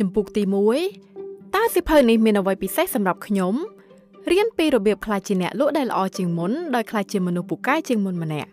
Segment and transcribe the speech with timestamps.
[0.00, 0.42] ចំពុកទី
[1.00, 3.54] 1តើសិភៅនេះមានអ្វីពិសេសសម្រាប់ខ្ញុំ
[4.30, 8.48] រៀនពីរបៀបខ្លាចជាអ្នកលក់ដែលល្អជាងមុនដោយខ្លាចជាមនុស្សពូកែជាងមុនម្នាក់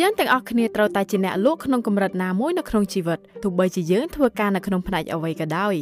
[0.00, 5.74] យើងទាំងអស់គ្នាត្រូវតែជាអ្នកលក់ក្នុងកម្រិតណាមួយនៅក្នុងជីវិតទោះបីជាយើងធ្វើការនៅក្នុងផ្នែកអ្វីក៏ដោយ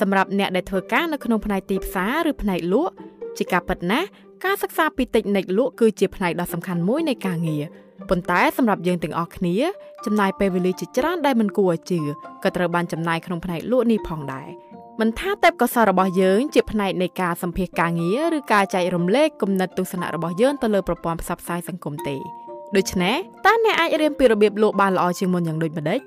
[0.00, 2.92] សម្រាប់អ្នកដែលធ្វើការនៅក្នុងផ្នែកទីផ្សារឬផ្នែកលក់
[3.38, 4.06] ជាការពិតណាស់
[4.44, 7.62] ការសិក្សាពីតិចនិចលក់គឺជាផ្នែកដ៏សំខាន់មួយនៃការងារ
[8.10, 9.56] ប៉ុន្តែសម្រាប់យើងទាំងអស់គ្នា
[10.04, 12.00] ចំណាយពេលវេលាជាច្រើនដែលមិនគួរឲ្យជឿ
[12.42, 14.48] ក៏ត្រូវបានចំណាយក្នុងផ្នែកលក់នេះផងដែរ
[15.00, 22.16] មិនថាទេពកោសល្យរបស់យើងជាផ្នែកនៃការសម្ភាសការងារឬការចែករំលែកគំនិតទស្សនៈរបស់យើងទៅលើប្រព័ន្ធផ្សព្វផ្សាយសង្គមទេ
[22.76, 26.00] ដូច្នេះតើអ្នកអាចរៀនពីរបៀបលក់បានល្អជាងមុនយ៉ាងដូចម្តេច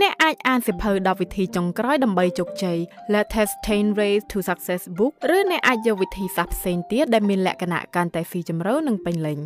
[0.00, 2.78] អ្នកអាចអានសៀវភៅ10វិធីចុងក្រោយដើម្បីជោគជ័យ
[3.14, 9.38] Latest 10 Ways to Success Book ឬអ្នកអាចយកវិធីសាស្ត្រផ្សេងទៀតដែលមានលក្ខណៈកាន់តែស៊ីជម្រៅនិងពេញលេញ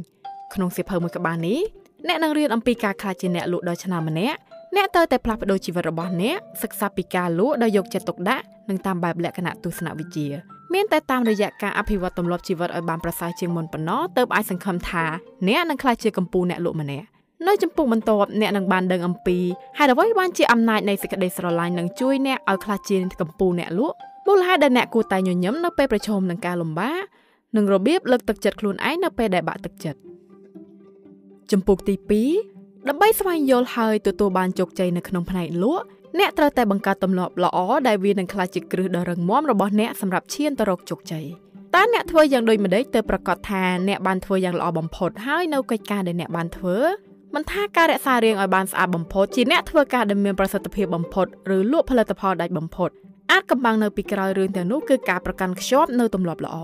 [0.54, 1.58] ក្នុងសៀវភៅមួយក្បាលនេះ
[2.08, 4.38] អ្នកនឹងរៀនអំពីការខ្លាចជាអ្នកលក់ដ៏ឆ្នើមម្នាក់
[4.76, 10.26] អ្នកត្រូវតែផ្លាស់ប្ដូរជីវិតរបស់អ្នកសិក្សាពីការលក់ដោយយកចិត្តទុកដាក់និងតាមបែបលក្ខណៈទស្សនវិជ្ជា
[10.74, 15.04] មានតែតាមរយៈការអភិវឌ្ឍទម្លាប់ជីវិតឲ្យបានប្រសើរជាងមុនប៉ុណ្ណោះទើបអាចសង្ឃឹមថា
[15.48, 17.06] អ្នកនឹងក្លាយជាកម្ពុជាអ្នកលក់ម្នាក់
[17.46, 19.38] នៅចំពុកបន្ទាប់អ្នកនឹងបានដឹងអំពី
[19.78, 27.04] ហេតុអ្វីបានជាអំណាចនៃសេចក្តីស្រឡាញ់នឹងជួយអ្នកឲ្យក្លាយជាកម្ពុជាអ្នកលក់មូលហេតុដែលអ្នកគួរតែញញឹមនៅពេលប្រឈមនឹងការលំបាក
[27.56, 30.00] និងរបៀបលើកទឹកចិត្តខ្លួនឯងនៅពេលដែលបាក់ទឹកចិត្ត
[31.52, 31.94] ចំពុកទី
[32.42, 35.84] 2ដើម្បីស្វែងយល់ហើយទទួលបានជោគជ័យនៅក្នុងផ្នែកលក់
[36.18, 41.24] អ្នកត្រូវតែបង្កើតទម្លាប់ល្អដែលវានឹងក្លាយជាគ្រឹះដ៏រឹងមាំរបស់អ្នកសម្រាប់ឈានទៅរកជោគជ័យ
[41.74, 46.76] តើអ្នកធ្វើយ៉ាងដូចម្តេចទើបប្រកាសថាអ្នកបានធ្វើយ៉ាងល្អបំផុតហើយនៅកិច្ចការដែលអ្នកបានធ្វើ
[47.34, 52.90] មិនថាការរក្សារាងឲ្យបានស្អាតបំផុតជាអ្នកធ្វើការដែលមានប្រសិទ្ធភាពបំផុតឬលក់ផលិតផលដាច់បំផុត
[53.32, 56.56] អាចកំបាំងនៅពីក្រោយរឿងទាំងនោះគឺការប្រកាន់ខ្ជាប់នៅទម្លាប់ល្អ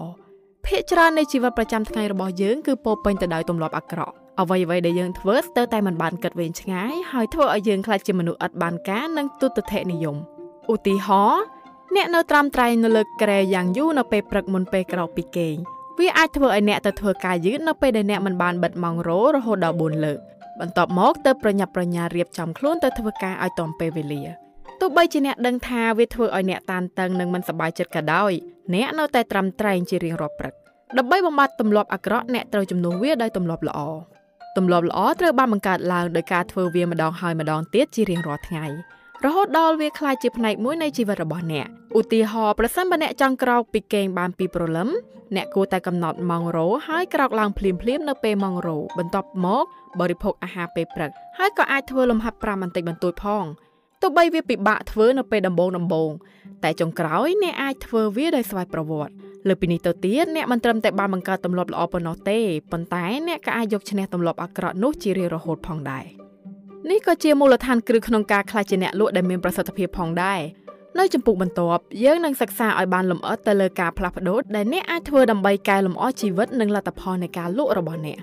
[0.66, 10.16] ភាគច្រើននៃជីវិតប្រចាំថ្ងៃរបស់យើងគឺពោពេញទៅដោយទម្លាប់អាក្រក់អ្វីអ្វីដែលយើងធ្វើស្ទើរតែមិនបានគិតវែងឆ្ងាយហើយធ្វើឲ្យយើងខ្លាចជាមនុស្សឥតបានការនិងទុតិធិនិយម
[10.72, 11.42] ឧទាហរណ៍
[11.96, 15.56] អ្នកនៅត្រាំត្រែងនៅលើក្រែយ៉ាងយូរនៅពេលព្រឹកមុនពេលក្រោកពីគេង
[15.98, 20.18] វាអាចធ្វើឲ្យអ្នកទៅធ្វើការយឺតនៅពេលដែលអ្នកមិនបានបិទម៉ោងរោរហូតដល់4លើក
[20.60, 24.49] បន្ទាប់មកទៅប្រញាប់ប្រញាល់រៀបចំខ្លួនទៅធ្វើការឲ្យទាន់ពេលវេលា
[24.80, 28.32] ទោះបីជាអ្នកដឹងថាវាធ្វើឲ្យអ្នកតានតឹងនិងមិនសប្បាយចិត្តក៏ដោយ
[28.74, 30.54] អ្នកនៅតែត្រាំត្រែងជារៀងរាល់ព្រឹក
[30.98, 33.80] ដើម្បីបំបត្តិទម្លាប់អាក្រក់អ្នកត្រូវជំនួសវាដោយទម្លាប់ល្អ
[34.56, 38.64] ទម្លាប់ល្អត្រូវបានបង្កើតឡើងដោយការធ្វើវាម្ដងហើយម្ដងទៀតជារៀងរាល់ថ្ងៃ
[39.24, 41.66] រហូតដល់វាក្លាយជាផ្នែកមួយនៃជីវិតរបស់អ្នក
[41.98, 44.88] ឧទាហរណ៍ប្រសិនបើអ្នកចង់ក្រោកពីគេងបានពីព្រលឹម
[45.36, 49.64] អ្នកគួរតែកំណត់ម៉ោងរោហើយក្រោកឡើងភ្លាមៗនៅពេលម៉ោងរោបន្ទាប់មក
[50.00, 53.44] បរិភោគអាហារពេលព្រឹកហើយក៏អាចធ្វើលំហាត់ប្រាំបន្តិចបន្តួចផង
[54.00, 56.10] ទោះបីវាពិបាកធ្វើនៅពេលដំបូងដំបូង
[56.64, 59.14] តែចុងក្រោយអ្នកអាចធ្វើវាដោយស្វ័យប្រវត្តិ
[59.48, 62.38] លើពីនេះទៅទៀតអ្នកមិនត្រឹមតែបានបង្កើតទម្លាប់ល្អប៉ុណ្ណោះទេ
[62.72, 66.04] ប៉ុន្តែអ្នកក៏អាចយកឈ្នះទម្លាប់អាក្រក់នោះជារៀងរហូតផងដែរ
[66.90, 70.40] នេះក៏ជាមូលដ្ឋានគ្រឹះក្នុងការក្លាយជាអ្នកលក់ដែលមានប្រសិទ្ធភាពផងដែរ
[70.98, 78.18] នៅចំពុកបន្ទាប់យើងនឹងសិក្សាឲ្យបានលម្អិតទៅលើការផ្លាស់ប្ដូរដែលអ្នកអាចធ្វើដើម្បីកែលម្អជីវិតនិងលទ្ធផលនៃការលក់របស់អ្នក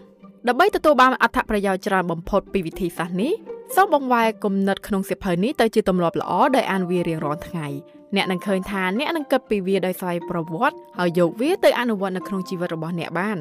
[0.48, 3.34] ដើម្បីទទួលបានអត្ថប្រយោជន៍ច្រើនបំផុតពីវិធីសាស្ត្រនេះ
[3.76, 7.68] សូមបង្វែរគំនិតក្នុងសៀវភៅនេះទៅជាទម្លាប់ល្អដោយអានវារៀងរាល់ថ្ងៃ
[8.16, 13.38] អ្នកនឹងឃើញថាអ្នកនឹងគិតពីវាដោយស្វ័យប្រវត្តិហើយយកវាទៅអនុវត្តនៅក្នុងជីវិតរបស់អ្នកបាន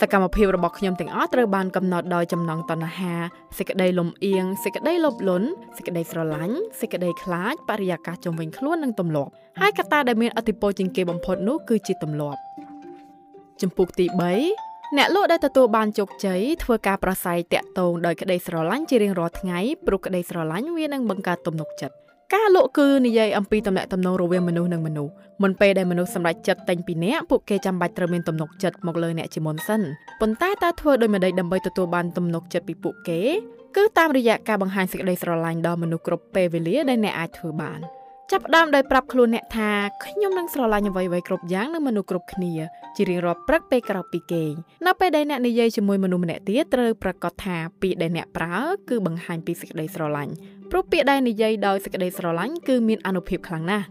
[0.00, 3.14] សកម្មភាពរបស់ខ្ញុំទាំងអស់ត្រូវបានកំណត់ដោយចំណងតណ្ហា
[3.58, 9.30] សេចក្តីលំអៀងសេចក្តីលោភលន់សេចក្តីស្រឡាញ់សេចក្តីខ្លាចបរិយាកាសជុំវិញខ្លួននិងទម្លាប់
[9.60, 12.40] ហើយកត្តាដែលមានអតិពលជាងគេបំផុតនោះគឺជាទម្លាប់
[13.62, 21.94] ចំពុកទី3 អ្នកលក់ដែលទទួលបានជោគជ័យធ្វើការប្រស័យតាក់ទងដោយក្តីស្រឡាញ់ជារៀងរាល់ថ្ងៃព្រោះក្តីស្រឡាញ់វានឹងបង្កើតទំនុកចិត្ត
[22.34, 25.12] ការលក់គឺនិយាយអំពីតំណែងតំណងរវាងមនុស្សនិងមនុស្ស
[25.42, 29.82] មុនពេលដែលមនុស្សសម្រេចចិត្តតែងពីអ្នកពួកគេចាំបាច់ត្រូវមានទំនុកចិត្តមកលើអ្នកជាមុនសិន
[30.20, 33.20] ប៉ុន្តែតើធ្វើដោយម្ដេចដើម្បីទទួលបានទំនុកចិត្តពីពួកគេ
[33.76, 37.80] គឺតាមរយៈការបង្ហាញសេចក្តីស្រឡាញ់ដល់មនុស្សគ្រប់ពេលវេលាដែលអ្នកអាចធ្វើបាន។
[38.32, 39.70] ចាប់ផ្ដើមដោយប្រាប់ខ្លួនអ្នកថា
[40.04, 42.52] ខ្ញុំនឹងស្រឡាញ់អ្វីៗគ្រប់យ៉ាងនឹងមនុស្សគ្រប់គ្នា
[42.96, 44.52] ជារៀងរាល់ព្រឹកពេលក្រោកពីគេង
[44.86, 48.56] នៅពេលដែលអ្នកនិយាយជាមួយមនុស្សម្នាក់ទៀតត្រូវប្រកាសថាពាក្យដែលអ្នកប្រើ
[48.88, 50.32] គឺបង្ហាញពីសេចក្តីស្រឡាញ់
[50.70, 53.86] ព្រោះពាក្យដែលនិយាយដោយសេចក្តីស្រឡាញ់គឺមានអានុភាពខ្លាំងណាស់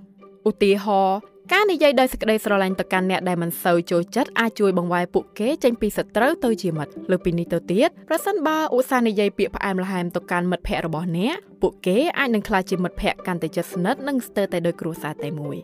[0.48, 1.18] ឧទាហរណ៍
[1.54, 15.58] ការនិយាយដោយសេចក្តីស្រឡាញ់ទៅកាន់អ្នកដែលមិនសូវចូលចិត្តអាចជួយបង្វែរពួកគេចេញពីសត្រូវទៅជាមិត្តលើពីនេះទៅទៀតប្រសិនបើឧស្សាហ៍និយាយពាក្យផ្អែមល្ហែមទៅកាន់មិត្តភ័ក្តិរបស់អ្នកពួកគេអាចនឹងក្លាយជាមិត្តភ័ក្តិកាន់តែជិតស្និទ្ធនិងស្ទើរតែដូចគ្រួសារតែមួយ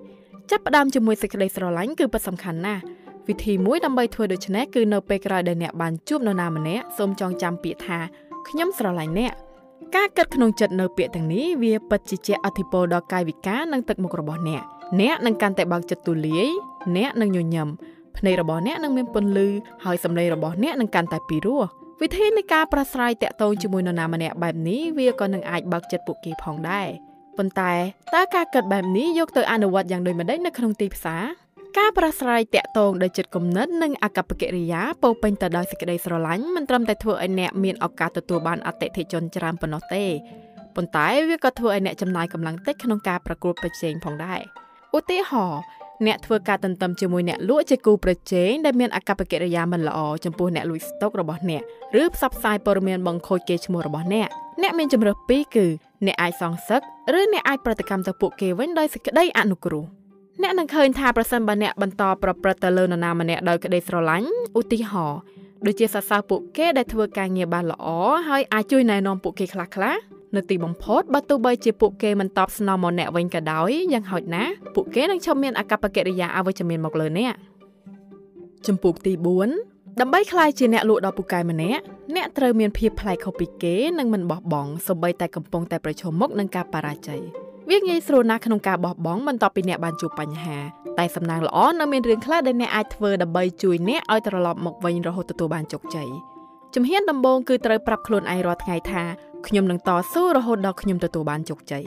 [0.52, 2.82] ចាប់ផ្ដើមជាមួយសេចក្តីស្រឡាញ់គឺពិតសំខាន់ណាស់
[3.28, 8.00] វិធីមួយដើម្បីធ្វើដូច្នេះគឺនៅពេលក្រោយដែលអ្នកបានជួបនរណាម្នាក់សូមចងចាំពាក្យថា
[8.50, 9.34] ខ្ញុំស្រឡាញ់អ្នក
[9.96, 14.64] ការគិតក្នុងចិត្តនៅពាក្យទាំងនេះវាពិតជាជះឥទ្ធិពលដល់កាយវិការនិងទឹកមុខរបស់អ្នក
[15.02, 16.48] អ្នកនឹងកាន់តែបើកចិត្តទូលាយ
[16.98, 17.68] អ្នកនឹងញញឹម
[18.18, 19.48] ភ្នែករបស់អ្នកនឹងមានពន្លឺ
[19.86, 21.64] ហើយសម្លេងរបស់អ្នកនឹងកាន់តែពីរោះ
[22.02, 26.88] វិធីនៃការប្រស្រ័យតាក់ទងជាមួយនរណាម្នាក់បែបនេះវាក៏នឹងអាចបើកចិត្តពួកគេផងដែរ
[27.38, 27.74] ប៉ុន្តែ
[28.16, 31.24] តើការគិតបែបនេះយកទៅអនុវត្តយ៉ាងដូចម្តេចនៅក្នុងទីផ្សារ
[31.78, 40.06] ការប្រាស្រ័យតាក់ទងដោយចិត្តគំនិតនិងអកប្បកិរិយាពោពេញទៅដោយសេចក្តីស្រឡាញ់មិនត្រឹមតែធ្វើឲ្យអ្នកមានឱកាសទទួលបានអតិថិជនច្រើនប៉ុណ្ណោះទេ
[40.76, 44.42] ប៉ុន្តែវាក៏ធ្វើឲ្យអ្នកចំណាយកម្លាំងតិចក្នុងការប្រកួតប្រជែងផងដែរ
[44.98, 45.62] ឧទាហរណ៍
[46.08, 51.62] អ្នកធ្វើការទន្ទឹមជាមួយអ្នកលក់ជាគូប្រជែងដែលមានអកប្បកិរិយាមិនល្អចំពោះអ្នកលួចស្តុករបស់អ្នក
[52.02, 54.28] ឬផ្សព្វផ្សាយព័ត៌មានបង្ខូចកេរ្តិ៍ឈ្មោះរបស់អ្នក
[54.62, 55.66] អ្នកមានជំរើសពីរគឺ
[56.06, 56.82] អ្នកអាចសងសឹក
[57.20, 60.03] ឬអ្នកអាចប្រតិកម្មទៅពួកគេវិញដោយសេចក្តីអនុគ្រោះ
[60.42, 65.20] អ្នកនឹងឃើញថាប្រសិនបើអ្នកបន្តប្រព្រឹត្តទៅលើនរណាម្នាក់ដោយក្តីស្រឡាញ់ឧទាហរណ៍
[65.66, 67.88] ដូចជាសរសើរពួកគេដែលធ្វើការងារបានល្អ
[68.30, 70.00] ហើយអាចជួយណែនាំពួកគេខ្លះៗ
[70.36, 77.34] នៅទីបំផុតបើទោះបីជាពួកគេមិនតបស្នងមកអ្នកវិញក៏ដោយយ៉ាងហោចណាស់ពួកគេនឹងឈប់មានអកប្បកិរិយាអវិជ្ជមានមកលើអ្នក
[78.68, 79.14] ចំពោះទី
[79.58, 81.82] 4ដើម្បីក្លាយជាអ្នកលក់ដ៏ពូកែម្នាក់
[82.16, 87.22] អ្នកត្រូវមានភាពប្លែកខុសពីគេនិងមិនបោះបង់សូម្បីតែកំពុងតែប្រឈមមុខនឹងការបរាជ័យ
[87.70, 90.58] វាងាយស្រួលណាស់ក្នុងការបោះបង់បន្ទាប់ពីអ្នកបានជួបបញ្ហា
[91.00, 96.10] តែសំណាងល្អនៅមានរឿងខ្លះដែលអ្នកអាចធ្វើដើម្បីជួយអ្នកឲ្យត្រឡប់មកវិញរហូតទទួលបានជោគជ័យ
[96.74, 99.04] ជំហានដំបូងគឺត្រូវប្រាប់ខ្លួនឯងរាល់ថ្ងៃថា
[99.48, 101.84] ខ្ញុំនឹងតស៊ូរហូតដល់ខ្ញុំទទួលបានជោគជ័យ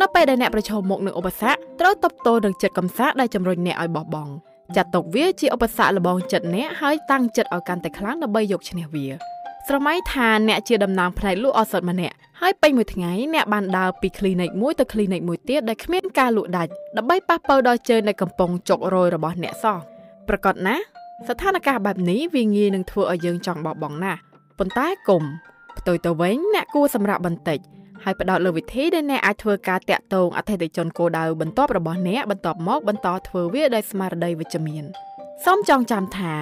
[0.00, 4.32] នៅពេលដែលអ្នកប្រឈមមុខនឹងឧបសគ្គត្រូវតបតនឹងចិត្តកំសាកដែលជំរុញអ្នកឲ្យបោះបង់
[4.76, 9.31] ចាត់ទុកវាជាឧបសគ្គលបងចិត្តអ្នកហើយតាំងចិត្តឲ្យកាន់តែខ្លាំងដើម្បីយកឈ្នះវា
[9.68, 19.78] ស្រមៃថាអ្នកជាតំណាងផ្នែកលក់ឱសថម្នាក់ហើយពេញមួយថ្ងៃអ្នកបានដើរពី clinic មួយទៅ clinic មួយទៀតដែលគ្មានការលក់ដាច់ដើម្បីប៉ះប៉ូវដល់ជើងដែលកំពុងចុករយរបស់អ្នកសោះ
[20.28, 20.76] ប្រកាសណា
[21.28, 24.20] ស្ថានភាពបែបនេះវាងាយនឹងធ្វើឲ្យយើងចង់បោះបង់ណាស់
[24.58, 25.22] ប៉ុន្តែគុំ
[25.78, 27.58] ផ្ទុយទៅវិញអ្នកគួរសម្រាប់បន្តិច
[28.04, 34.84] ហើយផ្ដោតលើវិធីដែលអ្នកអាចធ្វើការតាក់ទងអតិថិជនគោលដៅបន្ទាប់របស់អ្នកបន្ទាប់មកបន្តធ្វើវាដោយស្មារតីវិជ្ជមាន
[35.44, 36.32] សូមចងចាំថា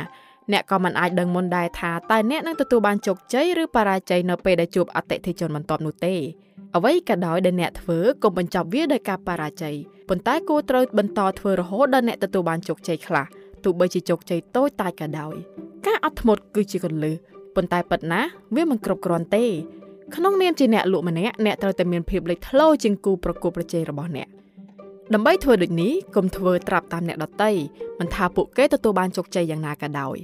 [0.53, 6.15] អ្នកក៏មិនអាចដឹងមុនដែរថាតើអ្នកនឹងទទួលបានជោគជ័យឬបរាជ័យនៅពេលដែលជួបអតិថិជនបន្ទាប់នោះទេ
[6.77, 9.77] អ្វីក៏ដោយដែលអ្នកធ្វើកុំបញ្ចប់វាដោយការបរាជ័យ
[10.09, 13.25] ប៉ុន្តែគួរត្រូវបន្តធ្វើរហូតដល់អ្នកទទួលបានជោគជ័យខ្លះ
[13.65, 15.35] ទោះបីជាជោគជ័យតូចតាចក៏ដោយ
[15.87, 17.15] ការអត់ធ្មត់គឺជាកលឹះ
[17.57, 18.21] ប៉ុន្តែប៉ិតណា
[18.55, 19.45] វាមិនគ្រប់គ្រាន់ទេ
[20.15, 24.29] ក្នុងនាមជាអ្នកលក់ម្នាក់អ្នកត្រូវតែមានភាពលេចធ្លោជាងគូប្រកួតប្រជែងរបស់អ្នក
[25.15, 27.51] ដើម្បីធ្វើដូចនេះកុំធ្វើត្រាប់តាមអ្នកដទៃ
[27.99, 30.17] មិនថាពួកគេទទួលបានជោគជ័យយ៉ាងណាក៏ដោយ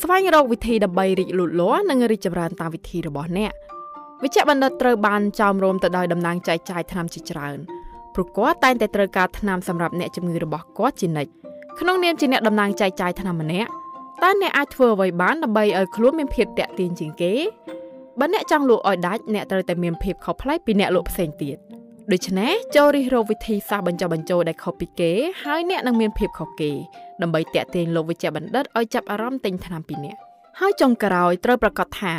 [0.00, 3.52] ស្វែងរកវិធីដើម្បីរីកលូតលាស់និងរីកចម្រើនតាមវិធីរបស់អ្នក
[4.22, 7.58] វិជ្ជបណ្ឌិតត្រូវបានចោមរោមទៅដោយតំណាងចែកចាយថ្នាំជាច្រើន
[8.14, 11.30] ព្រោះគាត់តែងតែត្រូវការថ្នាំសម្រាប់អ្នកជំងឺរបស់គាត់ជានិច្ច
[11.80, 13.70] ក្នុងនាមជាអ្នកតំណាងចែកចាយថ្នាំម្នាក់
[14.22, 17.32] តើអ្នកអាចធ្វើអ្វីបានដើម្បីឲ្យខ្លួនមានភាពតាក់ទាញជាងគេ
[18.18, 21.56] បើអ្នកចង់លក់ឲ្យដាច់អ្នកត្រូវតែមានភាពខុសប្លែកពីអ្នកលក់ផ្សេងទៀត
[22.12, 25.12] ដូច្នេះចូលរិះរកវិធីសាស្ត្របញ្ចុះបញ្ចូលដែលខុសពីគេ
[25.42, 26.72] ហើយអ្នកនឹងមានភាពខុសគេ
[27.22, 30.16] ដើម្បីតាក់ទាញលោកវិជ្ជបណ្ឌិតឲ្យចាប់អារម្មណ៍ទិញថ្នាំពីអ្នក
[30.60, 32.14] ហើយចុងក្រោយត្រូវប្រកាសថា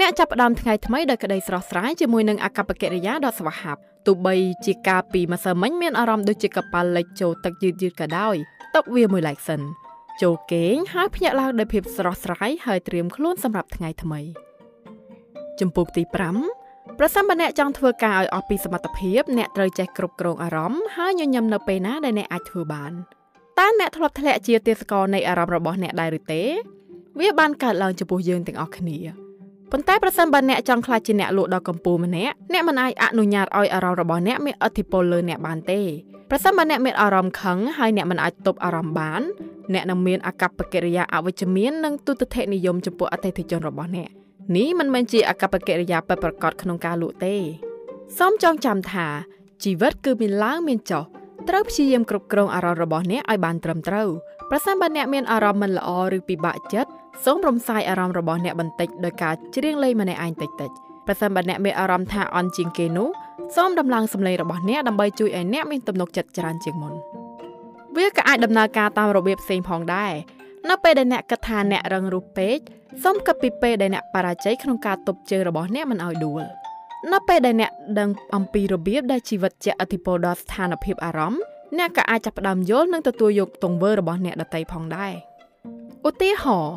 [0.00, 4.34] អ្នកចាប់ផ្ដើមថ្ងៃថ្មីដោយក្តីស្រស់ស្រាយជាមួយនឹងអកប្បកិរិយាដ៏ស្វាហាប់ទោះបី
[4.66, 8.36] ជាការពីម្សិលមិញមានអារម្មណ៍ដូចជាកប៉ាល់លិចចូលទឹកយឺតយឺតក៏ដោយ
[8.74, 9.60] ຕົកវាមួយឡែកសិន
[10.22, 14.20] ចូលគេងហើយភ្ញាក់ឡើងដោយភាពស្រស់ស្រាយហើយត្រៀមខ្លួនសម្រាប់ថ្ងៃថ្មី
[15.60, 16.57] ចំពោះទី5
[17.00, 22.92] ប្រសិនបើអ្នកចង់ធ្វើការឲ្យអស់ពីសមត្ថភាពអ្នកត្រូវចេះគ្រប់គ្រងអារម្មណ៍ហើយញញឹមនៅពេលណាដែលអ្នកអាចធ្វើបាន
[23.58, 26.42] តើអ្នកធ្លាប់ធ្លាក់ជាទេសកលនៃអារម្មណ៍របស់អ្នកដែរឬទេ
[27.20, 28.98] វាបានកើតឡើងចំពោះយើងទាំងអស់គ្នា
[29.72, 35.80] ប៉ុន្តែប្រសិនបើអ្នកចង់ខ្លាចជាអ្នកលក់ដ៏កំពូលម្នាក់អ្នកមិនអាចអនុញ្ញាតឲ្យអារម្មណ៍របស់អ្នកមានឥទ្ធិពលលើអ្នកបានទេ
[36.30, 39.22] ប្រសិនបើអ្នកមានអារម្មណ៍ខឹងហើយអ្នកមិនអាចទប់អារម្មណ៍បាន
[39.74, 44.08] អ្នកនឹងមានអកប្បកិរិយាអវិជ្ជមាននិងទុតិធិនិយមចំពោះអតិថិជនរបស់អ្នក
[44.56, 47.36] នេះមិនមែនជាអកប្បកិរិយាពិតប្រាកដក្នុងការលក់ទេ
[48.18, 49.06] សូមចងចាំថា
[49.64, 51.04] ជីវិតគឺមានឡើងមានចុះ
[51.48, 54.08] ត្រូវព្យាយាមគ្រប់គ្រងអារម្មណ៍របស់អ្នកឲ្យបានត្រឹមត្រូវ
[54.50, 56.90] ប្រសិនបើអ្នកមានអារម្មណ៍មិនល្អឬពិបាកចិត្ត
[57.24, 60.70] សូមរំសាយអារម្មណ៍របស់អ្នកបន្តិចដោយការច្រៀងលេងម្នាក់ឯងតិចតិច
[61.06, 63.08] ប្រសិនបើអ្នកមានអារម្មណ៍ថាអន់ជាងគេនោះ
[63.56, 66.94] សូមដំឡើងសម្លេងរបស់អ្នកដើម្បីជួយឲ្យអ្នកមានទំនុកចិត្តច្រើនជាងមុន
[67.96, 70.12] វាក៏អាចដំណើរការតាមរបៀបផ្សេងផងដែរ
[70.70, 72.58] នៅពេលដែលអ្នកគិតថាអ្នករឹងរូសពេក
[73.04, 76.42] សូមគិតពីពេលដែលអ្នកបរាជ័យក្នុងការទប់ជើងរបស់អ្នកមិនឲ្យដួល
[77.12, 81.42] នៅពេលដែលអ្នកដឹងអំពីរបៀបដែលជីវិតជាអធិពលដល់ស្ថានភាពអារម្មណ៍
[81.78, 85.12] អ្នកក៏អាចចាប់ផ្ដើមយល់និងទទួលយកទង្វើរបស់អ្នកដទៃផងដែរ
[86.08, 86.74] ឧទាហរណ៍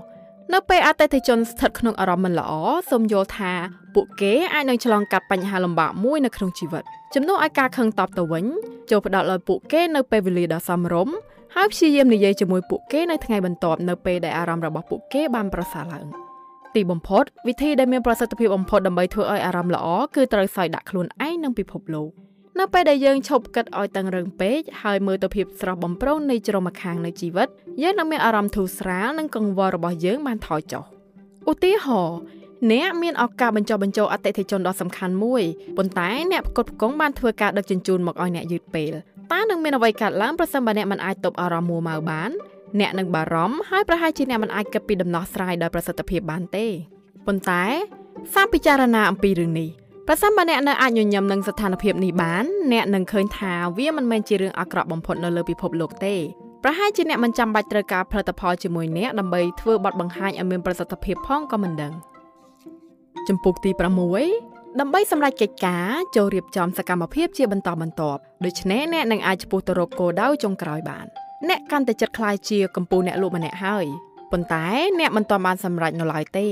[0.54, 2.52] នៅពេលអតិថិជនស្ថិតក្នុងអារម្មណ៍មិនល្អ
[2.92, 3.52] សូមយល់ថា
[3.96, 6.84] ពួកគេអាចនឹងឆ្លងកាត់បញ្ហាលំបាកមួយនៅក្នុងជីវិត
[7.14, 8.46] ជំនួសឲ្យការខឹងតបទៅវិញ
[8.90, 11.16] ចូលផ្ដោតលើពួកគេនៅពេលវេលាដ៏សមរម្យ
[11.56, 16.06] ហើយព្យាយាមនិយាយជាមួយពួកគេនៅថ្ងៃបន្ទាប់នៅពេលដែលអារម្មណ៍របស់ពួកគេបានប្រសើរឡើង
[16.76, 22.10] ទីបំផុតវិធីដែលមានប្រសិទ្ធភាពបំផុតដើម្បីធ្វើឲ្យអារម្មណ៍ល្អគឺត្រូវសោយដាក់ខ្លួនឯងនឹងពិភពលោក
[22.60, 27.48] នៅពេលដែលយើងឈប់គិតឲ្យតឹងរឹងពេកហើយមើលទៅភាពស្រស់បំព្រងនៃជ្រុងម្ខាងនៃជីវិត
[27.82, 30.84] យើងនឹងមានអារម្មណ៍ធូរស្រាលនិងកង្វល់របស់យើងបានថយចុះ
[31.52, 32.18] ឧទាហរណ៍
[32.72, 35.44] អ្នកមានឱកាសបញ្ចុះបញ្ចូលអតិថិជនដ៏សំខាន់មួយ
[35.78, 38.94] ប៉ុន្តែអ្នកផ្គត់ផ្គង់បានធ្វើការដឹកជញ្ជូនមកឲ្យអ្នកយឺតពេល
[39.32, 42.32] តើនឹងមានអ្វីកើតឡើងប្រសិនបើអ្នកមិនអាចទប់អារម្មណ៍មួម៉ៅបាន
[42.80, 46.66] អ្នកនឹងបារម្ភហើយប្រហែលជាអ្នកមិនអាចគិតពីដំណោះស្រាយដោយប្រសិទ្ធភាពបានទេ
[47.28, 47.64] ប៉ុន្តែ
[48.34, 49.70] សាមពិចារណាអំពីរឿងនេះ
[50.08, 56.16] ប្រសិនបើអ្នកនៅអាចញញឹមនឹងស្ថានភាពនេះបានអ្នកនឹងឃើញថាវាមិនមែនជារឿងអាក្រក់បំផុតនៅលើពិភពលោកទេ
[56.64, 61.94] ប្រហែលជាអ្នកមិនចាំបាច់ត្រូវការផលិតផលជាមួយអ្នកដើម្បីធ្វើបទបង្ហាញឲ្យមានប្រសិទ្ធភាពផងក៏មិនដឹង
[63.28, 71.07] ចំពុកទី6 ដើម្បីសម្រេចកិច្ចការចូលរៀបចំសកម្មភាពជាបន្តបន្ទាប់ដូច្នេះអ្នកនឹងអាចឆ្ពោះទៅរកគោលដៅចុងក្រោយបាន
[71.49, 73.87] អ្នកកាន់តែចិត្តខ្លាយជាកម្ពុជាអ្នកលក់ម្នាក់ហើយ
[74.33, 74.65] ប៉ុន្តែ
[75.01, 76.49] អ្នកមិនទាន់បានសម្រេចនៅឡើយទេ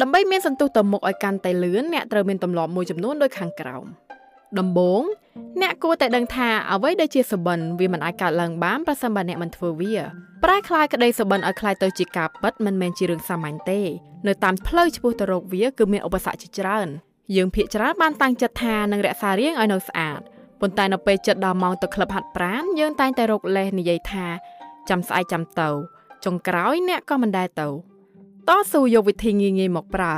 [0.00, 3.84] ដើម្បីមានសន្ទុះទៅមុខឲ្យកាន់តែលឿនអ្នកត្រូវមានទម្លាប់មួយចំនួនដូចខាងក្រោម
[4.58, 5.02] ដំបូង
[5.62, 9.94] អ្នកគួរតែដឹងថាអ្វីដែលជាសបិនវាមិនអាចកើតឡើងបានប្រសិនបើអ្នកមិនធ្វើវា
[10.44, 13.80] ប្រែคลายក្តីសបិនឲ្យคลายទៅជាការពិតមិនមែនជារឿងសាមញ្ញទេ
[14.26, 16.88] នៅតាមផ្លូវឆ្ពោះទៅរកវាគឺមានឧបសគ្គជាច្រើន
[17.35, 20.21] យើងភាកច្រើនបានតាំងចិត្តថានឹងរក្សារាងឲ្យនៅស្អាត
[20.61, 24.25] ប៉ុន្តែនៅពេលចិត្តដល់ម៉ោងទៅក្លឹបហាត់ប្រាណយើងតែងតែរកលេសនិយាយថា
[24.89, 25.69] ចាំស្អែកចាំទៅ
[26.25, 27.67] ចុងក្រោយអ្នកក៏មិនដែលទៅ
[28.47, 30.15] តស៊ូយកវិធីងាយៗមកប្រើ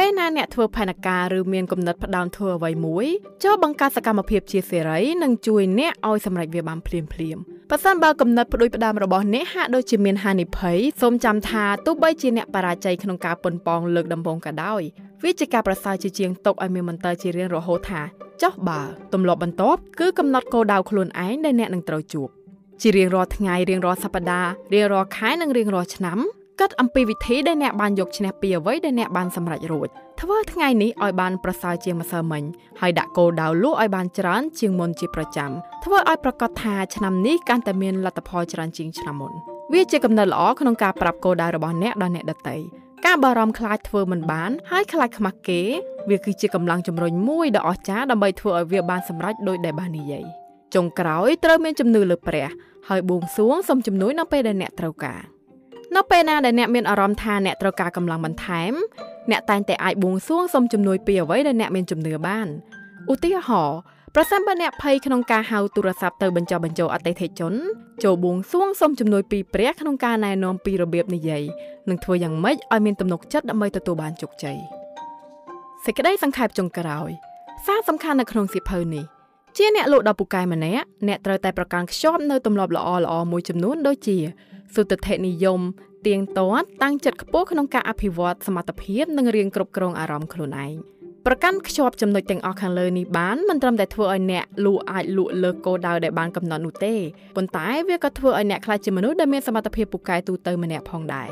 [0.00, 3.06] ពេលណាអ្នកធ្វើផែនការឬមានគំនិតផ្ដើមធ្វើអ្វីមួយ
[3.44, 7.36] ចូលបង្កើតសកម្មភាពជាសេរីនិងជួយអ្នកឲ្យសម្រេចវាបានភ្លាមភ្លាម
[7.70, 14.82] បើសិនបើគំនិតផ្ដួចផ្ដើមរបស់អ្នកហាក់ដូចជាមានហានិភ័យសូមចាំថាទោះបីជាអ្នកបរាជ័យក្នុងការប៉ុនប៉ងលើកដំបូងក៏ដោយ
[15.24, 18.02] វាជាការប្រសើរជាជាងទុកឲ្យមានមន្ទិលជារៀងរហូតថា
[18.42, 18.80] ចុះបើ
[19.12, 22.28] ទម្លាប់បន្ទាប់គឺកំណត់គោលដៅខ្លួនឯងដែលអ្នកនឹងត្រូវជួប
[22.80, 26.18] ជារៀងរាល់ថ្ងៃរៀងរាល់សប្តាហ៍រៀងរាល់ខែនិងរៀងរាល់ឆ្នាំ
[26.60, 29.88] គិតអំពីវិធីដែលអ្នកបានយកឈ្នះពីអ្វីដែលអ្នកបានសម្រេចរួច
[30.20, 32.42] ធ្វើថ្ងៃនេះឲ្យបានប្រសើរជាងម្សិលមិញ
[32.80, 35.50] ហើយដាក់គោលដៅលក់ឲ្យបានច្រើនជាងមុនជាប្រចាំ
[35.84, 39.32] ធ្វើឲ្យប្រកាសថាឆ្នាំនេះកាន់តែមានលទ្ធផលច្រើនជាងឆ្នាំមុន
[39.72, 42.56] វាជាកំណត់ល្អក្នុងការប្រាប់គោលដៅរបស់អ្នកដល់អ្នកដទៃ
[43.06, 45.62] ការបារម្ភខ្លាចធ្វើមិនបានហើយខ្លាចខ្មាស់គេ
[46.10, 50.24] វាគឺជាកម្លាំងជំរុញមួយដ៏អស្ចារ្យដើម្បីធ្វើឲ្យវាបានសម្រេចដោយដែលបាននិយាយ
[50.74, 52.48] ចុងក្រោយត្រូវមានជំនឿលើព្រះ
[52.88, 55.20] ហើយបួងសួងសូមជំនួយនៅពេលដែលអ្នកត្រូវការ
[55.96, 58.72] នៅពេលណាដែលអ្នកមានអារម្មណ៍ថាអ្នកត្រូវការកម្លាំងបន្ថែម
[59.30, 62.46] អ្នកតែងតែអាចបួងសួងសុំជំនួយពីអ្វីដែលអ្នកមានជំនឿបាន
[63.12, 63.78] ឧទាហរណ៍
[64.14, 67.54] ប្រសិនបើអ្នកភ័យក្នុងការហៅទូរស័ព្ទទៅបញ្ចុះបញ្ចូលអតិថិជន
[68.04, 71.42] ចូលបួងសួងសុំជំនួយពីព្រះក្នុងការណែនាំពីរបៀបនិយាយ
[71.88, 74.56] និងធ្វើយ៉ាងម៉េចឲ្យមានទំនុកចិត្តដើម្បីទទួលបានជោគជ័យ
[75.84, 77.10] សេចក្តីសង្ខេបចុងក្រោយ
[77.66, 79.04] សារសំខាន់នៅក្នុងសៀវភៅនេះ
[79.56, 84.18] ជាអ្នកលក់ដ៏ពូកែម្នាក់អ្នកត្រូវតែប្រកាន់ខ្ជាប់នៅទម្លាប់ល្អៗមួយចំនួនដូចជា
[84.74, 85.60] សុទិដ្ឋិនិយម
[86.06, 90.74] ទៀងទាត់តាំងចិត្តខ្ពស់ក្នុងការអភិវឌ្ឍសមត្ថភាពនិងរៀនគ្រប់គ្រងអារម្មណ៍ខ្លួនឯង
[91.26, 96.94] ប្រកាន់ខ្ជាប់ចំណុចទាំងអស់ខាងលើនេះបានមិនត្រឹមតែធ្វើឲ្យអ្នកលក់អាចលក់លើគោលដៅដែលបានកំណត់នោះទេ
[97.36, 101.28] ប៉ុន្តែវាក៏ធ្វើឲ្យអ្នកក្លាយជាមនុស្សដែលមានសមត្ថភាពពូកែទូទៅម្នាក់ផងដែរ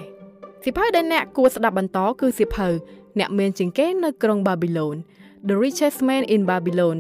[0.64, 2.69] សៀវភៅដែលអ្នកគួរស្ដាប់បន្តគឺសៀវភៅ
[3.19, 4.97] អ្នកមានជាងគេនៅក្រុង Babylon
[5.49, 6.97] The Richest Man in Babylon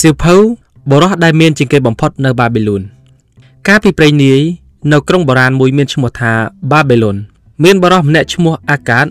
[0.00, 0.36] សៀវភៅ
[0.90, 2.82] បរោះដែលមានជាងគេបំផុតនៅបាប៊ីលូន
[3.68, 4.40] កាលពីព្រេងនាយ
[4.92, 6.32] នៅក្រុងបុរាណមួយមានឈ្មោះថា
[6.72, 7.16] បាប៊ីលូន
[7.64, 9.06] មានបរោះម្នាក់ឈ្មោះអាកាត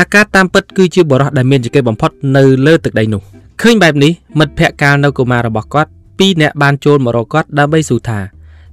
[0.00, 3.22] អាកាតតាមពិតគឺជាបរោះដែលមានជាងគេបំផុតនៅលើទឹកដីនោះ
[3.62, 8.20] ឃើញបែបនេះមិត្តភ័ក្តិកាលនៅកុមាររបស់គាត់ពីរនាក់បានចូលមករកគាត់ដើម្បីសួរថា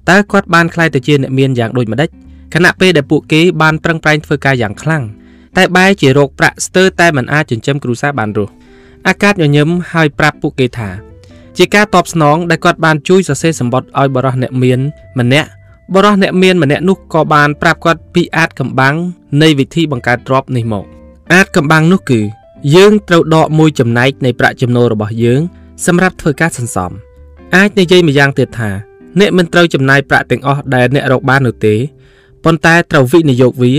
[0.09, 2.09] តើគាត់បានខ្លាយទៅជាអ្នកមានយ៉ាងដូចម្ដេច
[2.53, 5.03] ខណៈពេលដែលពួកគេបានប្រឹងប្រែងធ្វើការយ៉ាងខ្លាំង
[5.57, 8.51] តែបែរជារោគប្រាក់ស្ទើរតែមិនអាចចិញ្ចឹមគ្រួសារបានរស់
[9.07, 11.12] អាកាតញញឹមហើយប្រាប់ពួកគេថា
[11.57, 14.79] ជាការតបស្នងដែលគាត់បានជួយសរសេរសម្បត្តិឲ្យបរិះអ្នកមាន
[15.19, 15.49] ម្នាក់
[15.93, 18.95] បរិះអ្នកមានម្នាក់នោះក៏បានប្រាប់គាត់ពីអាចកំបាំង
[19.41, 20.85] នៃវិធីបង្កើតទ្រព្យនេះមក
[21.33, 22.21] អាចកំបាំងនោះគឺ
[22.75, 25.41] យើងត្រូវដកមួយចំណែកនៃប្រាក់ចំណូលរបស់យើង
[25.85, 26.91] សម្រាប់ធ្វើការសន្សំ
[27.55, 28.69] អាចនិយាយម្យ៉ាងទៀតថា
[29.19, 31.75] អ្នកមិនត្រូវចំណាយប្រាក់ទាំងអស់ដែលអ្នករកបាននោះទេ
[32.43, 33.73] ប៉ុន្តែត្រូវវិនិយោគវា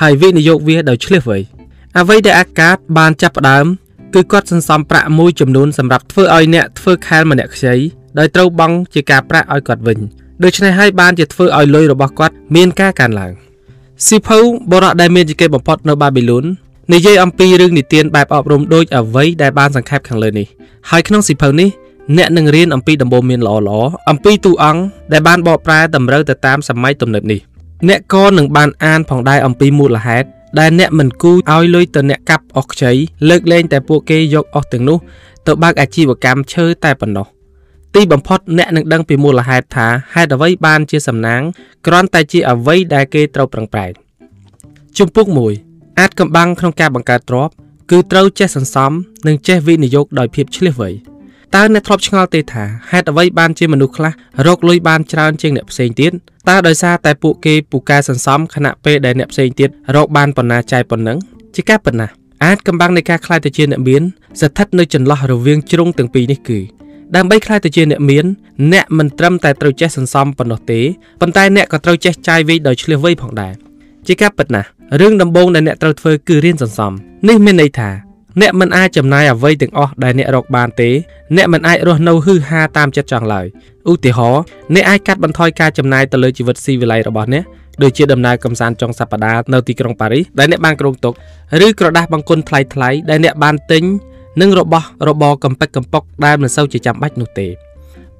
[0.00, 1.38] ហើយវិនិយោគវាដោយឆ្លៀសវៃ
[1.98, 3.66] អ្វីដែលអាកាសបានចាប់ផ្ដើម
[4.14, 7.74] គឺគាត់សន្សំប្រាក់មួយចំនួនសម្រាប់ធ្វើឲ្យអ្នកធ្វើខែលម្នាក់ខ្ចី
[8.18, 9.98] ដោយត្រូវបង់ជាការប្រាក់ឲ្យគាត់វិញ
[10.44, 13.32] ដូច្នេះហើយបានជាធ្វើឲ្យលុយរបស់គាត់មានការកើនឡើង
[14.06, 14.38] ស៊ីភៅ
[14.70, 16.44] បរៈដែលមានជាគេបំផុតនៅបាប៊ីលូន
[16.92, 20.46] និយាយអំពីរឿងនិទានបែបអប់រំដូចអ្វីដែលបានសង្ខេបខាងលើនេះ
[20.90, 21.68] ហើយក្នុងស៊ីភៅនេះ
[22.16, 27.40] អ្នកនឹងរៀនអំពីដំបូន្មានល្អៗអំពីតួអង្គដែលបានបកប្រែតម្រូវទៅតាមសម័យទំនើបនេះ
[27.88, 30.26] អ្នកក៏នឹងបានអានផងដែរអំពីមូលហេតុ
[30.58, 32.92] ដែលអ្នកមិនគូឲ្យលុយទៅអ្នកកាប់អស់ខ្ចី
[33.28, 34.98] លើកលែងតែពួកគេយកអស់ទាំងនោះ
[35.46, 37.26] ទៅបើកអាជីវកម្មឈើតែប៉ុណ្ណោះ
[37.94, 41.42] ទីបំផុតអ្នកនឹងដឹងពីមូលហេតុថាហេតុអ្វីបានជាសំណាង
[41.86, 43.92] គ្រាន់តែជាអ្វីដែលគេត្រូវប្រឹងប្រែង
[44.98, 45.26] ជំពូក
[45.62, 47.54] 1អាចកំបាំងក្នុងការបង្កើតទ្រព្យ
[47.90, 48.90] គឺត្រូវចេះសន្សំ
[49.26, 50.90] និងចេះវិនិយោគដោយភាពឆ្លៀសវៃ
[51.56, 54.12] តើអ្នកធ្លាប់ឆ្ងល់ទេថាហេតុអ្វីបានជាមនុស្សខ្លះ
[54.46, 56.12] រកលុយបានច្រើនជាងអ្នកផ្សេងទៀត
[56.48, 61.18] តើដោយសារតែពួកគេពូកែសន្សំខណៈពេលដែលអ្នកផ្សេងទៀតរកបានប៉ុណ្ណាចាយប៉ុណ្ណឹង
[61.54, 62.06] ជាការប៉ុណ្ណា
[62.44, 64.02] អាចកំបាំងនៃការខ្លាយទៅជាអ្នកមាន
[64.40, 66.58] ស្ថិតនៅចន្លោះរវាងជ្រុងទាំងពីរនេះគឺ
[67.16, 68.24] ដើម្បីខ្លាយទៅជាអ្នកមាន
[68.72, 70.80] អ្នកមិនត្រឹមតែត្រូវចេះសន្សំប៉ុណ្ណោះទេ
[71.20, 73.54] ប៉ុន្តែអ្នកក៏ត្រូវចេះចាយវាយដោយឆ្លៀសវៃផងដែរ
[74.06, 74.68] ជាការពិតណាស់
[75.00, 76.92] រឿងដំបូងដែលអ្នកត្រូវធ្វើគឺរៀនសន្សំ
[77.28, 78.09] នេះមានន័យថា
[78.40, 80.90] អ្នកមិនអាចចំណាយអ្វីទាំងអស់ដែលអ្នករកបានទេ
[81.36, 83.46] អ្នកមិនអាចរស់នៅហឺហាតាមចិត្តចង់ឡើយ
[83.90, 84.42] ឧទាហរណ៍
[84.74, 87.44] អ្នកអាចកាត់បន្ថយការចំណាយទៅលើជីវិតស៊ីវិល័យរបស់អ្នក
[87.82, 91.14] ដូចជាដំណើរកំសាន្តចុងសប្តាហ៍នៅទីក្រុងប៉ារីសដែលអ្នកបានគ្រោងទុក
[91.66, 93.84] ឬក្រដាស់បង្គន់ថ្លៃថ្លៃដែលអ្នកបានទិញ
[94.40, 97.48] និងរបស់របរកំពេចកំប៉ុកដែលមិនសូវជាចាំបាច់នោះទេ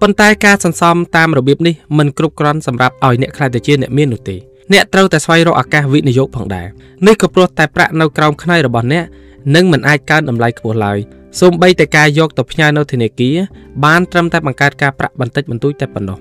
[0.00, 4.36] ប៉ុន្តែការសន្សំតាមរបៀបនេះមិនគ្រប់គ្រាន់សម្រាប់ឲ្យអ្នកខ្លាចទៅជាអ្នកមាននោះទេ
[4.72, 6.66] អ្នកត្រូវតែស្វែងរកឱកាសវិនិយោគផងដែរ
[7.06, 9.04] នេះក៏ព្រោះតែប្រាក់នៅក្រោមខ្នើយរបស់អ្នក
[9.54, 10.98] នឹងមិនអាចកើនតម្លៃខ្ពស់ឡើយ
[11.40, 13.36] សូម្បីតែការយកទៅផ្ញើនៅធនាគារ
[13.84, 16.18] បានត្រឹមតែបង្កើតការប្រាក់បន្តិចបន្តួចតែប៉ុណ្ណោះ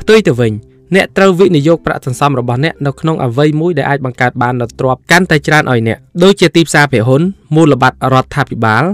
[0.00, 0.52] ផ្ទុយទៅវិញ
[0.94, 7.22] អ្នកត្រូវវិនិយោគប្រាក់សន្សំរបស់អ្នកនៅក្នុងអ្វីមួយដែលអាចបង្កើតបាននូវទ្រព្យកាន់តែច្រើនឲ្យអ្នកដូចជាទីផ្សារភាគហ៊ុន
[7.56, 8.84] មូលបត្ររដ្ឋាភិបាល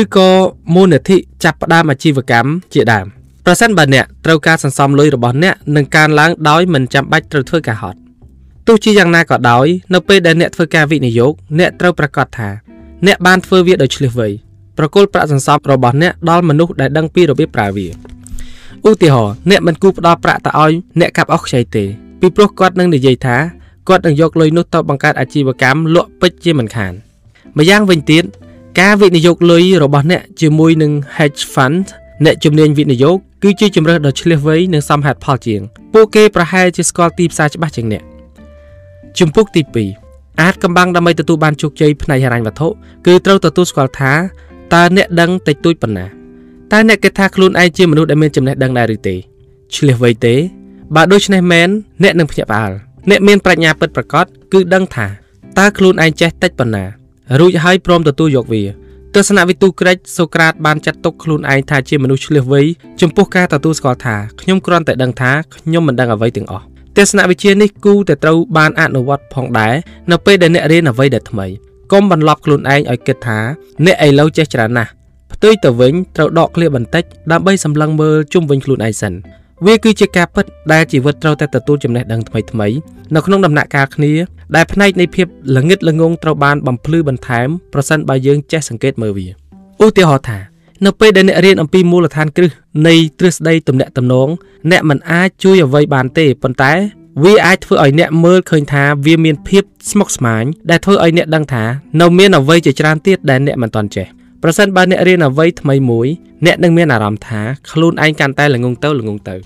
[0.00, 0.28] ឬក៏
[0.74, 3.06] មូលនិធិចាប់ផ្ដើមអាជីវកម្មជាដើម
[3.46, 7.98] ប្រសិនបើអ្នកត្រូវការសន្សំលុយរបស់អ្នកនឹងកើនឡើងដោយមិនចាំបាច់ត្រូវធ្វើការហត់
[8.66, 12.48] ទោះជាយ៉ាងណាក៏ដោយនៅពេលដែលអ្នកធ្វើការវិនិយោគអ្នកត្រូវប្រាកដថា
[13.06, 14.28] អ្នកបានធ្វើវាដោយឆ្លៀសវៃ
[14.78, 17.86] ប្រគល់ប្រាក់សន្សំរបស់អ្នកដល់មនុស្សដែលដឹងពីរបៀបប្រើវា
[18.88, 21.84] ឧទាហរណ៍អ្នកមិនគូផ្ដល់ប្រាក់ទៅឲ្យអ្នកកាប់អុសខ្ចីទេ
[22.20, 23.36] ពីព្រោះគាត់នឹងនិយាយថា
[23.88, 26.92] គាត់នឹងយកលុយនោះទៅបង្កើតអាជីវកម្មលក់ពេជ្រជាមិនខាន
[27.58, 28.24] ម្យ៉ាងវិញទៀត
[28.80, 31.86] ការវិនិយោគលុយរបស់អ្នកជាមួយនឹង hedge fund
[32.24, 35.60] អ្នកជំនាញវិនិយោគគឺជាជំរើសដ៏ឆ្លៀសវៃនិងសមហេតុផលជាង
[35.94, 38.02] ពួកគេប្រហែលជាស្គាល់ទីផ្សារច្បាស់ជាងអ្នក
[39.18, 40.05] ជំពូកទី2
[40.42, 42.68] អាចកំបាំងដើម្បីទទួលបានជោគជ័យផ្នែកហិរញ្ញវត្ថុ
[43.06, 44.12] គឺត្រូវទទួលស្គាល់ថា
[44.74, 46.06] តើអ្នកដឹងតិចតួចប៉ុណ្ណា
[46.72, 49.14] តើអ្នកគិតថាខ្លួនឯងជាមនុស្សដែលមានចំណេះដឹងដែរឬទេ
[49.74, 50.34] ឆ្លៀសវៃទេ
[50.94, 51.68] បើដូច្នេះមែន
[52.02, 52.72] អ្នកនឹងភ្ញាក់ផ្អើល
[53.10, 55.06] អ្នកមានប្រាជ្ញាពិតប្រាកដគឺដឹងថា
[55.58, 56.84] តើខ្លួនឯងចេះតិចប៉ុណ្ណា
[57.40, 58.62] រួចហើយព្រមទទួលយកវា
[59.14, 62.62] ទស្សនវិទូក្រិចសូក្រាតបានចាត់ទុកខ្លួនឯងថាជាមនុស្សឆ្លៀសវៃ
[63.00, 66.64] ចំពោះការទទួលស្គាល់ថាខ្ញុំគ្រាន់តែដឹងថាខ្ញុំមិនដឹងអ្វីទាំងអស់
[66.96, 69.74] ទស្សនវិជ្ជានេះគូតែត្រូវបានអនុវត្តផងដែរ
[70.10, 71.46] នៅពេលដែលអ្នករៀនអ្វីដែលថ្មី
[71.92, 73.38] កុំបន្លប់ខ្លួនឯងឲ្យគិតថា
[73.84, 74.90] អ្នកឥឡូវចេះច្រើនណាស់
[75.32, 79.12] ផ្ទុយទៅវិញត្រូវដកឃ្លាបន្តិចដើម្បីសម្លឹងមើលជុំវិញខ្លួនឯងសិន
[79.66, 82.68] វាគឺជាការពិតដែលជីវិតត្រូវតែទទួលចំណេះដឹងថ្មីថ្មី
[83.14, 84.12] នៅក្នុងដំណាក់កាលគ្នា
[84.56, 89.28] ដែលផ្នែកនៃភាពល្ងិតល្ងងត្រូវបានបំភ្លឺបន្ថែមប្រសិនបើយើងចេះសង្កេតមើលវា
[89.84, 90.38] ឧទាហរណ៍ថា
[90.84, 92.50] នៅពេលដែលអ្នករៀនអំពីមូលដ្ឋានគ្រឹះ
[92.86, 94.28] នៃទ្រឹស្ដីទំនាក់ទំនង
[94.70, 96.72] អ្នកមិនអាចជួយអ្វីបានទេប៉ុន្តែ
[97.24, 101.64] វាអាចធ្វើឲ្យអ្នកមើលឃើញថាវាមានភាពស្មុគស្មាញដែលធ្វើឲ្យអ្នកដឹងថា
[102.00, 104.06] នៅមានអ្វីជាច្រើនទៀតដែលអ្នកមិនទាន់ចេះ
[104.42, 106.06] ប្រសិនបើអ្នករៀនអ្វីថ្មីមួយ
[106.46, 109.36] អ្នកនឹងមានអារម្មណ៍ថាខ្លួនឯងកាន់តែល្ងងទៅល្ងងទៅ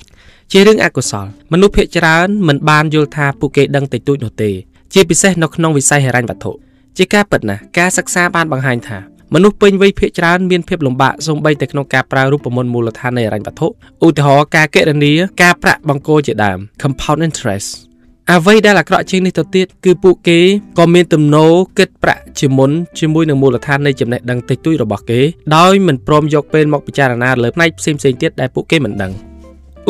[0.52, 4.50] ជារឿងអកុសលមនុស្សភាគច្រើនមិនបានយល់ថាពួកគេដឹងតិចតួចនោះទេ
[4.94, 6.52] ជាពិសេសនៅក្នុងវិស័យហិរញ្ញវត្ថុ
[6.98, 8.98] ជាការពិតណាស់ការសិក្សាបានបង្ហាញថា
[9.34, 13.66] មនុស្សពេញវ័យភាគច្រើនមានភាពលំបាកសូម្បីតែក្នុងការប្រើរូបមន្តមូលដ្ឋាននៃហិរញ្ញវត្ថុ
[14.06, 15.12] ឧទាហរណ៍ការគណនា
[15.42, 17.68] ការប្រាក់បង្គោលជាដើម compound interest
[18.30, 20.38] អ្វីដែលអាក្រក់ជាងនេះទៅទៀតគឺពួកគេ
[20.78, 25.20] ក៏មានទំនោរគិតប្រាក់ជាមុនជាមួយនឹងមូលដ្ឋាននៃចំណេះដឹងតិចតួចរបស់គេ
[25.56, 29.12] ដោយមិនព្រមយកពេលមកពិចារណាលើផ្នែកផ្សេងៗទៀតដែលពួកគេមិនដឹង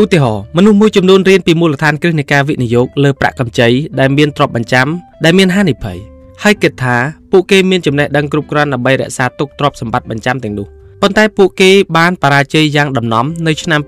[0.00, 3.68] ឧទាហរណ៍មនុស្សមួយចំនួនរៀនពីមូលដ្ឋានគ្រឹះនៃការវិនិយោគលើប្រាក់កម្ចី
[4.00, 4.87] ដែលមានទ្រព្យបញ្ចាំ
[5.24, 5.98] ដែលមានហានិភ័យ
[6.44, 6.96] ហើយគិតថា
[7.33, 10.66] ពួកគេមានចំណេះដឹងគ្រប់គ្រាន់ដើម្បីរក្សាទុកទ្រព្យសម្បត្តិបញ្ចាំទាំងនោះ
[11.03, 13.81] ប៉ុន្តែពួកគេបានបរាជ័យយ៉ាងដំណំនៅឆ្នាំ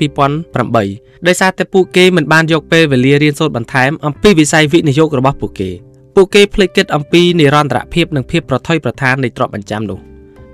[0.58, 5.70] 2008ដោយសារតែពួកគេមិនបានយកពេលវេលារៀនសូត្របន្ថែមអំពីវិស័យវិនិយោគរបស់ពួកគេ
[6.14, 9.98] ពួកគេភ្លេចគិតអំពីនិរន្តរភាពនិងភាពប្រថុយប្រថាននៃទ្រព្យបញ្ចាំនោះ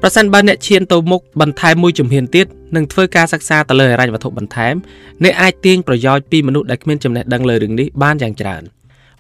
[0.03, 4.75] ប្រសិនបើអ្នកឈានទៅមុខបន្ថែមមួយជំហានទៀតនិងធ្វើការសិក្សាទៅលើហិរញ្ញវត្ថុបន្ថែម
[5.25, 8.63] អ្នកអាចទាញប្រយោជន៍ពីមនុស្សដែលគ្មានចំណេះដឹងលើរឿងនេះបានយ៉ាងច្រើន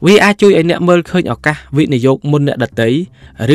[0.06, 2.88] វាអាចជួយឲ្យអ្នកមើលឃើញឱកាសវិនិយោគមុនអ្នកដទៃ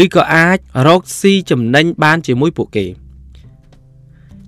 [0.01, 2.87] ឬក៏អាចរកស៊ីចំណេញបានជាមួយពួកគេ។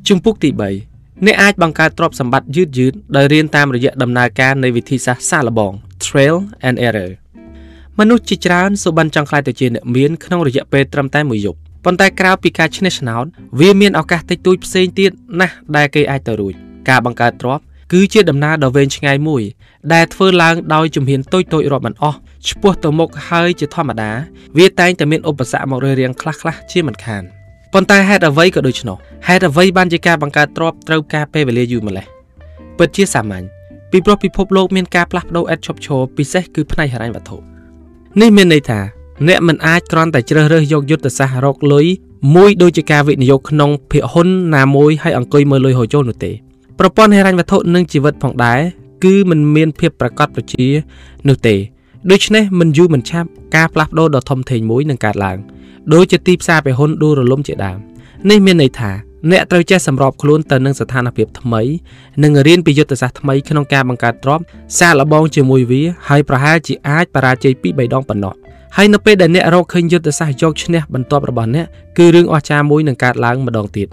[0.08, 0.50] ជំពូកទី
[0.88, 5.74] 3អ្នកអាចបង្កើតទ្រព្យសម្បត្តិយឺតយឺតដោយរៀនតាមរយៈដំណើរការនៃវិធីសាស្ត្រសាកល្បង
[6.06, 7.12] Trial and Error
[8.00, 13.26] មនុស្សជាច្រើនសុបិនចង់ខ្លាយទៅជាអ្នកមានក្នុងរយៈពេលត្រឹមតែមួយយប់ប៉ុន្តែក្រៅពីការឈ្នះឆ្នោត
[13.60, 16.54] វាមានឱកាសតិចតួចផ្សេងទៀតណាស់ដែលគេអាចទៅរួច
[16.90, 19.44] ការបង្កើតទ្រព្យ គឺជាដំណើរដ៏វែងឆ្ងាយមួយ
[19.94, 22.18] ដែលធ្វើឡើងដោយជំហានតូចតូចរាប់មិនអស់
[22.48, 24.12] ឆ្ពោះទៅមុខហើយជាធម្មតា
[24.58, 27.24] វាតែងតែមានឧបសគ្គមករៀងៗខ្លះៗជាមិនខាន។
[27.74, 32.06] ប៉ុន្តែហេតុអ្វីក៏ដូច្នោះហេតុអ្វីបានជាការបង្កើតទ្រព្យត្រូវការពេលវេលាយូរម្ល៉េះ
[32.78, 33.46] ពិតជាសាមញ្ញ
[33.92, 37.38] ពីព្រោះពិភពលោកមានការផ្លាស់ប្ដូរឥតឈប់ឈរពិសេសគឺផ្នែកហិរញ្ញវត្ថុ
[38.22, 38.80] នេះមានន័យថា
[39.28, 41.86] អ្នកមិនអាចគ្រាន់តែជ្រើសរើសយកយុទ្ធសាស្ត្ររកលុយ
[42.36, 46.32] មួយដូចជាការវិនិយោគក្នុងភាគហ៊ុនណាមួយហើយអង្គុយមើលលុយហូរចូលនោះទេ
[46.80, 48.60] ប្រព័ន្ធហិរញ្ញវត្ថុនិងជីវិតផងដែរ
[49.04, 50.66] គឺมันមានភាពប្រកបប្រជា
[51.28, 51.56] នោះទេ
[52.12, 55.38] ដូច្នេះមិនយូរមិនឆាប់ការផ្លាស់ប្ដូរដ៏ធំធេងមួយនឹងកើតឡើង
[55.94, 57.78] ដោយជាទីផ្សារពហុនដួលរលំជាដើម
[58.30, 58.92] នេះមានន័យថា
[59.32, 61.62] អ្នកត្រូវចេះសម្របខ្លួនទៅនឹងស្ថានភាពថ្មី
[62.24, 64.44] និងរៀនពីយុទ្ធសាស្ត្រថ្មីក្នុងការបង្កើតទ្រព្យ
[64.80, 68.34] សាកល្បងជាមួយវាហើយប្រហែលជាអាចបរាជ័យពី3ដងប៉ុណ្ណោះ
[68.76, 71.66] ហើយនៅពេលដែលអ្នករកឃើញយុទ្ធសាស្ត្រយកឈ្នះបន្ទាប់របស់អ្នក
[71.98, 73.88] គឺរឿងអស្ចារ្យមួយនឹងកើតឡើងម្ដងទៀត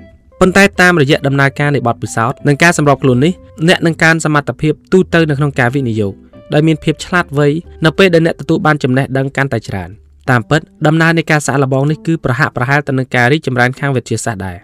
[0.44, 3.32] ប៉ុន្តែតាមរយៈដំណើរការនៃបទពិសោធន៍និងការសម្របខ្លួននេះ
[3.68, 6.12] អ្នកនឹងកើនសមត្ថភាពទូទៅនៅក្នុងការវិនិយោគ
[6.54, 7.48] ដោយមានភាពឆ្លាតវៃ
[7.84, 9.90] នៅពេលដែលអ្នកទទួលបានចំណេះដឹងកាន់តែច្រើន
[10.30, 14.56] តាមពិតដំណើរនៃការសាកល្បងនេះគឺប្រហាក់ប្រហែលទៅនឹងការរីកចម្រើនខាងវិទ្យាសាស្ត្រដែរ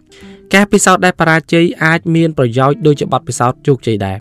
[0.55, 4.19] ការពិសោធន៍ដែលបរាជ័យអាចមានប្រយោជន៍ដូចជាបទពិសោធន៍ជោគជ័យដែរ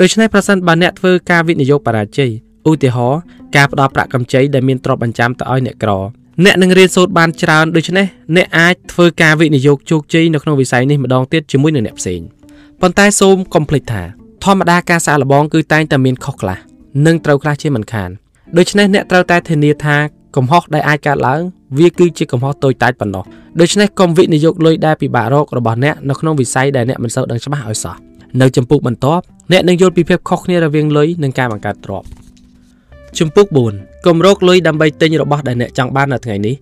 [0.00, 2.30] ដូច្នេះប្រសិនបើអ្នកធ្វើការវិនិយោគបរាជ័យ
[2.70, 3.20] ឧទាហរណ៍
[3.56, 5.92] ការផ្ដល់ប្រាក់កម្ចីដែលមានទ្រព្យបញ្ចាំទៅឲ្យអ្នកក្រ
[6.44, 12.20] អ្នកនឹងរៀនសូត្របានច្រើនដូច្នេះអ្នកអាចធ្វើការវិនិយោគជោគជ័យនៅក្នុងវិស័យនេះម្ដងទៀតជាមួយនឹងអ្នកផ្សេង
[12.80, 14.02] ប៉ុន្តែសូមកុំភ្លេចថា
[14.44, 16.58] ធម្មតាការសាកល្បងគឺតែងតែមានខុសខ្លះ
[17.06, 18.10] និងត្រូវខ្លះជាមិនខាន
[18.58, 19.96] ដូច្នេះអ្នកត្រូវតែធានាថា
[20.36, 21.40] កំហុសដែលអាចកើតឡើង
[21.78, 23.24] វាគឺជាកំហុសតូចតាចប៉ុណ្ណោះ
[23.60, 27.94] ដូច្នេះកុំវិនិយោគលុយដែលពិបាករករបស់អ្នកនៅក្នុងវិស័យដែលអ្នកមិនសូវដឹងច្បាស់ឲ្យសោះ
[28.40, 32.17] នៅចំពុកបន្ទាប់អ្នកនឹងយល់ពីភាពខុសគ្នារវាងលុយនិងការបង្កើតទ្រព្យ
[33.18, 36.54] ជំពូក4កុំរកលុយដើម្បីទិញរបស់ដែលអ្នកចង់បាននៅថ្ងៃនេះ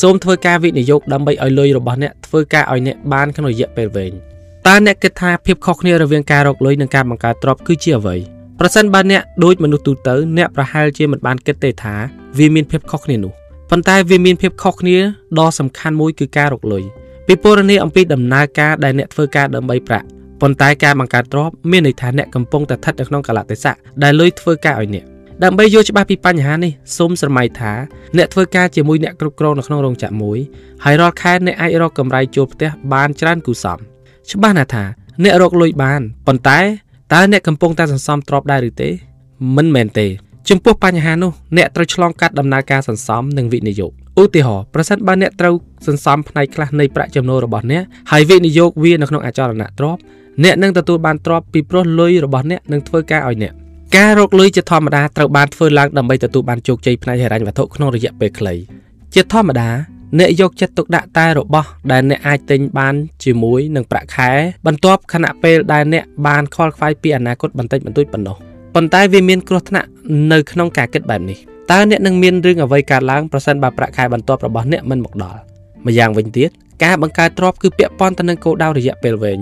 [0.00, 4.12] សូមធ្វើការវិនិយោគដើម្បីឲ្យលុយរបស់អ្នកធ្វើការឲ្យអ្នកបានក្នុងរយៈពេលវែង
[4.66, 8.16] តើអ្នកគិតថាភាពខុសគ្នារវាងការរកលុយនិងការបង្កើតទ្រព្យគឺជាអ្វី
[8.60, 11.94] ប្រសិនបើអ្នកដូចមនុស្សទូទៅអ្នកប្រហែលជាមិនបានគិតទេថា
[12.38, 13.32] វាមានភាពខុសគ្នានោះ
[13.70, 14.96] ប៉ុន្តែវាមានភាពខុសគ្នា
[15.38, 16.82] ដ៏សំខាន់មួយគឺការរកលុយ
[17.26, 20.06] ពីពរនីអំពីដំណើរការដែលអ្នកធ្វើការដើម្បីប្រាក់
[20.40, 25.04] ប៉ុន្តែការបង្កើតទ្រព្យមានន័យថាអ្នកកំពុងតែស្ថិតនៅក្នុងកលៈទេសៈដែលលុយធ្វើការឲ្យអ្នក
[25.44, 27.72] ដើម្បីយល់ច្បាស់ពីបញ្ហានេះសូមស្រមៃថា
[28.16, 30.38] អ្នកធ្វើការជាមួយអ្នកគ្រប់គ្រងនៅក្នុងរោងចក្រមួយ
[30.84, 33.78] ហើយរាល់ខែអ្នកអាចរកកម្រៃចូលផ្ទះបានច្រើនគូសំ
[34.30, 34.84] ច្បាស់ណាស់ថា
[35.22, 36.60] អ្នករកលុយបានប៉ុន្តែ
[37.12, 38.88] តើអ្នកកំពុងតែសន្សំទ្រព្យដែរឬទេ
[39.56, 40.06] មិនមែនទេ
[40.48, 45.54] ចំពោះបញ្ហានោះអ្នកត្រូវឆ្លងកាត់ដំណើរការសន្សំនិងវិនិយោគឧទាហរណ៍ប្រសិនបើអ្នកត្រូវ
[45.86, 50.00] សន្សំផ្នែកខ្លះនៃប្រាក់ចំណូលរបស់អ្នកហើយវិនិយោគវានៅក្នុងអចលនទ្រព្យ
[50.44, 53.54] អ្នកនឹងទទួលបានទ្រព្យពីព្រោះលុយរបស់អ្នកនឹងធ្វើការឲ្យអ្នក
[53.96, 58.54] ការរកលុយជាធម្មតាត្រូវបានធ្វើឡើងដើម្បីទទួលបានជោគជ័យផ្នែកហិរញ្ញវត្ថុក្នុងរយៈពេលខ្លី
[59.14, 59.68] ជាធម្មតា
[60.18, 64.30] អ្នកយកចិត្តទុកដាក់តែរបស់ដែលអ្នកអាចទិញបានជាមួយនឹងប្រាក់ខែ
[64.66, 68.36] បន្ទាប់ខណៈពេលដែលអ្នកបានខ្វល់ខ្វាយពីអនាគតបន្តិចបន្តួចប៉ុណ្ណោះ
[68.74, 69.88] ប៉ុន្តែវាមានគ្រោះថ្នាក់
[70.32, 71.38] នៅក្នុងការគិតបែបនេះ
[71.70, 75.40] តើអ្នកនឹងមានរឿងអ្វីកើតឡើងប្រសិនបើប្រាក់ខែបន្ទាប់របស់អ្នកមិនមកដល់
[75.86, 76.50] ម្យ៉ាងវិញទៀត
[76.84, 79.38] ការបង្កើតទ្រព្យគឺពាក់ព័ន្ធទៅនឹងគោលដៅរយៈពេលវែង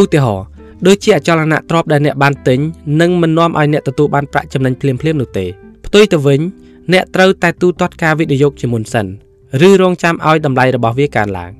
[0.00, 0.46] ឧទាហរណ៍
[0.86, 2.58] ដូចជាអចលនទ្រព្យដែលអ្នកបានទិញ
[3.00, 5.46] នឹងមិននាំឲ្យអ្នកទទួលបានប្រាក់ចំណេញភ្លាមៗនោះទេ
[5.86, 6.40] ផ្ទុយទៅវិញ
[6.92, 9.06] អ្នកត្រូវតែទូទាត់ការវិនិយោគជាមុនសិន
[9.68, 11.50] ឬរងចាំឲ្យតម្លៃរបស់វាកើនឡើង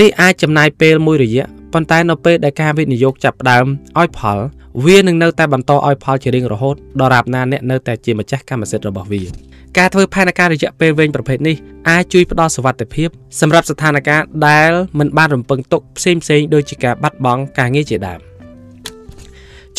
[0.00, 3.66] នេះអាចចំណាយពេលមួយរយៈប៉ុន្តែនៅពេលដែលការវិនិយោគចាប់ផ្ដើម
[3.98, 4.38] ឲ្យផល
[4.86, 9.22] វានឹងនៅតែបន្តឲ្យផលជារៀងរហូតដរាបណាអ្នកនៅតែជាម្ចាស់កម្មសិទ្ធិរបស់វា
[9.78, 11.56] ការធ្វើផែនការរយៈពេលវែងប្រភេទនេះ
[11.88, 13.08] អាចជួយផ្ដល់សុវត្ថិភាព
[13.40, 18.29] សម្រាប់ស្ថានភាពដែលមិនបានរំពឹងទុកផ្សេងៗដូចជាការបាត់បង់ការងារជាដើម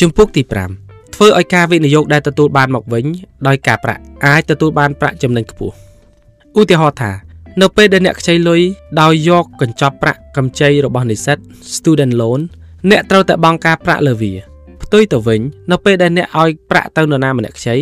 [0.01, 0.43] ជំពូកទី
[0.77, 3.05] 5ធ្វើឲ្យការវិនិយោគដែលទទួលបានមកវិញ
[3.47, 5.75] ដោយការប្រាក់អាចទទួលបានប្រាក់ចំណេញខ្ពស់
[6.59, 7.11] ឧទាហរណ៍ថា
[7.61, 8.61] នៅពេលដែលអ្នកខ្ចីលុយ
[9.01, 11.37] ដោយយកកញ្ចប់ប្រាក់កម្ចីរបស់និស្សិត
[11.75, 12.39] student loan
[12.89, 14.33] អ្នកត្រូវតែបង់ការប្រាក់លើវា
[14.83, 17.75] ផ្ទុយទៅវិញនៅពេលដែលអ្នកឲ្យប្រាក់ទៅនរណាម្នាក់ខ្ចី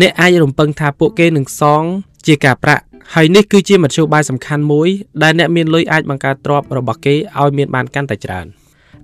[0.00, 1.82] អ្នកអាចរំពឹងថាពួកគេនឹងសង
[2.26, 2.82] ជាការប្រាក់
[3.14, 4.88] ហើយនេះគឺជាមធ្យោបាយសំខាន់មួយ
[5.22, 8.46] ដែលអ្នកមានលុយអាចបង្កើតទ្រព្យរបស់គេឲ្យមានបានកាន់តែច្រើន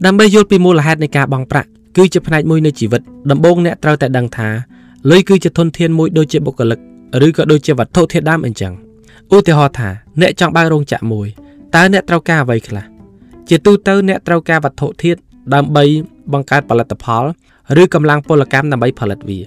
[0.05, 4.49] ដើម្បីយល់ពីមូលហេតុនៃការបង់ប្រាក់ គឺជាផ្នែកមួយនៃជីវិតដំបូងអ្នកត្រូវតែដឹងថា
[5.11, 6.79] លុយគឺជាធនធានមួយដូចជាបុគ្គលិក
[7.27, 8.73] ឬក៏ដូចជាវត្ថុធាតុដើមអញ្ចឹង
[9.35, 9.89] ឧទាហរណ៍ថា
[10.21, 11.29] អ្នកចង់បើករោងចក្រមួយ
[11.75, 12.85] តើអ្នកត្រូវការអ្វីខ្លះ
[13.49, 15.19] ជាទូទៅអ្នកត្រូវការវត្ថុធាតុ
[15.55, 15.85] ដើម្បី
[16.33, 17.25] បង្កើតផលិតផល
[17.83, 19.41] ឬកម្លាំងពលកម្មដើម្បីផលិតវា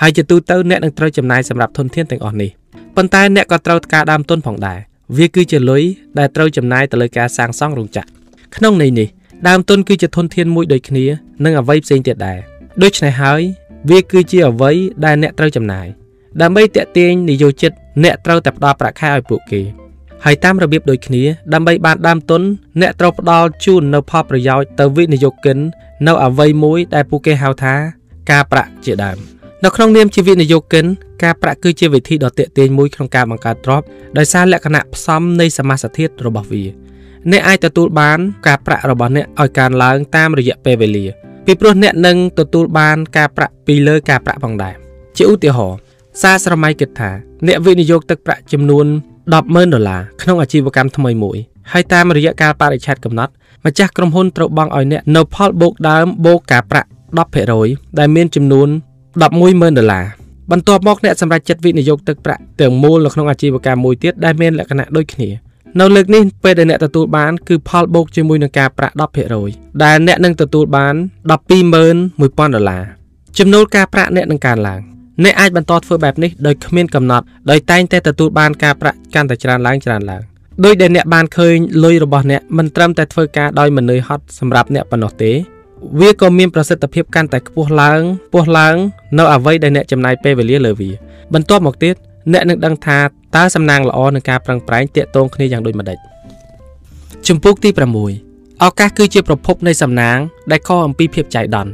[0.00, 2.50] ហើយជាទូទៅអ្នកនឹងត្រូវចំណាយសម្រាប់ធនធានទាំងអស់នេះ
[2.96, 4.78] ប៉ុន្តែអ្នកក៏ត្រូវការដើមទុនផងដែរ
[5.16, 5.82] វាគឺជាលុយ
[6.18, 8.08] ដែលត្រូវចំណាយទៅលើការសាងសង់រោងចក្រ
[8.56, 9.08] ក្នុងន័យនេះ
[9.46, 11.04] ដើមទុនគឺជាធនធានមួយដូចគ្នា
[11.44, 12.38] នឹងអ្វីផ្សេងទៀតដែរ
[12.82, 13.40] ដូច្នេះហើយ
[13.90, 14.72] វាគឺជាអ្វី
[15.04, 15.86] ដែលអ្នកត្រូវចំណាយ
[16.40, 17.72] ដើម្បីតេទៀងនិយោជិត
[18.04, 19.62] អ្នកត្រូវតែផ្ដល់ប្រាក់ខែឲ្យពួកគេ
[20.24, 21.22] ហើយតាមរបៀបដូចគ្នា
[21.52, 22.42] ដើម្បីបានដើមទុន
[22.80, 25.58] អ្នកត្រូវផ្ដល់ជូននៅផលប្រយោជន៍ទៅវិនិយោគិន
[26.06, 27.74] នៅអ្វីមួយដែលពួកគេហៅថា
[28.30, 29.18] ការប្រាក់ជាដើម
[29.64, 30.84] នៅក្នុងនាមជាវិនិយោគិន
[31.22, 33.86] ការប្រាក់គឺជាវិធីដ៏ទាក់ទាញមួយក្នុងការបង្កើតទ្រព្យ
[34.18, 36.64] ដោយសារលក្ខណៈផ្សំនៃសមាសធាតុរបស់វា
[37.30, 41.06] អ្នកអាចទទួលបានការប្រាក់របស់អ្នកឲ្យកើនឡើងតាមរយៈពេលវេលា
[41.46, 44.74] ពីព្រោះអ្នកនឹងទទួលបានការប្រាក់ពីលើការប្រាក់ផងដែរ
[45.16, 45.78] ជាឧទាហរណ៍
[46.20, 47.10] សារស្រមៃគិតថា
[47.46, 48.86] អ្នកវិនិយោគទឹកប្រាក់ចំនួន
[49.30, 51.38] 100,000ដុល្លារក្នុងអាជីវកម្មថ្មីមួយ
[51.72, 53.32] ហើយតាមរយៈការបរិច្ឆេទកំណត់
[53.66, 56.88] ម្ចាស់ក្រុមហ៊ុនត្រូវបង់ឲ្យអ្នកនៅផលបូកដើមបូកការប្រាក់
[57.42, 58.68] 10%ដែលមានចំនួន
[59.22, 60.04] 110,000ដុល្លារ
[60.50, 65.28] បន្ទាប់មកអ្នកសម្រេចចិត្តវិនិយោគទឹកប្រាក់ទាំងមូលនៅក្នុងអាជីវកម្មមួយទៀតដែលមានលក្ខណៈដូចគ្នា
[65.76, 68.94] នៅលើកនេះពេលដែលអ្នកទទួលបានគឺផលបូកជាមួយនឹងការប្រាក់
[69.38, 70.94] 10%ដែលអ្នកនឹងទទួលបាន
[71.54, 72.82] 121,000ដុល្លារ
[73.38, 74.80] ចំនួនការប្រាក់អ្នកនឹងកើនឡើង
[75.24, 80.22] អ្នកអាចបន្តធ្វើបែបនេះដោយគ្មានកំណត់ដោយតែងតែទទួលបានការប្រាក់កាន់តែច្រើនឡើងច្រើនឡើង
[80.64, 85.32] ដោយដែលអ្នកបានឃើញលុយរបស់អ្នកមិនត្រឹមតែធ្វើការដោយមិននឿយហត់សម្រាប់អ្នកប៉ុណ្ណោះទេ
[86.00, 88.76] វាក៏មានប្រសិទ្ធភាពកាន់តែខ្ពស់ឡើងខ្ពស់ឡើង
[89.18, 90.90] នៅអ្វីដែលអ្នកចំណាយពេលវេលាលើវា
[91.34, 91.94] បន្ទាប់មកទៀត
[92.32, 92.98] អ្នកនឹងដឹងថា
[93.36, 95.98] តើសំណាងល្អនឹងការប្រឹងប្រែងតាក់ទងគ្នាយ៉ាងដូចម្ដេច
[97.28, 97.70] ជំពូកទី
[98.16, 100.18] 6ឱកាសគឺជាប្រភពនៃសំណាង
[100.50, 101.72] ដែលខុសអំពីភាពចៃដន្យ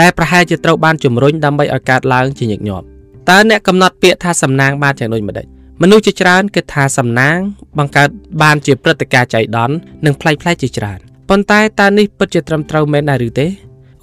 [0.00, 2.84] ដែលប្រហែលជាត្រូវបានជំរុញដើម្បីឲ្យកើតឡើងជាញឹកញាប់
[3.30, 5.46] តើអ្នកកំណត់ពាក្យថាសំណាងបានយ៉ាងដូចម្ដេច
[5.82, 7.36] មនុស្សជាច្រើនគិតថាសំណាង
[7.78, 8.08] បង្កើត
[8.42, 13.46] បានជាព្រឹត្តិការណ៍ចៃដន្យនិងប្លែកៗជាច្រើនប៉ុន្តែតើនេះពិតជាត្រឹមត្រូវមែនដែរឬទេ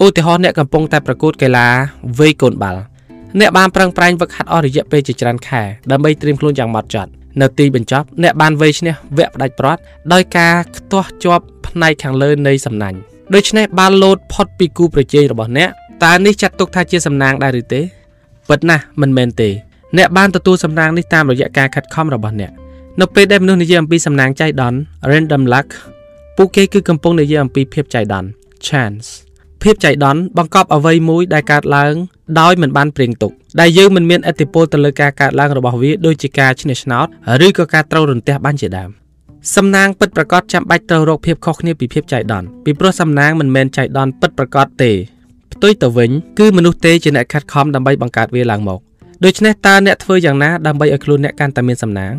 [0.03, 1.67] ឧទាហរណ៍អ្នកកំពុងតែប្រកួតកីឡា
[2.19, 2.81] វាយកូនបាល់
[3.39, 9.81] អ្នកបានប្រឹងប្រែងវឹកហាត់អស់រយៈពេលជាច្រើនខែដើម្បីត្រៀមខ្លួនយ៉ាងម៉ត់ចត់នៅទីបញ្ចប់អ្នកបានវេឈ្នះវគ្គផ្ដាច់ព្រាត់
[10.13, 12.97] ដោយការខ្ទាស់ជាប់ផ្នែកខាងលើនៃសំណាញ់
[13.35, 15.69] ដូច្នេះបានលោតផុតពីគូប្រជែងរបស់អ្នក
[16.03, 17.81] តើនេះចាត់ទុកថាជាសំណាងដែរឬទេ
[18.49, 19.49] ពិតណាស់មិនមែនទេ
[19.97, 22.51] អ្នកបានទទួលសំណាងនេះតាមរយៈការខិតខំរបស់អ្នក
[23.01, 24.77] នៅពេលដែលមនុស្សនិយាយអំពីសំណាងចៃដន្យ
[25.11, 25.67] random luck
[26.37, 28.29] ពួកគេគឺកំពុងនិយាយអំពីភាពចៃដន្យ
[28.67, 29.26] chance
[29.63, 31.93] ភាពចៃដន្យបង្កប់អ្វីមួយដែលកើតឡើង
[32.39, 37.05] ដោយមិនបានព្រៀងទុកដែលយើងមិនមានអធិបុលទៅលើការកើតឡើងរបស់វាដូចជាការឈ្នះឆ្នោត
[37.45, 38.89] ឬក៏ការត្រូវរន្ទះបាញ់ជាដើម
[39.55, 44.91] សំណាងពិតប្រកបចាំបាច់ត្រូវរកភាពខុសគ្នាពីភាពចៃដន្យពីព្រោះសំណាងមិនមែនចៃដន្យពិតប្រកបទេ
[45.53, 48.79] ផ្ទុយទៅវិញគឺមនុស្សទេជាអ្នកខិតខំដើម្បីបង្កើតវាឡើងមក
[49.25, 52.13] ដូច្នេះតើអ្នកធ្វើយ៉ាងណាដើម្បីឲ្យខ្លួនអ្នកកាន់តែមានសំណាង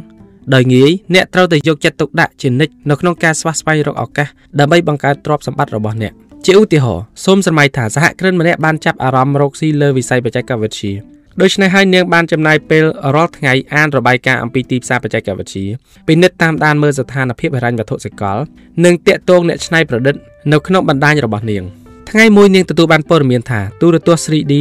[0.55, 6.12] ដោយងាយអ្នកត្រូវតែយកចិត្តទុកដាក់ជានិច្ចនៅក្នុងការស្វះស្វែងរកឱកាសដើម្បីបង្កើតទ្រព្យសម្បត្តិរបស់អ្នក
[6.50, 10.92] ជាឧទាហរណ៍សូមស្រមៃថាសហគ្រិនម្នាក់បានចាប់អារម្មណ៍រកស៊ីលើវិស័យបច្ចេកវិទ្យា
[11.40, 12.84] ដូច្នេះហើយនាងបានចំណាយពេល
[13.14, 15.66] រាល់ថ្ងៃអានរបាយការណ៍អំពីទីផ្សារបច្ចេកវិទ្យា
[16.08, 18.38] ពិនិត្យតាមដានមើលស្ថានភាពហិរញ្ញវត្ថុសកល
[18.84, 20.14] និងតាក់ទងអ្នកច្នៃប្រឌិត
[20.52, 21.62] នៅក្នុងបណ្ដាញរបស់នាង
[22.11, 24.54] ថ្ងៃមួយនាងទទួលបានព័ត៌មានថាទូរទស្សន៍ 3D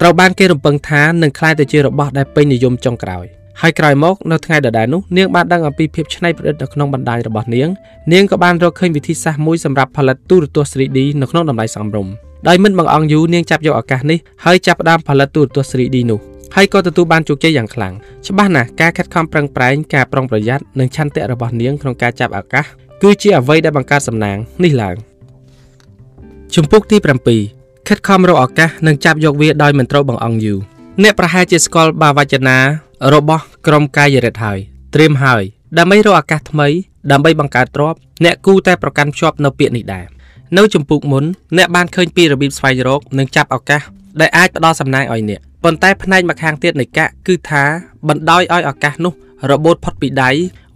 [0.00, 3.26] ត្រូវបានគេរំពឹងថានឹងក្លាយទៅជារបស់ដែលពេញនិយមចុងក្រោយ
[3.60, 7.68] ហើយក្រោយមកនៅថ្ងៃដដែលនោះនាងបានដឹងអំពីភាពច្នៃប្រឌិតនៅក្នុងបណ្ដាញរបស់នាង
[8.12, 12.12] នាងក៏បានរកឃើញវិធីសាស្ត្រមួយសម្រាប់ផលិតទូរទស្សន៍ 3D នៅក្នុងតម្លៃសមរម្យ
[12.48, 16.20] ដោយមិនបង្អង់យូរនាងចាប់យកឱកាសនេះហើយចាប់ផ្ដើមផលិតទូរទស្សន៍ 3D នោះ
[16.56, 17.92] ហើយក៏ទទួលបានជោគជ័យយ៉ាងខ្លាំង
[18.26, 22.64] ច្បាស់ណាស់ការខិតខំប្រឹងប្រែងការប្រុងប្រយ័ត្ននិងឆន្ទៈរបស់នាងក្នុងការចាប់ឱកាស
[23.02, 24.96] គឺជាអ្វីដែលបង្កើតសំណាងនេះឡើង
[26.54, 26.96] ជំពូកទី
[27.42, 30.58] 7ខិតខំរកឱកាសនិងចាប់យកវាដោយមិនត្រូវបង្អង់យូរ
[31.02, 32.58] អ្នកប្រហែលជាស្គាល់បាវចនា
[33.14, 34.58] របស់ក្រុមកាយរិទ្ធហើយ
[34.94, 35.42] ត្រៀមហើយ
[35.78, 36.68] ដើម្បីរកឱកាសថ្មី
[37.12, 40.06] ដើម្បីបង្កើតទ្រព្យអ្នកគូតែប្រកាន់ភ្ជាប់នៅពាក្យនេះដែរ
[40.56, 41.24] នៅចំពុកមុន
[41.56, 43.82] អ្នកបានឃើញពីរបៀបស្វែងរកនិងចាប់ឱកាស
[44.20, 47.64] ដែលអាចផ្ដល់សំណាងឲ្យអ្នកប៉ុន្តែផ្នែកម្ខាងទៀតនៃកៈគឺថា
[48.08, 49.12] បណ្ដោយឲ្យឱកាសនោះ
[49.50, 50.30] របូតផុតពីដៃ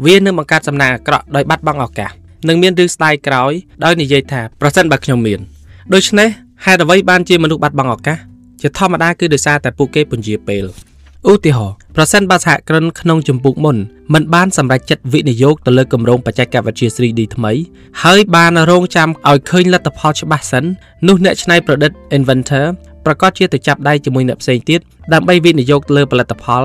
[0.07, 2.11] វានឹងបង្កើតសំណាងអាក្រក់ដោយបាត់បង់ឱកាស
[2.49, 3.53] នឹងមានរឿងស្ដាយក្រោយ
[3.85, 5.41] ដោយនិយាយថាប្រសិនបើខ្ញុំមាន
[5.95, 6.29] ដូច្នេះ
[6.65, 8.19] ហេតុអ្វីបានជាមនុស្សបាត់បង់ឱកាស
[8.63, 10.65] ជាធម្មតាគឺដោយសារតែពួកគេពន្យាពេល
[11.27, 13.77] ឧទាហរណ៍ប្រសិនបើសហគ្រិនក្នុងជំពូកមុន
[14.15, 17.53] មិនបានសម្រេចចិត្តវិនិយោគទៅលើគម្រោងបច្ចេកវិទ្យា 3D ថ្មី
[18.03, 20.65] ហើយបានរងចាំឲ្យឃើញលទ្ធផលច្បាស់សិន
[21.09, 22.67] នោះអ្នកច្នៃប្រឌិត inventor
[23.05, 24.81] ប្រកាសជាទៅចាប់ដៃជាមួយអ្នកផ្សេងទៀត
[25.13, 26.63] ដើម្បីវិនិយោគលើផលិតផល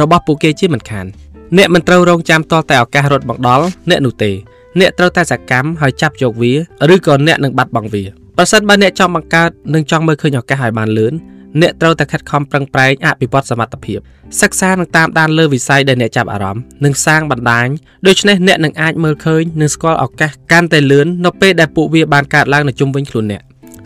[0.00, 1.06] របស់ពួកគេជាមិនខាន
[1.56, 4.30] អ្នកមិនត្រូវរងចាំតតែឱកាសរត់មកដល់អ្នកនោះទេ
[4.80, 6.52] អ្នកត្រូវតែសកម្មហើយចាប់យកវា
[6.94, 8.02] ឬក៏អ្នកនឹងបាត់បង់វា
[8.36, 11.14] ប្រសិនបើអ្នកចង់បង្កើតនិងចង់មើលឃើញឱកាសឲ្យបានលឿន
[11.60, 13.98] អ្នកត្រូវតែខិតខំប្រឹងប្រែងអភិវឌ្ឍសមត្ថភាព
[14.40, 17.68] សិក្សានិងតាមដានលើវិស័យដែលអ្នកចាប់អារម្មណ៍និងសាងបណ្ដាញ
[18.06, 23.42] ដូច្នេះអ្នកនឹងអាចមើលឃើញនិងស្គាល់ឱកាសកាន់តែលឿននៅពេលដែលពួកវាបានកើតឡើងនៅជុំវិញខ្លួនអ្នក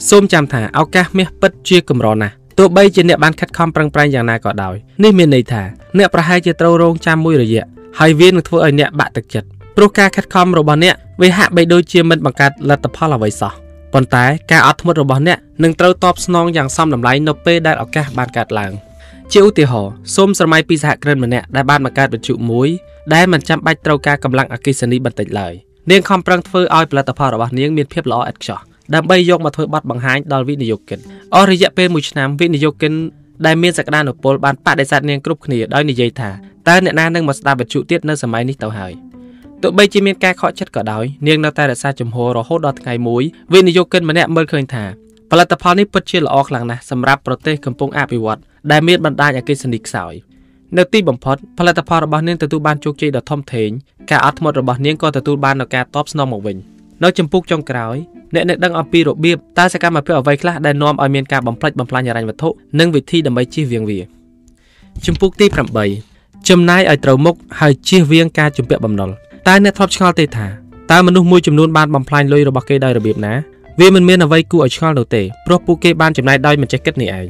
[0.09, 4.75] សូមចាំថាឱកាសមាសពិតជាកម្រណាស់ទោះបីជាអ្នកបានខិតខំប្រឹងប្រែងយ៉ាងណាក៏ដោយ
[5.05, 5.63] នេះមានន័យថា
[5.99, 7.65] អ្នកប្រហែលជាត្រូវរងចាំមួយរយៈ
[7.99, 13.53] ហើយវានឹងធ្វើឲ្យអ្នកបាក់ទឹកចិត្តព្រោះការខិតខំរបស់អ្នកវាហាក់បីដូចជាមិនបង្កើតលទ្ធផលអ្វីសោះ
[13.97, 18.73] ប៉ុន្តែការអត់ធ្មត់របស់អ្នកនឹងត្រូវតបស្នងយ៉ាងសមតម្លៃនៅពេលដែលឱកាសបានកើតឡើង
[19.33, 22.69] ជាឧទាហរណ៍សូមស្រមៃពីសហគ្រិនម្នាក់ដែលបានបង្កើតបញ្ជុមួយ
[23.15, 25.53] ដែលមិនចាំបាច់ត្រូវការកម្លាំងអគ្គិសនីបន្តិចឡើយ
[25.91, 28.61] នាងខំប្រឹងធ្វើឲ្យផលិតផលរបស់នាងមានភាពល្អឥតខ្ចោះ
[28.95, 30.99] ដើម្បីយកមកធ្វើបទបង្ហាញដល់វិនិយោគិន
[31.35, 32.93] អស់រយៈពេល1ឆ្នាំវិនិយោគិន
[33.47, 36.31] ដែលមានសក្តានុពលបានបដិសេធនាងគ្រប់គ្នាដោយនិយាយថា
[36.69, 38.93] តើអ្នកណានឹងមកស្ដាប់វិទ្យុទៀតនៅសម័យនេះទៅហើយ
[39.69, 44.85] ទោះបីជាមានការខកចិត្តក៏ដោយនាងនៅតែរក្សាជំហររហូតដល់ថ្ងៃមួយវិនិយោគិនម្នាក់មើលឃើញថា
[45.31, 50.13] ផលិតផលនេះពិតជាល្អខ្លាំងណាស់សម្រាប់ប្រទេសកំពុងអភិវឌ្ឍដែលមានបណ្ដាញអគ្គិសនីខ្សោយ
[50.77, 53.71] នៅទីបំផុតផលិតផលរបស់នាងទទួលបានជោគជ័យដ៏ធំធេង
[54.11, 56.57] ការអត់ធ្មត់របស់នាងក៏ទទួលបាននូវការតបស្នងមកវិញ
[57.03, 57.97] នៅចំពុកចុងក្រោយ
[58.35, 62.49] អ្នកនឹងដឹងអំពីរបៀបតើសកម្មភាពអ្វីខ្លះដែលនាំឲ្យមានការបំផ្លិចបំផ្លាញហិរញ្ញវត្ថុ
[62.81, 64.01] និងវិធីដើម្បីជៀសវាងវា
[65.07, 65.47] ចំពុកទី
[65.97, 69.11] 8ចំណាយឲ្យត្រូវមុខហើយជៀសវាងការជំពាក់បំណុល
[69.49, 70.47] តើអ្នកធ្លាប់ឆ្ងល់ទេថា
[70.93, 73.35] តើមនុស្សមួយចំនួនបានបំផ្លាញលុយរបស់គេដោយរបៀបណា
[73.81, 77.27] វាមិនមានអ្វីគួរឲ្យឆ្ងល់នោះទេព្រោះពួកគេបានចំណាយដោយមិនចេះគិតនេះឯង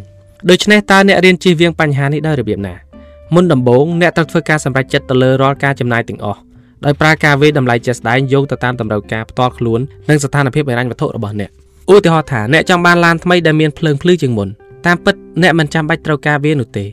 [0.51, 2.75] ដូច្នេះតើអ្នករៀនជៀសវាងបញ្ហានេះដោយរបៀបណា
[3.35, 6.41] មុនដំបូងអ្នកត្រូវធ្វើការសម្រេចចិត្តទៅលើរាល់ការចំណាយទាំងអស់
[6.85, 11.51] ដោយប្រើការវេតម្លៃជាក់ស្ដែងយោងទៅតាមតម្រូវការផ្ទាល់ខ្លួននិងស្ថានភាពហិរញ្ញវត្ថុរបស់អ្នក
[11.95, 14.49] ឧទាហរណ៍ថាអ្នកចង់បានឡានថ្មីដែលមានភ្លើងភ្លឺជាងមុន
[14.87, 16.85] តាមពិតអ្នកមិនចាំបាច់ត្រូវការវានោះទេ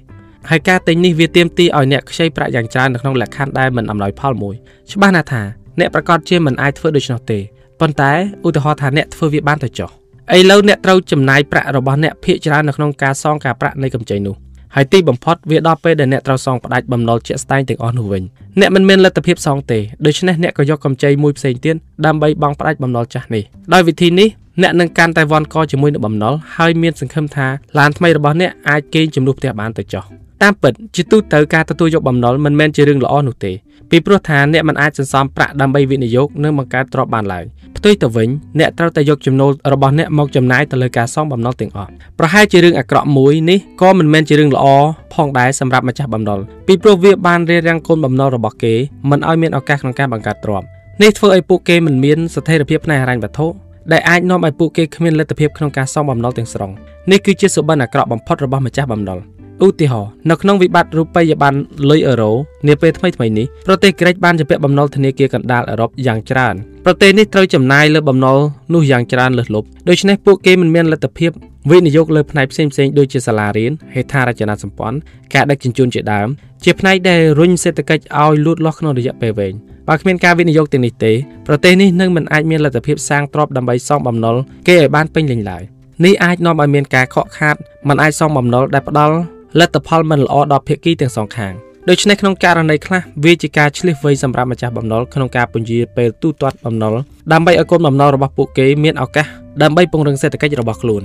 [0.50, 4.56] ហើយការទិញនេះវាទាមទារឲ្យអ្នកខ្ចីប្រាក់យ៉ាងច្រើននៅក្នុងលក្ខខណ្ឌដែលមិនអំណោយផលមួយ
[4.92, 5.42] ច្បាស់ណាស់ថា
[5.80, 7.40] អ្នកប្រកាសជាមិនអាចធ្វើដូច្នោះទេ
[7.80, 8.12] ប៉ុន្តែ
[8.46, 9.90] ឧទាហរណ៍ថាអ្នកធ្វើវាបានទៅចុះ
[10.38, 14.36] ឥឡូវអ្នកត្រូវចំណាយប្រាក់របស់អ្នកភាគច្រើននៅក្នុងការសងការប្រាក់នៃកម្ចីនោះ
[14.76, 18.24] ហើយទីបំផុតវាដល់ពេលដែលអ្នកត្រូវសងផ្ដាច់បំណុលជាក់ស្ដែងទាំងអស់នោះវិញ
[18.60, 21.76] អ្នកមិនមានលទ្ធភាពសងទេដូច្នេះអ្នកក៏យកកម្ចីមួយផ្សេងទៀត
[22.06, 24.30] ដើម្បីបង់ផ្ដាច់បំណុលចាស់នេះដោយវិធីនេះ
[24.62, 30.04] អ្នកនឹងកាន់តែវាន់កជាមួយនឹងបំណុលហើយមានសង្ឃឹមថាឡានថ្មីរបស់អ្នកអាចកេងជំនួសផ្ទះបានទៅចុះ
[30.42, 33.52] តាមពិតជាទូទៅការទទួលយកបំណុលមិនមែនជារឿងល្អនោះទេ
[33.90, 37.44] ពីព្រោះថាអ្នកមិនអាចសន្សំប្រាក់ដើម្បីវិនិយោគនិងបង្កើតទ្រព្យបានឡើយ
[37.78, 44.66] ផ្ទុយទៅវិញអ្នកត្រូវតែយកចំណូលរបស់អ្នកមកចំណាយទៅលើការសងបំណុលទាំងអស់ប្រហែលជារឿងអាក្រក់មួយនេះក៏មិនមែនជារឿងល្អ
[45.14, 48.74] ផងដែរសម្រាប់ម្ចាស់បំណុលពីព្រោះវាបានរារាំងកូនបំណុលរបស់គេ
[49.10, 50.66] មិនឲ្យមានឱកាសក្នុងការបង្កើតទ្រព្យ
[51.02, 53.48] នេះធ្វើឲ្យពួកគេមិនមានស្ថិរភាពផ្នែកហិរញ្ញវត្ថុ
[53.92, 56.72] ដែលអាចនាំឲ្យពួកគេគ្មានលទ្ធភាពក្នុងការសងបំណុលទាំងស្រុង
[57.12, 59.20] នេះគឺជាសុបិនអាក្រក់បំផុតរបស់ម្ចាស់បំណុល
[59.66, 61.58] ឧទាហរណ៍នៅក្នុងវិបត្តិរូបិយប័ណ្ណ
[61.90, 62.32] លុយអឺរ៉ូ
[62.68, 68.38] នាពេលថ្មីៗនេះប្រទេសក្រិចបានជំពាក់បំណុលធនាគារកណ្ដាលអឺរ៉ុបយ៉ាងច្រើនប្រទេសនេះត្រូវចំណាយលើបំណុល
[68.74, 71.32] នោះយ៉ាងច្រើនលើសលប់ដូច្នេះពួកគេមិនមានលទ្ធភាព
[71.72, 74.98] វិនិយោគលើផ្នែកផ្សេងៗដូចជាសាលារៀនហេដ្ឋារចនាសម្ព័ន្ធ
[75.34, 76.28] ការដឹកជញ្ជូនជាដើម
[76.64, 79.54] ជាផ្នែកដែលរុញសេដ្ឋកិច្ចឲ្យលូតលាស់ក្នុងរយៈពេលវែង
[79.88, 81.14] បើគ្មានការវិនិយោគទាំងនេះទេ
[81.48, 84.36] ប្រទេសនេះនឹងមិនអាចមានលទ្ធភាពសាងទ្រព្យដើម្បីសងបំណុល
[84.68, 85.64] គេឲ្យបានពេញលេញឡើយ
[86.06, 87.56] នេះអាចនាំឲ្យមានការខកខាត
[87.88, 89.16] មិនអាចសងបំណុលដែលផ្ដល់
[89.60, 91.54] លទ្ធផលមិនល្អដល់ភាគីទាំងសងខាង
[91.90, 96.94] ដូច្នេះក្នុងករណីខ្លះវាជាការឆ្លៀសវៃសម្រាប់ម្ចាស់បំណុលក្នុងការពន្យាពេលទូទាត់បំណុល
[97.34, 99.28] ដើម្បីឲ្យកូនបំណុលរបស់ពួកគេមានឱកាស
[99.64, 101.04] ដើម្បីពង្រឹងសេដ្ឋកិច្ចរបស់ខ្លួន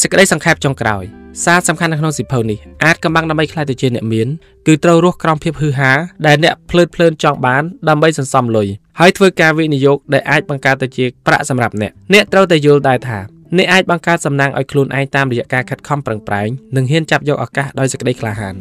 [0.00, 1.04] សេចក្តីសង្ខេបចុងក្រោយ
[1.44, 4.28] សារសំខាន់នៅក្នុងសិភៅនេះអាចកំបាំងដើម្បីខ្លាយទៅជាអ្នកមាន
[4.66, 5.92] គឺត្រូវរស់ក្រោមភាពហឺហា
[6.26, 8.68] ដែលអ្នកភ្លើតភ្លើនចង់បានដើម្បីសន្សំលុយ
[9.00, 18.54] ហើយធ្វើការវិនិយោគដែលអាចបង្កើតទៅជាប្រាក់សម្រាប់អ្នកអ្នកត្រូវតែយល់ដែរថា អ្នកអាចបង្កើតសំណាងឲ្យខ្លួនឯងតាមរយៈការខិតខំប្រឹងប្រែងនិងហ៊ានចាប់យកឱកាសដោយសេចក្តីក្លាហាន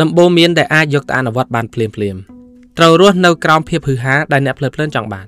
[0.00, 2.16] ដំបូងមានដែលអាចយកទៅអនុវត្តបានភ្លាមភ្លាម
[2.78, 5.26] ត្រូវរស់នៅក្រោមភាពហឺហាដែលអ្នកភ្លើតភ្លើនចង់បាន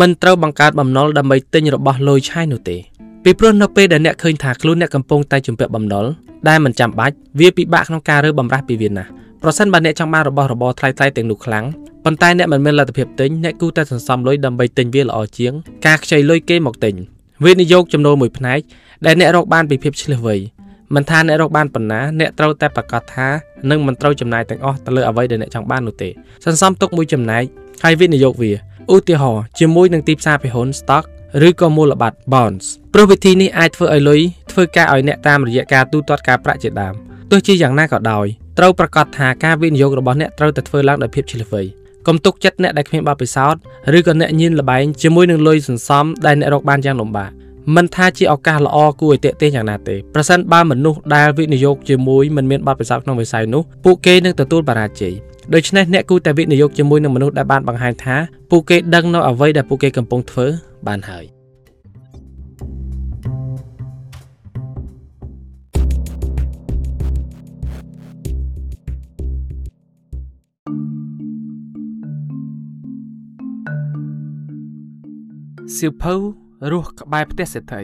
[0.00, 2.76] មិនត្រូវបង្កើតបំណុលដើម្បីទិញរបស់លុយឆាយនោះទេ
[3.24, 6.04] ពីព្រោះនៅពេលដែលអ្នកឃើញថាខ្លួនអ្នកកំពុងតែជំពាក់បំណុល
[6.48, 9.10] ដែលមិនចាំបាច់វាពិបាកក្នុងការរើបំរាស់ពីវាណាស់
[9.42, 11.64] ប្រសិនបើអ្នកចង់បានរបស់របរថ្លៃៗទាំងនោះខ្លាំង
[12.04, 15.52] ប៉ុន្តែអ្នកមិនមានលទ្ធភាពទិញអ្នកគូតែសន្សំលុយដើម្បីទិញវាល្អជាង
[15.86, 16.94] ការខ្ចីលុយគេមកទិញ
[17.44, 18.60] វិនិយោគចំណូលមួយផ្នែក
[19.06, 20.36] ដែលអ្នករកបានពីភាពឆ្លៀសវៃ
[20.94, 23.28] មិនថាអ្នករកបានប៉ុណ្ណាអ្នកត្រូវតែប្រកាសថា
[23.70, 26.08] នឹងមិនត្រូវចំណាយទាំងអស់ទៅលើអ្វីដែលអ្នកចង់បាននោះទេ
[26.44, 27.44] សន្សំទុកមួយចំណែក
[27.84, 28.52] ហើយវិនិយោគវា
[28.94, 31.04] ឧទាហរណ៍ជាមួយនឹងទីផ្សារពហុន stock
[31.48, 34.20] ឬក៏មូលបត្រ bonds ព្រោះវិធីនេះអាចធ្វើឲ្យលុយ
[34.52, 36.94] ធ្វើការឲ្យអ្នកតាមរយៈការទូទាត់ការប្រាក់ជាដើម
[37.30, 38.26] ទោះជាយ៉ាងណាក៏ដោយ
[38.58, 41.62] ត្រូវប្រកាសថាការវិនិយោគរបស់អ្នកត្រូវតែធ្វើឡើងដោយភាពឆ្លៀសវៃ
[42.06, 43.60] កុំទុកចិត្តអ្នកដែលគ្មានបទពិសោធន៍
[43.96, 47.30] ឬក៏អ្នកញៀនលបែងជាមួយនឹងលុយសន្សំដែលអ្នករកបានយ៉ាងលំបាក
[47.76, 55.14] មិនថាជាឱកាសល្អគួរឲ្យទាក់ទាញយ៉ាងណាទេប្រសិនបើមនុស្សដែលវិនិយោគជាមួយមិនមានបទពិសោធន៍ក្នុងវិស័យនោះពួកគេនឹងទទួលបរាជ័យ
[55.54, 58.16] ដូច្នេះអ្នកគួរតែវិនិយោគជាមួយនឹងមនុស្សដែលបានបង្ហាញថា
[58.50, 60.46] ពួកគេដឹងនៅអ្វីដែលពួកគេកំពុងធ្វើ
[60.86, 61.41] បានហើយ
[75.82, 76.14] សៀវភៅ
[76.72, 77.82] រស់ក្បែរផ្ទះសេដ្ឋី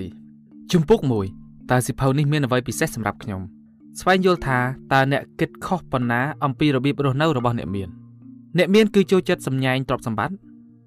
[0.72, 1.00] ជំពូក
[1.34, 3.40] 1តើសៀវភៅនេះមានអ្វីពិសេសសម្រាប់ខ្ញុំ
[4.00, 4.58] ស្វែងយល់ថា
[4.92, 7.88] តើអ្នកគិតខុសប៉ុណ្ណាអំពីរបៀបរស់នៅរបស់អ្នកមាន
[8.58, 10.34] អ្នកមានគឺចូលចិត្តសម្ញែងទ្រព្យសម្បត្តិ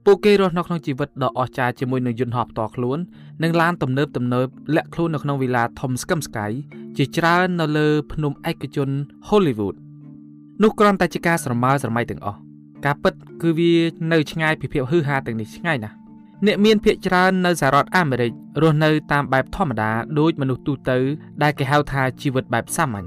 [0.05, 2.97] ពួកគេរស់នៅក្នុងជីវិតដ៏អស្ចារ្យជាមួយនឹងយន្តហោះផ្ទាល់ខ្លួន
[3.43, 6.47] និងឡានទំនើបទំនើបលាក់ខ្លួននៅក្នុងវិឡាធំស្កឹមស្កៃ
[6.97, 8.89] ជាច្រើននៅលើភ្នំឯកជន
[9.29, 9.75] Hollywood
[10.63, 12.39] នោះគ្រាន់តែជាការស្រមើស្រមៃទាំងអស់
[12.85, 13.73] ការពិតគឺវា
[14.11, 16.00] នៅឆ្ងាយពីភាពហឺហាទាំងនេះឆ្ងាយណាស់
[16.46, 20.98] អ្នកមានភាគច្រើននៅសហរដ្ឋអាមេរិករស់នៅតាមបែបធម្មតាដូចមនុស្សទូទៅ
[21.42, 23.06] ដែលគេហៅថាជីវិតបែបសាមញ្ញ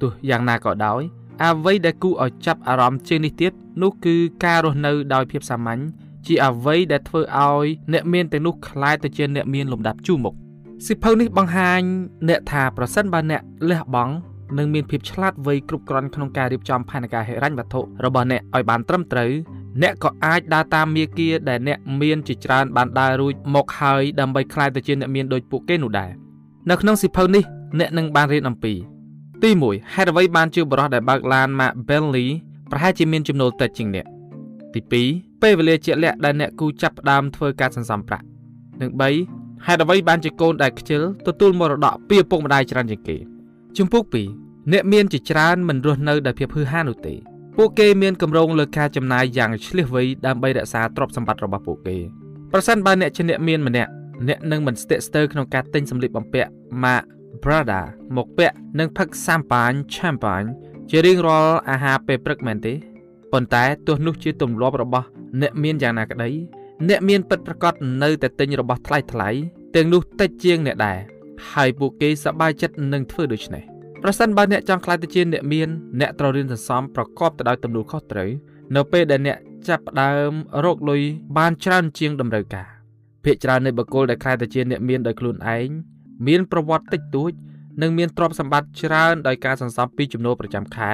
[0.00, 1.02] ទោះយ៉ាងណាក៏ដោយ
[1.44, 3.52] អ្វីដែលគួរឲ្យចាប់អារម្មណ៍ជាងនេះទៀត
[3.82, 5.80] នោះគឺការរស់នៅដោយភាពសាមញ្ញ
[6.26, 10.34] ជាអ្វីដែលធ្វើឲ្យអ្នកមានទាំងនោះคล้ายទៅជាអ្នកមានលំដាប់ជួរមុខ
[10.86, 11.80] សិភៅនេះបង្ហាញ
[12.28, 14.14] អ្នកថាប្រសិនបើអ្នកលះបង់
[14.58, 19.30] និងមានភាពឆ្លាតវៃគ្រប់គ្រាន់ក្នុងការរៀបចំផែនការហិរញ្ញវត្ថុរបស់អ្នកឲ្យបានត្រឹមត្រូវ
[19.81, 26.11] អ្នកក៏អាចដើរតាមមាគ៌ាដែលអ្នកមានជាច្រើនបានដើររួចមកហើយដើម្បីក្លាយទៅជាអ្នកមានដូចពួកគេនោះដែរ
[26.69, 27.43] នៅក្នុងសិភៅនេះ
[27.79, 28.73] អ្នកនឹងបានរៀនអំពី
[29.43, 32.27] ទី1ហេតុអ្វីបានជាបរិះដែលបើកឡានម៉ាក Bentley
[32.71, 34.05] ប្រហែលជាមានចំណូលតិចជាងអ្នក
[34.73, 38.25] ទី2ពេលវេលាជាក់លាក់ដែលអ្នកគូចាប់ផ្ដើមធ្វើការសន្សំប្រាក់
[38.81, 38.89] និង
[39.27, 43.17] 3ហេតុអ្វីបានជាកូនដែលខ្ជិលទទួលមរតកពីឪពុកម្ដាយច្រើនជាងគេ
[43.77, 44.03] ជំពូក
[44.37, 47.15] 2អ្នកមានជាច្រើនមិនរស់នៅដោយភាពហឺហានោះទេ
[47.57, 51.97] ពួកគេមានគម្រោងលើការចំណាយយ៉ាងឆ្លៀសវៃដើម្បីរក្សាទ្រព្យសម្បត្តិរបស់ពួកគេ
[52.51, 53.91] ប្រសិនបើអ្នកជាអ្នកមានម្នាក់
[54.27, 56.49] អ្នកនឹងមិនស្ទាក់ស្ទើរក្នុងការទិញសម្លៀកបំពាក់
[56.83, 57.03] Mark
[57.43, 57.81] Prada
[58.15, 60.49] មកពាក់និងផឹកសាំប៉ាញ Champagne
[60.89, 62.73] ជារៀងរាល់អាហារពេលព្រឹកមែនទេ
[63.31, 65.07] ប៉ុន្តែទោះនោះជាទម្លាប់របស់
[65.41, 66.29] អ្នកមានយ៉ាងណាក្តី
[66.89, 67.73] អ្នកមានពិតប្រាកដ
[68.03, 69.29] នៅតែទិញរបស់ថ្លៃថ្លៃ
[69.75, 70.97] ទាំងនោះតិចជាងអ្នកដែរ
[71.51, 73.63] ហើយពួកគេសប្បាយចិត្តនឹងធ្វើដូច្នេះ
[74.05, 78.29] ប្រសិនបើអ្នកចង់ខ្លាយទៅជាអ្នកមានអ្នកត្រូវរៀនសន្សំប្រកបទៅដោយទំនួលខុសត្រូវ
[78.75, 79.37] នៅពេលដែលអ្នក
[79.67, 80.31] ចាប់ផ្ដើម
[80.65, 81.01] រកលុយ
[81.37, 82.67] បានច្រើនជាងតម្រូវការ
[83.23, 85.69] ភាគច្រើននៃបុគ្គលដែលខ្លាយទៅជាអ្នកមានដោយខ្លួនឯង
[86.27, 87.31] មានប្រវត្តិតិចតួច
[87.81, 90.91] និងមានទ្រព្យសម្បត្តិច្រើនដោយការសន្សំពីចំណូលប្រចាំខែ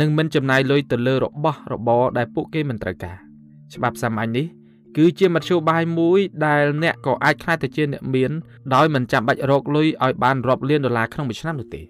[0.00, 3.16] និងមិនចំណាយលុយទៅលើរបស់របរដែលពួកគេមិនត្រូវការ
[3.74, 4.46] ច្បាប់សាមញ្ញនេះ
[4.96, 8.30] គឺជាមធ្យោបាយមួយដែលអ្នកក៏អាចខ្លាយទៅជាអ្នកមាន
[8.74, 11.82] ដោយមិនចាំបាច់រកលុយឲ្យបានរាប់លានដុល្លារក្នុងមួយឆ្នាំនោះទេ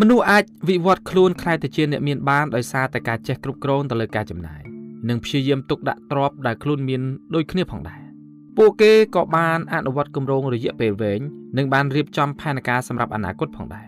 [0.00, 4.62] មនុស្សអាចវិវត្តខ្លួនខ្លាយទៅជាអ្នកមានបានដោយសារតែការចេះគ្រប់គ្រងទៅលើការចំណាយ
[5.08, 7.02] និងព្យាយាមទុកដាក់ទ្រព្យដែលខ្លួនមាន
[7.34, 8.02] ដូចគ្នាផងដែរ
[8.56, 11.20] ពួកគេក៏បានអនុវត្តគម្រោងរយៈពេលវែង
[11.56, 13.86] និងបានរៀបចំផែនការសម្រាប់អនាគតផងដែរ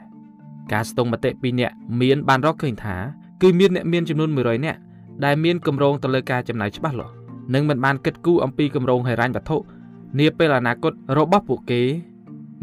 [0.72, 2.96] ការស្ទង់មតិពីអ្នកមានបានរកឃើញថា
[3.42, 4.78] គឺមានអ្នកមានចំនួន100នាក់
[5.24, 7.12] ដែលមានគម្រោងទៅលើការចំណាយច្បាស់លាស់
[7.54, 9.56] និងមិនបានគិតគូរអំពីគម្រោងហិរញ្ញវត្ថុ
[10.18, 11.82] នាពេលអនាគតរបស់ពួកគេ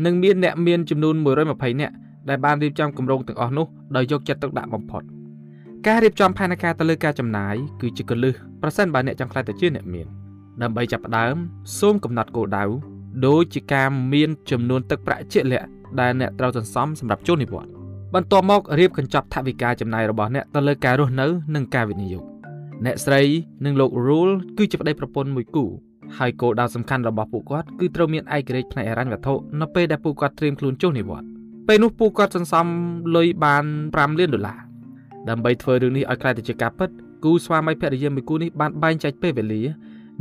[0.06, 1.94] និងមានអ្នកមានចំនួន120នាក់
[2.30, 3.66] ដែលបានរៀបចំគម្រោងទាំងអស់នោះ
[3.96, 5.04] ដោយយកចិត្តទុកដាក់បំផុត
[5.88, 10.08] ការរៀបចំផែនការទៅលើការចំណាយគឺជាកលឹះប្រសិនបើអ្នកចង់ខ្លាចទៅជាអ្នកមាន
[10.62, 11.36] ដើម្បីចាប់ផ្ដើម
[11.80, 12.64] សូមកំណត់គោលដៅ
[13.26, 15.68] ដូចជាការមានចំនួនទឹកប្រាក់ជាក់លាក់
[16.00, 17.72] ដែលអ្នកត្រូវសន្សំសម្រាប់ចូលនិវត្តន៍
[18.14, 22.24] បន្ទាប់មករៀបកញ្ចប់ថវិកាចំណាយរបស់អ្នកទៅលើការរស់នៅនិងការវិនិយោគ
[22.86, 23.22] អ្នកស្រី
[23.66, 25.66] និងលោក Rule គឺជាប្តីប្រពន្ធមួយគូ
[26.18, 31.33] ហើយគោលដៅសំខាន់របស់ពួកគាត់គឺត្រូវមានឯករាជ្យផ្នែកហិរញ្ញវត្ថុនៅពេលដែលពួកគាត់ត្រៀមខ្លួនចូលនិវត្តន៍
[31.68, 32.68] ពេលនោះពួកគាត់សន្សំ
[33.16, 34.60] លុយបាន5លានដុល្លារ
[35.30, 36.90] ដើម្បីធ្វើរឿងនេះឲ្យក្លាយទៅជាការពិត
[37.24, 39.62] គូស្វាមីភរិយាមួយគូនេះបានបែងចែកពេលវេលា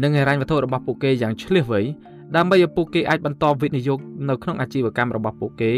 [0.02, 1.80] និងហិរញ្ញវត្ថុរបស់ពួកគេយ៉ាងឆ្លៀសវៃ
[2.36, 5.70] ដើម្បីឲ្យពួកគេអាចបន្តវិនិយោគនៅក្នុងអាជីវកម្មរបស់ពួកគេ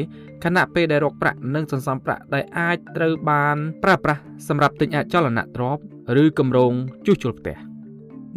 [0.45, 5.83] ខណៈពេលដែលរកប្រាក់និងសន្សំប្រាក់ដែលអាចត្រូវបានប្រើប្រាស់សម្រាប់ទិញអចលនទ្រព្យ
[6.23, 6.73] ឬគម្រោង
[7.07, 7.57] ជួសជុលផ្ទះ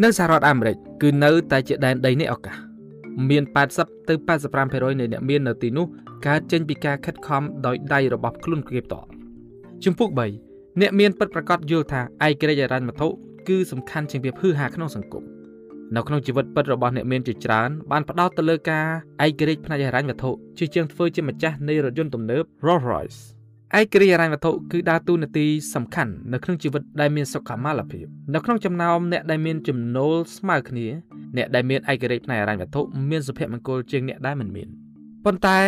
[0.04, 2.56] នៅសហរដ្ឋអាមេរិកគឺនៅតែជាដែនដីនៃឱកាស
[3.30, 3.44] មាន
[3.76, 4.14] 80ទៅ
[4.58, 5.88] 85%នៃអ្នកមាននៅទីនោះ
[6.26, 9.08] កើតចេញពីការខិតខំដោយដៃរបស់ខ្លួនគេផ្ទាល់
[9.84, 10.10] ជំពូក
[10.46, 13.08] 3អ្នកមានពិតប្រាកដយល់ថាឯករាជ្យហិរញ្ញវត្ថុ
[13.48, 15.24] គឺសំខាន់ជាងភាពហឺហាក្នុងសង្គម
[15.96, 18.86] នៅក្នុងជីវិតពិតរបស់អ្នកមានជាច្រើនបានផ្ដោតទៅលើការ
[19.26, 23.20] ឯករាជ្យផ្នែកហិរញ្ញវត្ថុជាជាងធ្វើជាម្ចាស់នៃរថយន្តទំនើប Rolls-Royce
[23.80, 25.46] ឯករាជ្យហិរញ្ញវត្ថុគឺដើរតួនាទី
[25.76, 30.88] សំខាន់នៅក្នុងជីវិតដែលមានសុខុមាលភាពនៅក្នុងចំណោមអ្នកដែលមានចំណូលស្មើគ្នា
[31.38, 34.70] អ្នកដែលមានឯករាជ្យផ្នែកហិរញ្ញវត្ថុមានសុភមង្គលជាងអ្នកដែលមិនមាន
[35.28, 35.60] ប៉ុន្តែ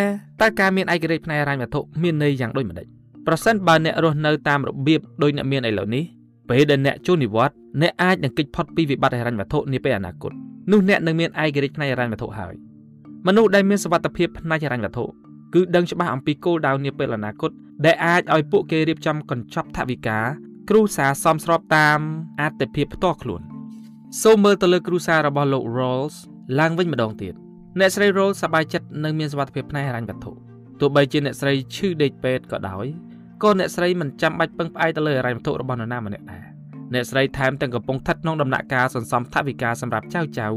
[0.41, 2.87] តើការមានឯករាជ្យផ្នែកហិរញ្ញវត្ថុមានន័យយ៉ាងដូចម្តេច
[3.27, 6.03] ប្រសិនបើអ្នករស់នៅតាមរបៀបដូចអ្នកមានឥឡូវនេះ
[6.49, 10.31] ពេលដែលអ្នកចូលនិវត្តន៍អ្នកអាចនឹងគេចផុតពីវិបត្តិហិរញ្ញវត្ថុនាពេលអនាគត
[10.71, 12.53] នោះអ្នកនឹងមានឯករាជ្យផ្នែកហិរញ្ញវត្ថុហើយ
[13.27, 15.05] មនុស្សដែលមានសវត្ថភាពផ្នែកហិរញ្ញវត្ថុ
[15.53, 17.51] គឺដឹងច្បាស់អំពីគោលដៅនាពេលអនាគត
[17.85, 20.19] ដែលអាចឲ្យពួកគេរៀបចំកញ្ចប់ថវិកា
[20.69, 21.99] គ្រួសារសមស្របតាម
[22.41, 23.41] អត្ថិភាពផ្ទាល់ខ្លួន
[24.23, 26.15] សូមមើលទៅលើគ្រួសាររបស់លោក Rolls
[26.59, 27.35] ឡើងវិញម្ដងទៀត
[27.79, 30.31] អ្នកស្រី Rolls សប្បាយចិត្តនឹងមានសវត្ថភាពផ្នែកហិរញ្ញវត្ថុ
[30.79, 32.85] ទោះបីជាអ្នកស្រីឈឺដេកពេទ្យក៏ដោយ
[33.43, 36.43] ក៏អ្នកស្រីមិនចាំបាច់ពឹងផ្អែកទៅលើហិរញ្ញវត្ថុរបស់នរណាម្នាក់ដែរ
[36.93, 40.47] អ្នកស្រីថែមទាំងកំពុងស្ថិតក្នុងដំណាក់កាលសន្សំថវិកាសម្រាប់ចៅចៅ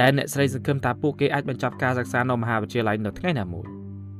[0.00, 3.66] ដែលអ្នកស្រីសង្ឃឹមថាពួកគេអាចបញ្ចប់ការសិក្សានៅមហាវិទ្យាល័យនៅថ្ងៃណាមួយ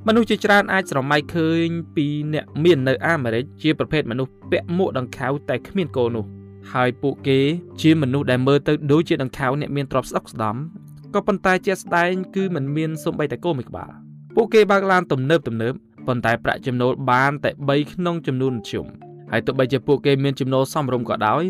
[0.07, 6.25] មនុស្សជាច្រើនអាចស្រមៃឃើញពីអ្នកមាននៅអាមេរិកជាប្រភេទមនុស្សពាក់មួកដង្ខៅតែគ្មានគោនោះ
[6.73, 7.39] ហើយពួកគេ
[7.83, 10.57] ជាមនុស្សដែលមើលទៅដូចជាដង្ខៅអ្នកមានទ្រព្យស្ដុកស្ដំ
[11.15, 13.91] ក៏ប៉ុន្តែជាស្ដែងគឺមិនមានសូម្បីតែគោមួយក្បាល
[14.35, 15.75] ពួកគេបើកឡានទំនើបទំនើប
[16.07, 18.87] ប៉ុន្តែប្រាក់ចំណូលបានតែ3ក្នុងចំនួនមធ្យម
[19.31, 21.45] ហើយទោះបីជាពួកគេមានចំណូលសមរម្យក៏ដោយ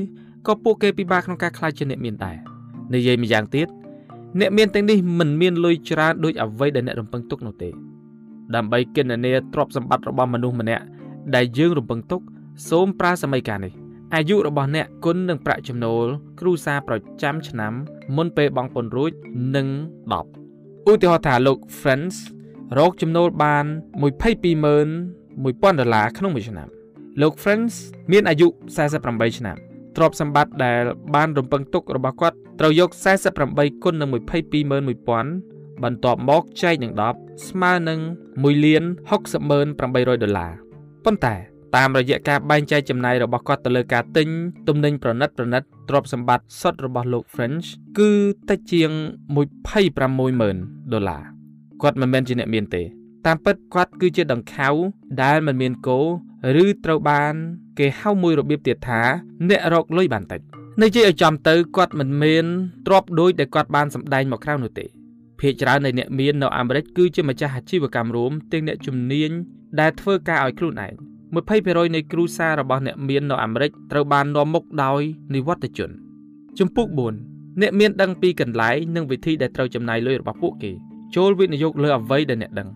[0.47, 2.37] ក៏ពួកគេពិបាកក្នុងការខ្លាចជាអ្នកមានដែរ
[2.95, 3.69] និយាយម្យ៉ាងទៀត
[4.41, 7.71] អ្នកមានទាំងនេះមិនមានលុយច្រើនដូចអ្វីដែលអ្នករំពឹងទុកនោះទេ
[8.55, 10.85] ដើម្បីគណនាទ្រព្យសម្បត្តិរបស់មនុស្សម្នាក់
[11.35, 12.21] ដែលយើងរំពឹងទុក
[12.71, 13.73] សូមប្រើសម័យកាលនេះ
[14.15, 16.07] អាយុរបស់អ្នកគុណនឹងប្រាក់ចំណូល
[16.41, 17.73] គ្រួសារប្រចាំឆ្នាំ
[18.17, 19.13] មុនពេលបង់ពន្ធរួច
[19.57, 19.67] នឹង
[20.33, 22.17] 10ឧទាហរណ៍ថាលោក Friends
[22.79, 23.65] រកចំណូលបាន
[24.03, 24.05] 220,000
[25.45, 26.69] 1000ដុល្លារក្នុងមួយឆ្នាំ
[27.21, 27.75] លោក Friends
[28.13, 28.47] មានអាយុ
[28.93, 29.57] 48ឆ្នាំ
[29.97, 30.83] ទ្រព្យសម្បត្តិដែល
[31.15, 32.91] បានរំពឹងទុករបស់គាត់ត្រូវយក
[33.37, 34.09] 48គុណនឹង
[34.77, 38.01] 221,000បន្ទាប់មកចែកនឹង10ស្មើនឹង
[38.33, 38.83] 1លាន
[39.53, 40.53] 60800ដុល្លារ
[41.05, 41.37] ប៉ុន្តែ
[41.77, 44.29] តាមរយៈការបែងចែកចំណាយរបស់គាត់ទៅលើការទិញ
[44.69, 47.67] ទំនិញប្រណិតប្រណិតទ្រព្យសម្បត្តិសុទ្ធរបស់លោក French
[47.99, 48.11] គឺ
[48.49, 48.91] តិចជាង
[49.73, 51.23] 260,000ដុល្លារ
[51.83, 52.83] គាត់មិនមែនជាអ្នកមានទេ
[53.27, 54.69] តាមពិតគាត់គឺជាដង្ខៅ
[55.23, 56.01] ដែលមិនមានគោ
[56.63, 57.35] ឬត្រូវបាន
[57.79, 59.03] គេហៅមួយរបៀបទៀតថា
[59.49, 60.41] អ្នករកលុយបានតិច
[60.83, 62.45] និយាយឲ្យចំទៅគាត់មិនមាន
[62.87, 64.87] ទ្រព្យដូចដែលគាត់បានសម្ដែងមកក្រៅនោះទេ
[65.41, 69.31] ភាគច្រើននៃអ្នកមាននៅអាមេរិកគឺជាម្ចាស់អាជីវកម្មរួមទាំងអ្នកជំនាញ
[69.81, 70.95] ដែលធ្វើការឲ្យខ្លួនឯង
[71.33, 75.03] 20%នៃគ្រួសាររបស់អ្នកមាននៅអាមេរិកត្រូវបាននាំមុខដោយ
[75.35, 75.91] និវត្តជន
[76.59, 76.89] ជំពូក
[77.25, 80.73] 4អ្នកមានដឹងពីកន្លែងនិងវិធីដែលត្រូវចំណាយលុយរបស់ពួកគេ
[81.17, 82.69] ចូលវិនិយោគលើអ្វីដែលអ្នកដឹង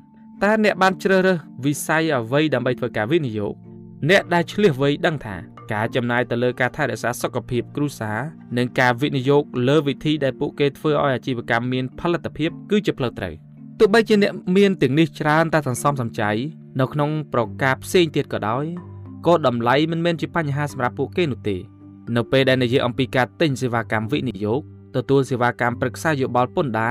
[0.42, 3.54] តើអ្នកបានជ្រើសរើសវិស័យអ្វីដើម្បីធ្វើការវិនិយោគ
[4.10, 5.36] អ្នកដែលឆ្លៀសវៃដឹងថា
[5.72, 8.18] ការចំណាយទៅលើការថែរក្សាសុខភាពគ្រួសារ
[8.56, 13.34] និងការវិនិយោគលើវិធីដែលពួកគេធ្វើឲ្យអាជីវកម្មមានផលិតភាពគឺជាផ្លូវត្រូវ
[13.78, 16.30] ទោះបីជាអ្នកមានទាំងនេះច្រើនតែសន្សំសំចៃ
[16.80, 18.64] នៅក្នុងប្រការផ្សេងទៀតក៏ដោយ
[19.26, 21.56] ក៏តម្លៃមិនមែនជាបញ្ហាសម្រាប់ពួកគេនោះទេ
[22.16, 24.60] នៅពេលដែលនិយាយអំពីការទិញសេវាកម្មវិនិយោគ
[24.96, 26.90] ទទួលសេវាកម្មប្រឹក្សាយោបល់ពន្ធដា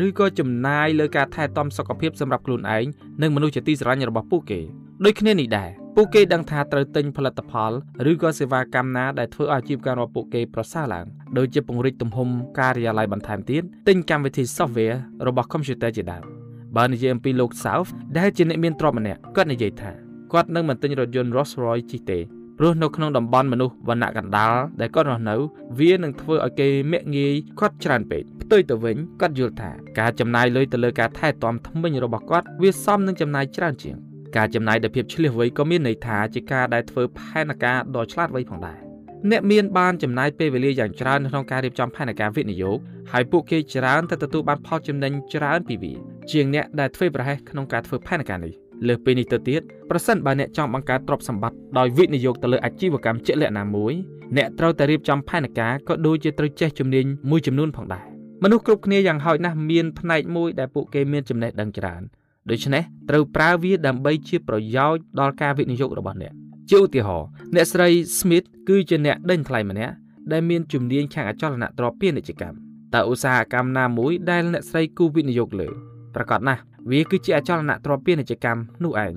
[0.00, 2.84] រឬក៏ចំណាយលើការថែទាំសុខភាពសម្រាប់ខ្លួនឯង
[3.22, 4.60] និងមនុស្សជាទីស្រឡាញ់របស់ពួកគេ
[5.04, 7.72] ដូចគ្នានេះដែរពួកគេដឹងថាត្រូវទិញផលិតផល
[8.10, 11.06] ឬក៏សេវាកម្មណាដែលធ្វើឲ្យអាជីវកម្មរបស់ពួកគេប្រសើរឡើង
[11.38, 16.41] ដូចជាពង្រីកទំហំការិយាល័យបន្ថែមទៀតទិញកម្មវិធី software របស់ computer ជាដើម
[16.76, 19.92] បើនិយាយអំពីលោក South ដែលជាអ្នកមានទ្រព្យម្នាក់គាត់និយាយថា
[20.32, 22.18] គាត់នឹងមិនទិញរថយន្ត Rolls-Royce ជិះទេ
[22.58, 25.36] ព្រោះនៅក្នុងតំបន់មនុស្សវណ្ណៈកណ្ដាលដែលគាត់រស់នៅ
[25.80, 33.96] វានឹងធ្វើឲ្យគេមាក់ងាយគាត់ច្រើនពេកផ្ទុយទៅវិញគាត់យល់ថាការចំណាយលុយទៅលើការថែទាំថ្មិញរបស់គាត់វាសមនឹងចំណាយច្រើនជាង
[34.36, 38.91] ការចំណាយដោយភាពឆ្លៀសវៃក៏មានន័យថាជាការដែលធ្វើផែនការដ៏ឆ្លាតវៃផងដែរ
[39.30, 42.78] អ្នកមានបានចំណាយពេលវេលាយ៉ាងច្រើនក្នុងការរៀបចំផែនការវិនិយោគ
[43.12, 45.92] ហើយពួកគេច្រើនតែទទួលបានផលចំណេញច្រើនពីវា
[46.30, 48.52] ជាងអ្នកដែលធ្វើប្រហែសក្នុងការធ្វើផែនការនេះ
[48.88, 49.60] លើសពីនេះទៅទៀត
[49.90, 53.92] ប្រសិនបើអ្នកចង់បង្កើតទ្រព្យសម្បត្តិដោយវិនិយោគទៅលើអាជីវកម្មជាក់លាក់ណាមួយ
[54.36, 58.04] អ្នកត្រូវតែរៀបចំផែនការក៏ដូចជាត្រូវចេះជំនាញមួយចំនួនផងដែរ
[58.42, 62.02] មនុស្សគ្រប់គ្នាយ៉ាងហោចណាស់មានផ្នែកមួយដែលពួកគេមានចំណេះដឹងច្រើន
[62.50, 66.32] ដូច្នេះត្រូវប្រើវាដើម្បីជាប្រយោជន៍ដល់ការវិនិយោគរបស់អ្នក
[66.70, 67.88] ជាឧទាហរណ៍អ្នកស្រី
[68.18, 69.94] Smith គឺជាអ្នកដេញថ្លៃម្នាក់
[70.32, 72.56] ដែលមានជំនាញខាងអចលនទ្រព្យពាណិជ្ជកម្ម
[72.94, 75.68] តើឧស្សាហកម្មណាមួយដែលអ្នកស្រីគូវិនិយោគលើ
[76.14, 79.14] ប្រកាសណាស់វាគឺជាអចលនទ្រព្យពាណិជ្ជកម្មនោះឯង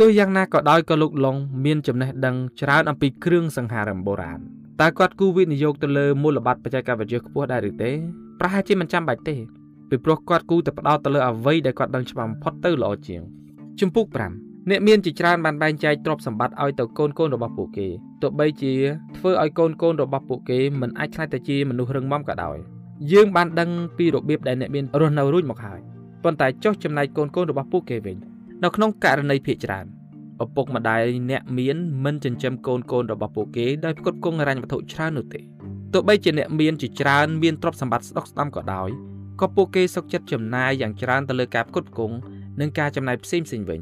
[0.00, 4.40] ទោះយ៉ាងណាក៏ដោយក៏លោកឡុងមានចំណេះដឹងច្រើនអំពីគ្រឿងសង្ហារិមបុរាណ
[4.80, 7.90] តើគាត់គូវិនិយោគទៅលើមូលបត្របច្ចេកវិទ្យាខ្ពស់ដែរឬទេ
[8.40, 9.36] ប្រហែលជាមិនចាំបាច់ទេ
[9.88, 13.22] ពីព្រោះគាត់គូតែផ្ដោតទៅលើអ្វីដែលគាត់ដឹងច្បាស់បំផុតទៅល្អជាង
[13.80, 17.88] ជំពូក5 អ្នកមានជាច្រើនបានបែងចែកទ្រព្យសម្បត្តិឲ្យទៅកូនកូនរបស់ពួកគេ
[18.22, 18.74] ទោះបីជា
[19.16, 22.56] ធ្វើឲ្យកូនកូនរបស់ពួកគេមិនអាចខ្លាចទៅជាមនុស្សរឹងមាំក៏ដោយ
[23.12, 25.80] យើងបានដឹងពីរបៀបដែលអ្នកមានរស់នៅរួចមកហើយ
[26.24, 28.16] ប៉ុន្តែចុះចំណែកកូនកូនរបស់ពួកគេវិញ
[28.64, 29.86] នៅក្នុងករណីភាគច្រើន
[30.42, 31.00] ឪពុកម្ដាយ
[31.30, 35.40] អ្នកមានមិនចិញ្ចឹមកូនកូនរបស់ពួកគេដោយផ្គត់ផ្គង់ហិរញ្ញវត្ថុច្រើននោះទេ
[35.92, 38.88] ទោះបីជាអ្នកមានជាច្រើនមានទ្រព្យសម្បត្តិស្ដុកស្ដាំក៏ដោយ
[39.40, 42.14] ក៏ពួកគេសុខចិត្តចំណាយយ៉ាងច្រើនទៅលើការផ្គត់ផ្គង់
[42.60, 43.80] និងការចំណាយផ្សេងផ្សេងវិញ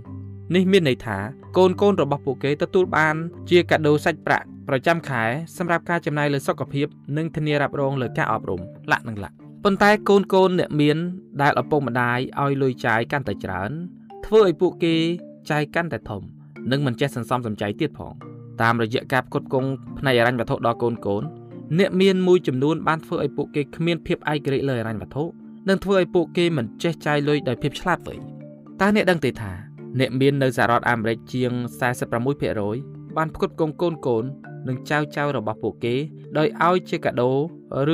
[0.55, 1.19] នេះមានន័យថា
[1.57, 3.17] កូនកូនរបស់ពួកគេទទួលបាន
[3.51, 5.23] ជាកាដូសាច់ប្រាក់ប្រចាំខែ
[5.57, 6.87] សម្រាប់ការចំណាយលើសុខភាព
[7.17, 8.61] និងធានារ៉ាប់រងលើការអប់រំ
[8.93, 9.35] លក្ខនឹងលក្ខ
[9.65, 10.97] ប៉ុន្តែកូនកូនអ្នកមាន
[11.43, 13.71] ដែលឪពុកម្ដាយឲ្យលុយចាយកាន់តែច្រើន
[14.27, 14.95] ធ្វើឲ្យពួកគេ
[15.51, 16.23] ចាយកាន់តែធំ
[16.71, 18.13] និងមិនចេះសន្សំសំចៃទៀតផង
[18.63, 21.23] តាមរយៈការផ្គត់ផ្គង់ផ្នែកហិរញ្ញវត្ថុដល់កូនកូន
[21.79, 25.25] អ្នកមានមួយចំនួនបានធ្វើឲ្យពួកគេគ្មានភាពឯករាជ្យលើហិរញ្ញវត្ថុ
[25.69, 28.15] និងធ្វើឲ្យពួកគេមិនចេះចាយលុយដោយភាពឆ្លាតវៃ
[28.81, 31.53] តើអ្នកដឹងទេថា អ្នកមាននៅសហរដ្ឋអាមេរិកជាង
[32.35, 34.25] 46%បានផ្គត់ផ្គង់កូនកូន
[34.69, 35.95] និងចៅចៅរបស់ពួកគេ
[36.39, 37.31] ដោយឲ្យជាកាដូ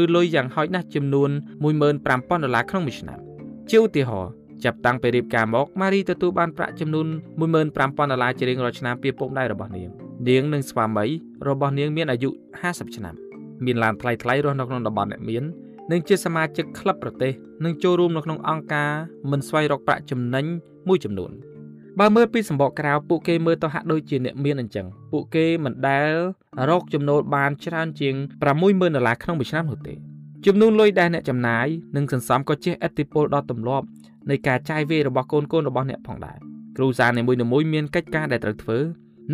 [0.00, 1.30] ឬលុយយ៉ាងហោចណាស់ចំនួន
[1.62, 3.18] 15000ដុល្លារក្នុងមួយឆ្នាំ
[3.70, 4.32] ជាឧទាហរណ៍
[4.64, 7.06] ចាប់តាំងពីរៀបការមកម៉ារីទទួលបានប្រាក់ចំនួន
[7.38, 9.88] 15000ដុល្លារជារៀងរាល់ឆ្នាំពីពុកម្ដាយរបស់នាង
[10.28, 11.06] នាងនិងស្វាមី
[11.48, 12.30] របស់នាងមានអាយុ
[12.62, 13.14] 50ឆ្នាំ
[13.64, 15.44] មានឡានថ្លៃថ្លៃរស់នៅក្នុងតំបន់អ្នកមាន
[15.92, 17.32] និងជាសមាជិកក្លឹបប្រទេស
[17.64, 18.90] និងចូលរួមនៅក្នុងអង្គការ
[19.30, 20.44] មិនស្វែងរកប្រាក់ចំណេញ
[20.88, 21.32] មួយចំនួន
[22.00, 26.12] បើមើលពីសម្បកក្រៅពួកគេមើលទៅហាក់ដូចជាអ្នកមានអញ្ចឹងពួកគេមិនដែល
[26.68, 28.14] រកចំណូលបានច្រើនជាង
[28.54, 29.94] 60000ដុល្លារក្នុងមួយឆ្នាំនោះទេ
[30.46, 31.66] ចំនួនលុយដែលអ្នកចំណាយ
[31.96, 33.86] និងសន្សំក៏ជះឥទ្ធិពលដល់ទម្លាប់
[34.30, 36.38] នៃការចាយវាយរបស់កូនកូនរបស់អ្នកផងដែរ
[36.76, 38.78] គ្រូសានីមួយៗមានកិច្ចការដែលត្រូវធ្វើ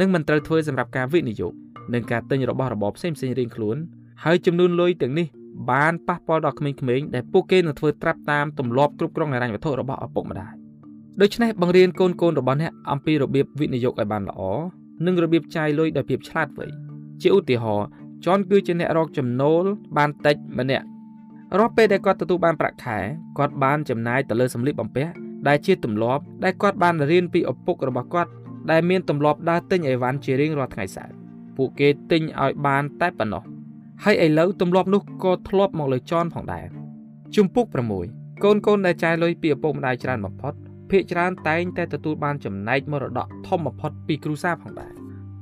[0.01, 1.53] និងមិនត្រូវធ្វើសម្រាប់ការវិនិយោគ
[1.95, 3.77] និងការទិញរបស់របរផ្សេងៗរៀងខ្លួន
[4.25, 5.27] ហើយចំនួនលុយទាំងនេះ
[5.71, 10.62] បានប៉ះពាល់ដល់ក្មេងៗដែលពួកគេនឹងធ្វើត្រាប់តាមទម្លាប់គ្រប់គ្រងហិរញ្ញវត្ថុរបស់ឪពុកម្ដាយ
[11.21, 14.41] ដូច្នេះបង្រៀនកូនកូនរបស់អ្នកអំពីរបៀបវិនិយោគឲ្យបានល្អ
[15.07, 16.67] និងរបៀបចាយលុយដោយភាពឆ្លាតវៃ
[17.23, 17.89] ជាឧទាហរណ៍
[18.25, 19.65] ចនគឺជាអ្នករកចំណូល
[19.97, 20.87] បានតិចម្នាក់
[21.59, 22.99] រាល់ពេលដែលគាត់ទទួលបានប្រាក់ខែ
[23.39, 25.13] គាត់បានចំណាយទៅលើសម្លៀកបំពាក់
[25.49, 28.31] ដែលជាទម្លាប់ដែលគាត់បានរៀនពីឪពុករបស់គាត់
[28.71, 31.15] ដែលមានទម្លាប់ដើរទិញអីវ៉ាន់ជារៀងរាល់ថ្ងៃសៅរ៍
[31.57, 33.43] ពួកគេទិញឲ្យបានតែប៉ុណ្ណោះ
[34.05, 36.67] ហើយឥឡូវទម្លាប់នោះក៏ធ្លាប់មកលើចនផងដែរ
[37.35, 37.67] ជំពូក
[38.05, 40.55] 6កូនកូនដែលចាយលុយពីឪពុកម្ដាយច្រើនបំផុត
[40.93, 44.93] ភាគច្រើនតែងតែទទួលបានចំណែកមរតកធំបំផុតពីគ្រួសារផងដែរ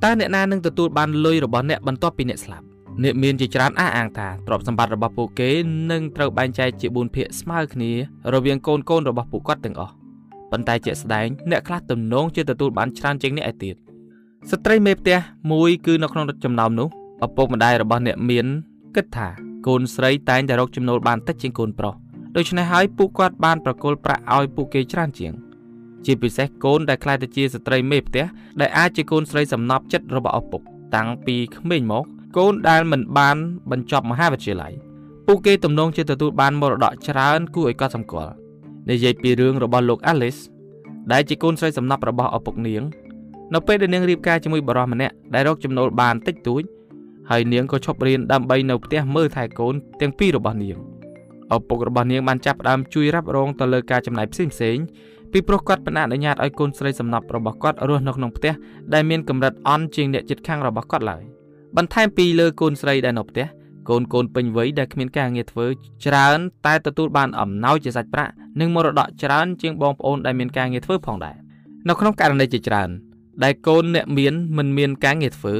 [0.03, 2.65] តើអ្នកណានឹងទទួលបានលុយរបស់អ្នកបន្ទាប់ពីអ្នកស្លាប់
[3.03, 5.49] អ្នកមានជាច្រើនអះអាងថាទ្រព្យសម្បត្តិរបស់ពួកគេ
[5.91, 7.91] នឹងត្រូវបែងចែកជា4ភាគស្មើគ្នា
[8.33, 9.93] រវាងកូនកូនរបស់ពួកគាត់ទាំងអស់
[10.51, 13.75] ប៉ុន្តែជាក់ស្ដែងអ្នកខ្លះទំនងជាទទួលបានច្រើនជាងអ្នកឯទៀត
[14.51, 15.17] ស្ត្រីមេផ្ទះ
[15.51, 16.87] មួយគឺនៅក្នុងចំណោមនោះ
[17.25, 18.45] ឪពុកម្ដាយរបស់អ្នកមាន
[18.95, 19.27] គិតថា
[19.67, 21.95] កូនស្រីតែងតែរកចំណូលបានតិចជាងកូនប្រុស
[22.35, 25.33] ដូច្នេះហើយពួកគាត់បានប្រគល់ប្រាក់ឲ្យពួកគេច្រើនជាង
[26.05, 28.25] ជាពិសេសកូនដែលក្លាយទៅជាស្ត្រីមេផ្ទះ
[28.61, 30.61] ដែលអាចជាកូនស្រីសំណប់ចិត្តរបស់ឪពុក
[30.95, 32.05] តាំងពីក្មេងមក
[32.37, 33.37] កូនដែលមិនបាន
[33.71, 34.73] បញ្ចប់មហាវិទ្យាល័យ
[35.27, 38.33] ពួកគេទំនងជាទទួលបានមរតកច្រើនគួរឲ្យកត់សម្គាល់
[38.89, 40.41] និយាយពីរឿងរបស់លោក Alice
[41.11, 42.83] ដែលជាកូនស្រីសំណប់របស់ឪពុកនាង
[43.53, 46.63] នៅពេលដែលនាងរៀបការជាមួយបរិសម្នាក់ដែលរកចំណូលបានតិចតួច
[47.29, 50.77] ហើយនាងក៏ឈប់រៀនដើម្បីនៅផ្ទះមើលថែកូនទាំងពីររបស់នាង
[51.55, 54.77] ឪពុករបស់នាងបានចាប់ផ្ដើមជួយរ៉ាប់រងទៅលើការចំណាយផ្សេងផ្សេង
[55.31, 58.53] ពីព្រោះគាត់បានអនុញ្ញាតឲ្យកូនស្រីសំណប់របស់គាត់រស់នៅក្នុងផ្ទះ
[58.93, 61.23] ដែលមានកម្រិតអន់ជាងអ្នកជិតខាងរបស់គាត់ឡើយ
[61.77, 63.45] បន្ថែមពីលើកូនស្រីដែលនៅផ្ទះ
[63.89, 65.67] កូនកូនពេញវ័យដែលគ្មានការងារធ្វើ
[66.05, 71.35] ច្រើនតែទទួលបានអំណោយជាសាច់ប្រាក់និងមរតកច្រើនជាងបងប្អូនដែលមានការងារធ្វើផងដែរ
[71.87, 72.89] នៅក្នុងករណីជាច្រើន
[73.43, 75.55] ដែលកូនអ្នកមានមិនមានការងារធ្វើ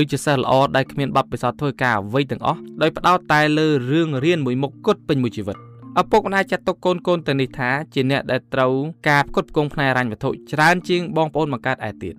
[0.00, 5.56] ឬជាសិស្សល្អដែលគ្មានបទពិសោធន៍ធ្វើការអ្វីទាំងអស់ដោយផ្ដោតតែលើរឿងរៀនមួយមុខគត់ពេញមួយជីវិត
[6.00, 8.72] ឪពុកម្ដាយចាត់ទុកកូនកូនទៅនេះថាជាអ្នកដែលត្រូវ
[9.08, 12.14] ការផ្គត់ផ្គង់ផ្នែករញ្ញវត្ថុច្រើនជាងបងប្អូនបង្កើតឯទៀត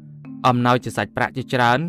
[0.48, 1.80] អំណោយជាសាច់ប្រាក់ជាច្រើន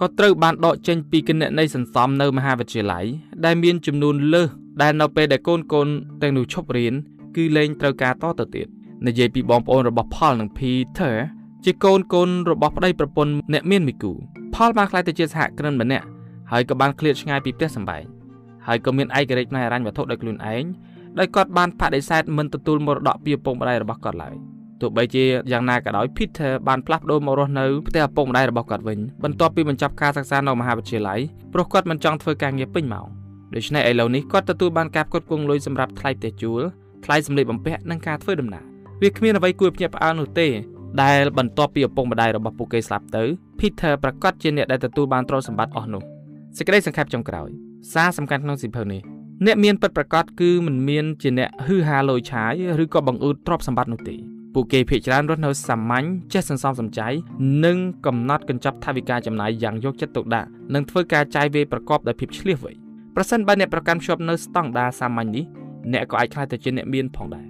[0.00, 3.04] ក៏ត្រូវបានដកចេញពីគណនេយ្យសន្សំនៅមហាវិទ្យាល័យ
[3.44, 4.48] ដែលមានចំនួនលើស
[4.82, 5.88] ដែលនៅពេលដែលកូនកូន
[6.22, 6.94] ទាំងនោះឈប់រៀន
[7.36, 8.66] គឺលែងត្រូវការតទៅទៀត
[9.06, 11.14] និយាយពីបងប្អូនរបស់ Paul និង Peter
[11.64, 14.12] ជាកូនកូនរបស់ប្តីប្រពន្ធអ្នកមានមីគូ
[14.54, 16.06] ផលបានខ្លាយទៅជាសហគ្រិនម្នាក់
[16.52, 18.02] ហើយក៏បានឃ្លាតឆ្ងាយពីផ្ទះសម្បែង
[18.66, 20.64] ហើយក៏មានឯករាជ្យផ្នែកហិរញ្ញវត្ថុដោយខ្លួនឯង
[21.18, 24.34] ដោយគាត់បានបដិសេធមិនទទួលមរតកពីឪពុកម្ដាយរបស់គាត់ឡើយ
[24.80, 31.20] ទោះបីជាយ៉ាងណាក៏ដោយ Peter បានផ្លាស់ប្ដូរមករស់នៅផ្ទះឪពុកម្ដាយរបស់គាត់វិញបន្ទាប់ពីបញ្ចប់ការសិក្សានៅមហាវិទ្យាល័យ
[31.52, 33.06] ព្រោះគាត់មិនចង់ធ្វើការងារពេញម៉ោង
[33.54, 36.62] ដូច្នេះឥឡូវនេះគាត់ទទួលបានការផ្គត់ផ្គង់លុយសម្រាប់ថ្លៃផ្ទះជួល
[37.04, 38.64] ថ្លៃសម្លៀកបំពាក់និងការធ្វើដំណើរ
[39.02, 40.48] វាគ្មានអ្វីគួរភ្ញាក់ផ្អើលនោះទេ
[41.02, 43.24] ដែលបន្ទាប់ពីឪពុកម្ដាយរបស់ពួកគេស្លាប់ទៅ
[43.58, 46.02] Peter ប្រកាសជាអ្នកដែលទទួលបានទ្រព្យសម្បត្តិអស់នោះ
[46.56, 47.48] សេចក្តីសង្ខេបចុងក្រោយ
[47.92, 49.02] សារសំខាន់ក្នុងសៀវភៅនេះ
[49.46, 54.16] អ្នកមានពិតប្រាកដគឺមិនមានជាអ្នកហឺហាលយឆាយឬក៏បង្អួតទ្រព្យសម្បត្តិនោះទេ
[54.54, 57.08] ពួកគេភាគច្រើនរស់នៅសាមញ្ញចេះសន្សំសំចៃ
[57.64, 57.76] និង
[58.06, 62.72] កំណត់កញ្ចប់ថវិកាចំណាយយ៉ាងយកចិត្តទុកដាក់និងធ្វើការចាយវាយប្រកបដោយភាពឆ្លៀសវៃ
[63.16, 65.44] ប្រសិនបើអ្នកប្រកាន់ខ្ជាប់នៅស្តង់ដារសាមញ្ញនេះ
[65.92, 67.46] អ្នកក៏អាចក្លាយទៅជាអ្នកមានផងដែរ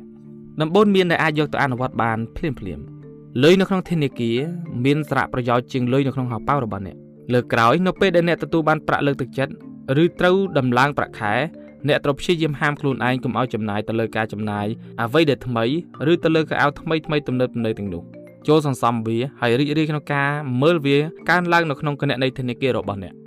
[0.60, 4.38] ដំបូន្មានដែលអាចយកទៅអនុវត្តបានភ្លាមភ្លាមលុយនៅក្នុងធនាគារ
[4.84, 6.96] មានសារៈប្រយោជន៍ជាងលុយនៅក្នុងហោប៉ៅរបស់អ្នក
[7.32, 9.52] លើក្រោយនៅពេលដែលអ្នកទទួលបានប្រាក់លើកទឹកចិត្ត
[10.02, 11.34] ឬត្រូវដំឡើងប្រាក់ខែ
[11.88, 14.66] អ្នកត្រូវព្យាយាមហាមខ្លួនឯងកុំឲ្យចំណាយទៅលើការចំណាយ
[15.02, 15.64] អ្វីដែលថ្មី
[16.12, 18.02] ឬទៅលើកៅអៅថ្មីថ្មីទំនើបទំនើបទាំងនោះ
[18.48, 20.28] ចូលសន្សំវាហើយរីករាយក្នុងការ
[20.62, 20.98] មើលវា
[21.30, 23.21] កើនឡើងនៅក្នុងគណនីធនាគាររបស់អ្នក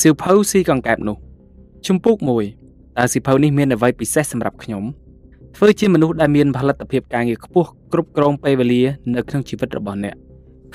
[0.00, 1.16] សៀវភៅស៊ីកង្កែបនោះ
[1.86, 2.16] ជំពូក
[2.58, 4.82] 1តើសៀវភៅនេះមានអ្វីពិសេសសម្រាប់ខ្ញុំ
[5.56, 8.82] ធ្វើជាមនុស្សដែលមានផលិតភាពការងារខ្ពស់គ្រប់គ្រងពេលវេលា
[9.14, 10.14] នៅក្នុងជីវិតរបស់អ្នក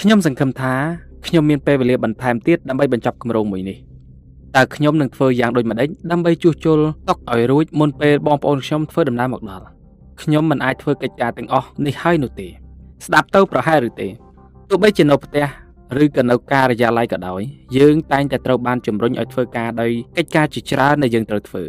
[0.02, 0.74] ខ្ញុំសង្ឃឹមថា
[1.28, 3.78] ខ្ញុំមានពេលវេលាបន្ថែមទៀតដើម្បីបញ្ចប់គម្រោងមួយនេះ
[4.56, 9.66] តើខ្ញុំនឹងធ្វើយ៉ាងដូចម្តេចដើម្បីជួសជុលតុកឲ្យរួចមុនពេលបងប្អូនខ្ញុំធ្វើដំណើរមកដល់
[10.22, 12.48] ខ្ញុំមិនអាចធ្វើកិច្ចការទាំងអស់នេះហើយនោះទេ
[13.06, 14.08] ស្ដាប់ទៅប្រហែលឬទេ
[14.70, 15.46] ទោះបីជានៅផ្ទះ
[16.00, 17.42] ឬក៏នៅការិយាល័យក៏ដោយ
[17.78, 21.64] យើងតែងតែត្រូវបានជំរុញឲ្យធ្វើការដោយកិច្ចការជាច្រើនដែលយើងត្រូវធ្វើ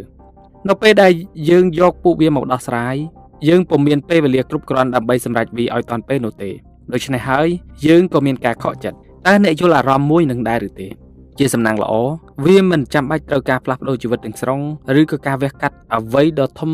[0.69, 1.11] នៅពេលដែល
[1.49, 2.95] យើងយកពួកវាមកដោះស្រាយ
[3.47, 6.51] យើងពុំមានពេលវេលាគ្រប់គ្រាន់ដើម្បីសម្រេចវាឲ្យតាន់ពេលនោះទេ
[6.93, 7.47] ដូច្នេះហើយ
[7.85, 8.97] យើងក៏មានការខកចិត្ត
[9.27, 10.87] តើអ្នកយល់អារម្មណ៍មួយនឹងដែរឬទេ
[11.39, 11.93] ជាសំណាងល្អ
[12.45, 14.59] វាមិនចាំបាច់ត្រូវការផ្លាស់ប្ដូរជីវិតទាំងស្រុង
[14.99, 16.71] ឬក៏ការវះកាត់អ្វីដ៏ធំ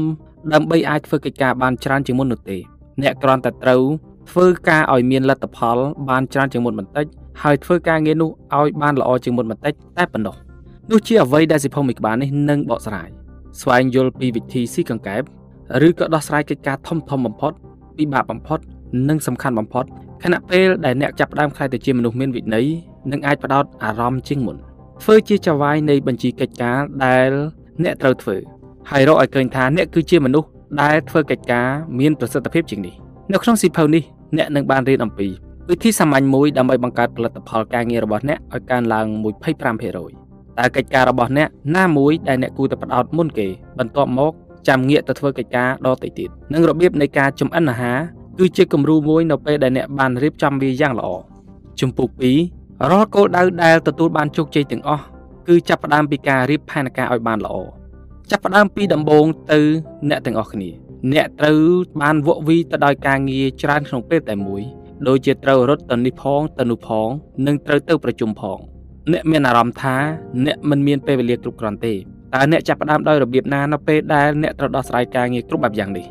[0.54, 2.58] ដើម្បីអាចធ្វើកិច្ចការបានច្រើនជាងមុននោះទេ
[3.02, 3.82] អ្នកគ្រាន់តែត្រូវ
[4.30, 5.78] ធ្វើការឲ្យមានលទ្ធផល
[6.10, 7.06] បានច្រើនជាងមុនបន្តិច
[7.44, 8.30] ហើយធ្វើការងារនោះ
[8.60, 10.36] ឲ្យបានល្អជាងមុនបន្តិចតែប៉ុណ្ណោះ
[10.92, 13.10] នោះជាអ្វីដែលសិភៅមួយក្បាលនេះនឹងបកស្រាយ
[13.62, 15.22] ស្វែងយល់ពីវិធីស៊ីកង្កែប
[15.88, 17.54] ឬក៏ដោះស្រាយកិច្ចការធំធំបំផុត
[17.98, 18.60] ពិបាកបំផុត
[19.10, 19.86] និងសំខាន់បំផុត
[20.24, 22.68] ខណៈពេលដែលអ្នកចាប់ផ្ដើមខ្លាយទៅជាមនុស្សមានវិន័យ
[23.12, 24.58] និងអាចផ្ដោតអារម្មណ៍ជាងមុន
[25.04, 27.30] ធ្វើជាចៅហ្វាយនៃបញ្ជីកិច្ចការដែល
[27.84, 28.36] អ្នកត្រូវធ្វើ
[28.90, 30.48] ហើយរកឲ្យឃើញថាអ្នកគឺជាមនុស្ស
[30.82, 31.68] ដែលធ្វើកិច្ចការ
[32.00, 32.96] មានប្រសិទ្ធភាពជាងនេះ
[33.32, 34.04] នៅក្នុងសៀវភៅនេះ
[34.38, 35.28] អ្នកនឹងបានរៀនអំពី
[35.72, 39.06] វិធីសាមញ្ញមួយដើម្បីបង្កើតផលិតផលការងាររបស់អ្នកឲ្យកើនឡើង
[39.84, 41.48] 25%តើកិច្ចការរបស់អ្នក
[41.78, 43.48] ណាមួយដែលអ្នកគួរតែផ្ដោតមុនគេ
[43.80, 44.34] បន្ទាប់មក
[44.68, 47.98] ចាំងាកទៅធ្វើកិច្ចការដទៃទៀតនិងរបៀបនៃការចម្អិនអាហារ
[48.40, 51.10] គឺជាគំរូមួយនៅពេលដែលអ្នកបានរៀបចំវាយ៉ាងល្អ
[51.80, 52.10] ជំពូក
[52.50, 55.04] 2រាល់គោលដៅដែលទទួលបានជោគជ័យទាំងអស់
[55.48, 57.56] គឺចាប់ផ្ដើមពីការរៀបផែនការឲ្យបានល្អ
[58.30, 59.60] ចាប់ផ្ដើមពីដំបូងទៅ
[60.10, 60.70] អ្នកទាំងអស់គ្នា
[61.14, 61.62] អ្នកត្រូវ
[62.02, 64.64] បានវក់វីទៅដោយការងារច្រើនក្នុងពេលតែមួយ
[65.08, 67.08] ដូចជាត្រូវរត់ទៅនេះផងទៅនោះផង
[67.46, 68.58] និងត្រូវទៅប្រជុំផង
[69.12, 69.96] អ្នកមានអារម្មណ៍ថា
[70.46, 76.06] អ្នកមិនមានពេលវេលាគ្រប់គ្រាន់ទេតើអ្នកចាប់ផ្ដើមដោយរបៀបណានៅពេលដែលអ្នកត្រូវដោះស្រាយការងារគ្រប់បែបយ៉ាងនេះ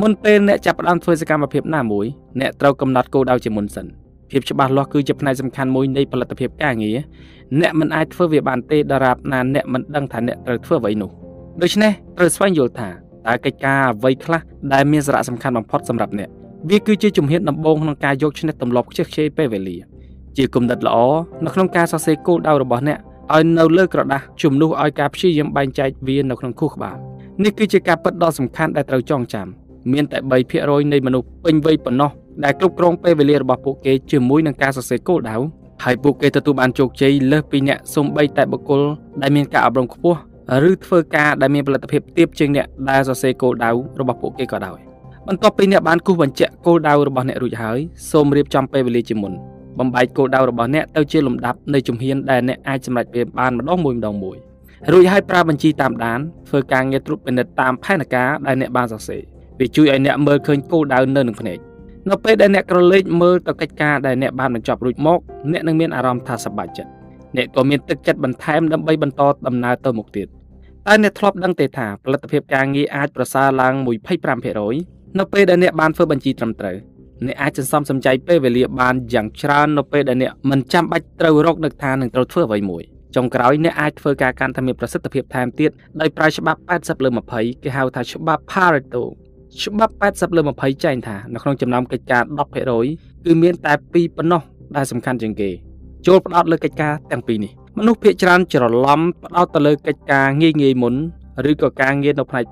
[0.00, 2.06] មុនពេលអ្នកចាប់ផ្ដើមធ្វើសកម្មភាពណាមួយ
[2.40, 3.86] អ្នកត្រូវកំណត់គោលដៅជាមុនសិន
[4.30, 6.98] ភាពច្បាស់លាស់គឺជាផ្នែកសំខាន់មួយនៃផលិតភាពការងារ
[7.60, 11.10] អ្នកមិនអាចធ្វើវាបានទេដរាបណាអ្នកមិនដឹងថាអ្នកត្រូវធ្វើអ្វីនោះ
[11.62, 12.88] ដូច្នេះត្រូវស្វែងយល់ថា
[13.26, 14.40] តើកិច្ចការអ្វីខ្លះ
[14.72, 16.30] ដែលមានសារៈសំខាន់បំផុតសម្រាប់អ្នក
[16.70, 19.76] វាគឺជាជំហានដំបូងក្នុងការយកឈ្នះទម្លាប់ខ្ជិះខ្ជាយពេលវេលា
[20.36, 20.96] ជាគំនិតល្អ
[21.44, 22.98] នៅក្នុងការសរសេរគោលដៅរបស់អ្នក
[23.34, 26.96] ឲ្យនៅលើក្រដាស់ជំនួសឲ្យការព្យាយាមបែងចែកវានៅក្នុងខួរក្បាល
[27.44, 29.46] នេះគឺជាការពិតដ៏សំខាន់ដែលត្រូវចងចាំ
[29.92, 30.18] មានតែ
[30.54, 32.10] 3%នៃមនុស្សពេញវ័យប៉ុណ្ណោះ
[32.44, 35.36] ដែលគ្រប់គ្រងពេលវេលារបស់ពួកគេជាមួយនឹងការសរសេរគោលដៅ
[35.84, 38.80] ហើយពួកគេទទួលបានជោគជ័យលើសពីអ្នកសូម្បីតែបុគ្គល
[39.22, 40.18] ដែលមានការអប់រំខ្ពស់
[40.70, 44.93] ឬធ្វើការដែលមានផលិតភាពទាបជាងអ្នកដែលសរសេរគោលដៅរបស់ពួកគេក៏ដោយ
[45.28, 47.78] បន្ទាប់ពីអ្នកបានគូសបញ្ជាក់គោលដៅរបស់អ្នករួចហើយ
[48.10, 49.32] សូមរៀបចំពេលវេលាជាមុន
[49.78, 54.36] បំបែកគោលដៅរបស់អ្នកទៅជាលំដាប់នៃជំហានដែលអ្នកអាចសម្រេចវាបានម្ដងមួយម្ដងមួយ
[54.92, 56.18] រួចហើយប្រើបញ្ជីតាមដាន
[56.48, 59.22] ធ្វើការងារត្រួតពិនិត្យតាមផែនការដែលអ្នកបានសរសេរ
[59.60, 61.58] វាជួយឲ្យអ្នកមើលឃើញគោលដៅនៅនឹងភ្នែក
[62.10, 65.18] នៅពេលដែលអ្នកក្រឡេកមើលទៅកិច្ចការដែលអ្នកបានបញ្ចប់រួចមក
[65.52, 66.90] អ្នកនឹងមានអារម្មណ៍ថាសប្បាយចិត្ត
[67.36, 70.28] អ្នកក៏មានទឹកចិត្តបន្ថែមដើម្បីបន្តដំណើរទៅមុខទៀត
[70.86, 73.74] តែអ្នកធ្លាប់ដឹងទេថាផលិតភាពការងារអាចប្រសើរឡើង
[74.42, 76.76] 25% នៅពេលដែលអ្នកបានធ្វើបញ្ជីត្រឹមត្រូវ
[77.26, 82.82] អ្នកអាចសន្សំសំចៃពេលវេលាបានយ៉ាងច្រើននៅពេលដែលអ្នកមិនចាំបាច់ត្រូវរកនឹកថានឹងត្រូវធ្វើអ្វីមួយ
[83.16, 89.02] ចុងក្រោយអ្នកអាចធ្វើការកាន់តែមានប្រសិទ្ធភាពថែមទៀតដោយប្រើច្បាប់80លើ20គេហៅថាច្បាប់ Pareto
[89.62, 92.22] ច្បាប់80លើ20ចែងថានៅក្នុងចំណោមកិច្ចការ
[92.74, 94.42] 10%គឺមានតែ2ប៉ុណ្ណោះ
[94.76, 95.50] ដែលសំខាន់ជាងគេ
[96.06, 100.94] ចូលផ្ដោតលើកិច្ចការទាំងពីរនេះមនុស្សភាគច្រើនច្រឡំផ្ដោតទៅលើកិច្ចការងាយងាយមុន
[101.50, 102.44] ឬក៏ការងារនៅផ្នែក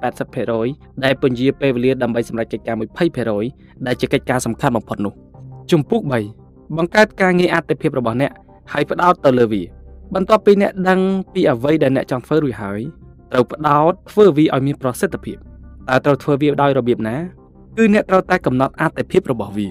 [0.48, 2.76] 80%ដែលពន្យាពេលវេលាដើម្បីសម្រេចកិច្ចការ
[3.30, 5.14] 20%ដែលជាកិច្ចការសំខាន់បំផុតនោះ
[5.70, 6.02] ជំពូក
[6.38, 8.32] 3បង្កើតការងារអតិភិបរបស់អ្នក
[8.72, 9.62] ហើយផ្ដោតទៅលើវា
[10.14, 11.00] បន្ទាប់ពីអ្នកដឹង
[11.34, 12.80] ពីអ្វីដែលអ្នកចង់ធ្វើរួចហើយ
[13.32, 15.36] ត្រូវផ្ដោតធ្វើវាឲ្យមានប្រសិទ្ធភាព
[15.88, 17.16] តើត្រូវធ្វើវាដោយរបៀបណា
[17.76, 19.66] គឺអ្នកត្រូវតែកំណត់អតិភិបរបស់វា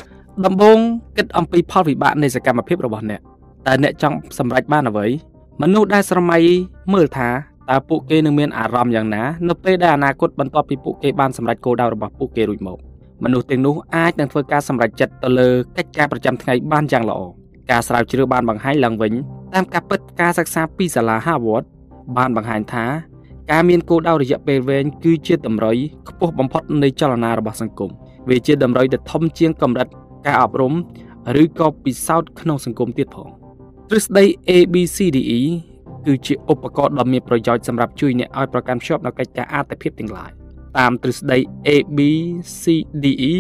[0.46, 0.78] ដំបូង
[1.18, 3.22] គិតអំពីផលវិបាកនៃសកម្មភាពរបស់អ្នក
[3.68, 5.06] តើអ្នកចង់សម្រេចបានអ្វី
[5.62, 6.38] មនុស្សដែលស្រមៃ
[6.94, 7.30] មើលថា
[7.72, 12.78] តើពួកគេនឹងមានអារម្មណ៍យ៉ាងណានៅពេលដែលអនាគតបន្ទាប់ពីពួកគេបានសម្រេចគោលដៅរបស់ពួកគេរួចមក
[13.24, 17.20] មនុស្សទាំងនោះអាចនឹងធ្វើការសម្រេចចិត្តទៅលើកិច្ចការប្រចាំថ្ងៃបានយ៉ាងល្អ
[17.72, 19.14] ការស្រាវជ្រាវបានបង្ហាញឡើងវិញ
[19.54, 21.64] តាមការពិតការសិក្សាពីសាលា Harvard
[22.18, 22.86] បានបង្ហាញថា
[23.52, 25.78] ការមានគោលដៅរយៈពេលវែងគឺជាតម្រុយ
[26.10, 27.92] ខ្ពស់បំផុតនៃចលនារបស់សង្គម
[28.30, 29.88] វាជាតម្រុយដែលធំជាងកម្រិត
[30.26, 30.74] ការអប់រំ
[31.42, 33.30] ឬក៏ពិសោធន៍ក្នុងសង្គមទៀតផង
[33.90, 35.40] ទ្រឹស្ដី ABCDE
[36.06, 40.32] គឺជាឧបករណ៍ដ៏មានប្រយោជន៍សម្រាប់ជួយអ្នកឲ្យប្រកាន់ខ្ជាប់នូវកិច្ចការអត្ថភាពទាំងឡាយ
[40.78, 41.38] តាមទ្រឹស្ដី
[41.68, 43.34] ABCDE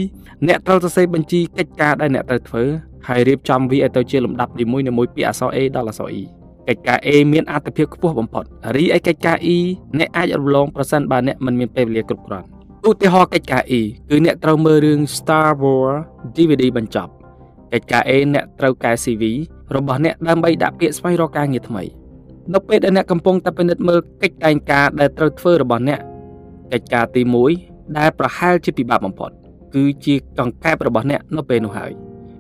[0.47, 2.64] អ្នកត្រូវសរសេរបញ្ជីកិច្ចការដែលអ្នកត្រូវធ្វើ
[3.07, 6.24] ហើយរៀបចំវាឲ្យទៅជាលំដាប់នីមួយៗពីអក្សរ A ដល់អក្សរ E
[6.68, 8.45] កិច្ចការ A មានអត្ថភាពខ្ពស់បំផុត
[8.76, 9.57] រីឯកិច្ចការ E
[9.99, 12.47] អ្នកអាចរំលងប្រសិនបើអ្នកមិនមានពេលវេលាគ្រប់គ្រាន់
[12.89, 15.97] ឧទាហរណ៍កិច្ចការ E គឺអ្នកត្រូវមើលរឿង Star Wars
[16.36, 17.12] DVD បញ្ចប់
[17.74, 19.24] កិច្ចការ A អ្នកត្រូវកែ CV
[19.76, 21.84] របស់អ្នកដើម្បីដាក់ពាក្យស្វែងរកការងារថ្មី
[22.54, 26.00] នៅពេលដែលអ្នកកំពុងតែពិនិត្យមើលកិច្ចតែងការដែលត្រូវធ្វើរបស់អ្នក
[26.74, 27.22] កិច្ចការទី
[27.60, 29.32] 1ដែលប្រហែលជាពិបាកបំផុត
[29.76, 31.92] គឺជាកង្កែបរបស់អ្នកនៅពេលនោះហើយ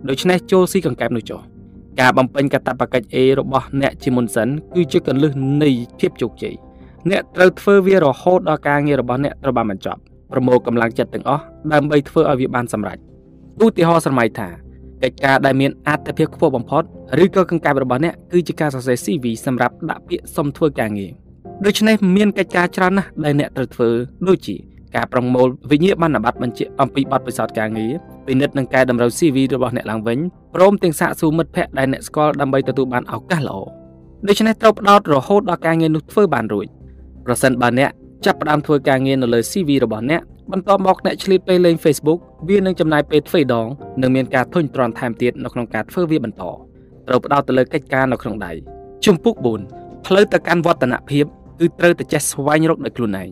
[0.09, 1.39] ដូច្នេះចូលស៊ីកង្កែបនោះចុះ
[1.99, 5.31] ការបំពេញកាតព្វកិច្ច A របស់អ្នកជាមុនសិនគឺជាកលឹះ
[5.63, 6.55] នៃភាពជោគជ័យ
[7.09, 9.99] អ្នកត្រូវធ្វើវារហូតដល់ការងាររបស់អ្នកត្រូវបានបញ្ចប់
[10.31, 11.43] ប្រមូលកម្លាំងចិត្តទាំងអស់
[11.73, 12.97] ដើម្បីធ្វើឲ្យវាបានសម្រេច
[13.63, 14.47] ឧទាហរណ៍ស្រមៃថា
[15.03, 16.83] កិច្ចការដែលមានអត្ថប្រយោជន៍ខ្ពស់បំផុត
[17.23, 21.11] ឬក៏កង្កែបរបស់អ្នកគឺជាការសរសេរ CV សម្រាប់ដាក់ពាក្យសុំធ្វើការងារ
[21.65, 23.89] ដូច្នេះមានកិច្ចការច្រើនណាស់ដែលអ្នកត្រូវធ្វើ
[24.27, 24.55] ដូចជា
[24.95, 27.91] ការប្រមូលវិញ្ញាបនបត្របញ្ជាក់អំពីបទពិសោធន៍ការងារ
[28.27, 30.19] ពិនិត្យនឹងកែតម្រូវ CV របស់អ្នកឡើងវិញ
[30.55, 33.57] ព្រមទាំងសាកសួរមិត្តភ័ក្តិដែលអ្នកស្គាល់ដើម្បីទទួលបានឱកាសល្អ
[34.27, 36.67] ដូច្នេះត្រូវផ្ដោតរហូតដល់ការងារនោះធ្វើបានរួច
[37.25, 37.91] ប្រសិនបើអ្នក
[38.25, 42.19] ចាប់ផ្ដើមធ្វើការងារនៅលើ CV របស់អ្នក បន្ទាប់មកអ្នកឆ្លៀតពេលលេង Facebook
[42.49, 43.67] វានឹងចំណាយពេលទ្វេដង
[44.01, 46.43] និងមានការធុញទ្រាន់ថែមទៀតនៅក្នុងការធ្វើវាបន្ត
[47.07, 48.51] ត្រូវផ្ដោតទៅលើកិច្ចការនៅក្នុងដៃ
[49.05, 49.35] ជំពូក
[49.71, 51.25] 4ផ្លូវទៅកាន់វឌ្ឍនភាព
[51.59, 53.29] គឺត្រូវតែចេះស្វែងរកដោយខ្លួនឯង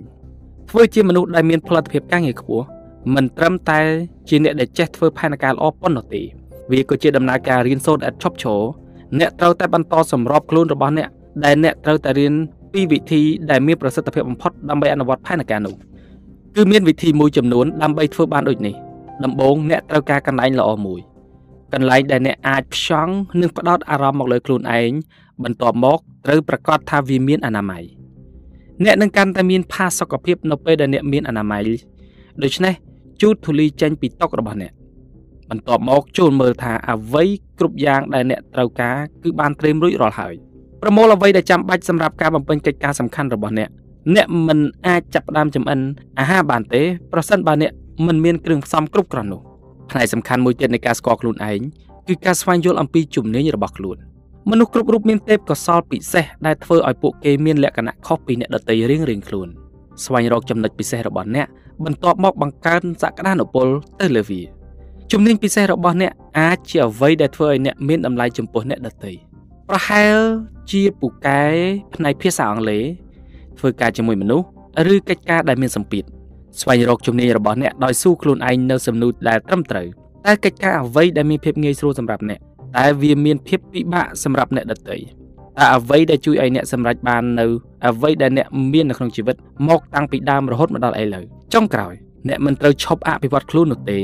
[0.70, 2.66] ធ្វើជាមនុស្សដែលមានផលិតភាពការងារខ្ពស់
[3.16, 3.80] មិនត្រឹមតែ
[4.30, 6.22] ជាអ្នកដែលចេះធ្វើផែនការល្អប៉ុណ្ណោះទេ
[6.72, 8.62] វាក៏ជាដំណើរការរៀនសូត្រឥតឈប់ឈរ
[9.20, 11.10] អ្នកត្រូវតែបន្តសម្របខ្លួនរបស់អ្នក
[11.46, 12.34] ដែលអ្នកត្រូវតែរៀន
[12.74, 15.76] ពីវិធីដែលមានប្រសិទ្ធភាពបំផុតដើម្បីអនុវត្តផែនការនោះ
[16.62, 18.76] គឺមានវិធីមួយចំនួនដើម្បីធ្វើបានដូចនេះ
[19.24, 21.00] ដំបូងអ្នកត្រូវការកន្លែងល្អមួយ
[21.74, 24.92] កន្លែងដែលអ្នកអាចផ្ចង់និងផ្ដោតអារម្មណ៍មកលើខ្លួនឯង
[25.44, 27.84] បន្ទាប់មកត្រូវប្រកាសថាវាមានអនាម័យ
[28.84, 31.62] អ្នកនឹងកាន់តែមានផាសុកភាពនៅពេលដែលអ្នកមានអនាម័យ
[32.44, 32.74] ដូច្នេះ
[33.22, 34.72] ជូតធូលីចេញពីតុរបស់អ្នក
[35.50, 37.24] បន្ទាប់មកចូលមើលថាអ្វី
[37.60, 40.36] គ្រប់យ៉ាងដែលអ្នកត្រូវការគឺបានត្រៀមរួចរាល់ហើយ
[40.82, 43.70] ប្រមូលអ្វីដែលចាំបាច់សម្រាប់ការបំពេញកិច្ចការសំខាន់របស់អ្នក
[44.16, 45.80] អ្នកមិនអាចចាប់ផ្ដើមចម្អិន
[46.20, 46.82] អាហារបានទេ
[47.12, 47.72] ប្រសិនបើអ្នក
[48.08, 49.42] មិនមានគ្រឿងផ្សំគ្រប់គ្រាន់នោះ
[49.90, 51.60] ផ្នែកសំខាន់មួយទៀតនៃការស្គាល់ខ្លួនឯង
[52.08, 53.98] គឺការស្វែងយល់អំពីជំនាញរបស់ខ្លួន
[54.50, 59.48] មនុស្សគ្រប់រូបមានទេពកោសល្យពិសេសដែលធ្វើឲ្យពួកគេមានលក្ខណៈខុសពីអ្នកដទៃរៀងៗខ្លួន
[60.04, 61.48] ស្វែងរកចំណុចពិសេសរបស់អ្នក
[61.86, 63.68] បន្ទាប់មកបង្កើនសក្តានុពល
[64.02, 64.42] ទៅលើវា
[65.12, 69.12] ជំនាញពិសេសរបស់អ្នកអាចជាអ្វីដែលធ្វើឲ្យអ្នកមានតម្លៃចំពោះអ្នកដទៃ
[69.70, 70.18] ប្រហែល
[70.72, 71.44] ជាពូកែ
[71.96, 72.84] ផ្នែកភាសាអង់គ្លេស
[73.60, 74.46] ធ្វើការជាមួយមនុស្ស
[74.94, 76.04] ឬកិច្ចការដែលមានសម្ពាធ
[76.62, 79.88] ស្វែងរកជំនាញរបស់អ្នកដោយស៊ូខ្លួនឯងនៅសំណួរដែលត្រឹមត្រូវ
[80.26, 82.40] តែកិច្ចការអ្វីដែលមានភាពងាយស្រួលសម្រាប់អ្នក
[82.78, 87.46] តែវាមានភាពពិបាកសម្រាប់អ្នកដទៃតើអ្វីដែលជួយឲ្យអ្នកសម្រេចបាននៅ
[87.88, 89.36] អ្វីដែលអ្នកមាននៅក្នុងជីវិត
[89.70, 91.94] មកតាំងពីដើមរហូតមកដល់ឥឡូវចុងក្រោយ
[92.30, 94.00] អ្នកមិនត្រូវឈប់អភិវឌ្ឍខ្លួននោះទេ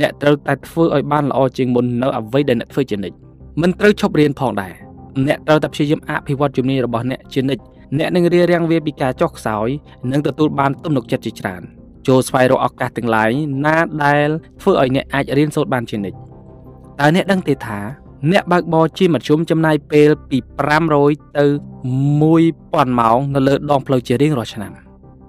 [0.00, 3.16] អ្នកត្រូវតែធ្វើឲ្យបានល្អជាងមុននៅអ្វីដែលអ្នកធ្វើជានិច្ច
[3.62, 4.72] មិនត្រូវឈប់រៀនផងដែរ
[5.26, 7.62] អ្នកត្រូវតែព្យាយាមអភិវឌ្ឍជំនាញរបស់អ្នកជានិច្ច
[7.98, 9.68] អ្នកនឹងរៀបរៀងវាពីការចុះខ្សោយ
[10.12, 11.62] និងទទួលបានទំនុកចិត្តជាច្រើន
[12.06, 13.30] ចូលស្វែងរកឱកាសទាំងឡាយ
[13.66, 14.28] ណាដែល
[14.60, 16.18] ធ្វើឲ្យអ្នកអាចរៀនសូត្របានជានិច្ច
[17.00, 17.80] តើអ្នកដឹងទេថា
[18.32, 20.38] អ្នកបើកបរជាមធ្យមចំណាយពេលពី
[20.88, 21.44] 500ទៅ
[22.00, 24.72] 1000ម៉ោងនៅលើដងផ្លូវជារៀងរាល់ឆ្នាំ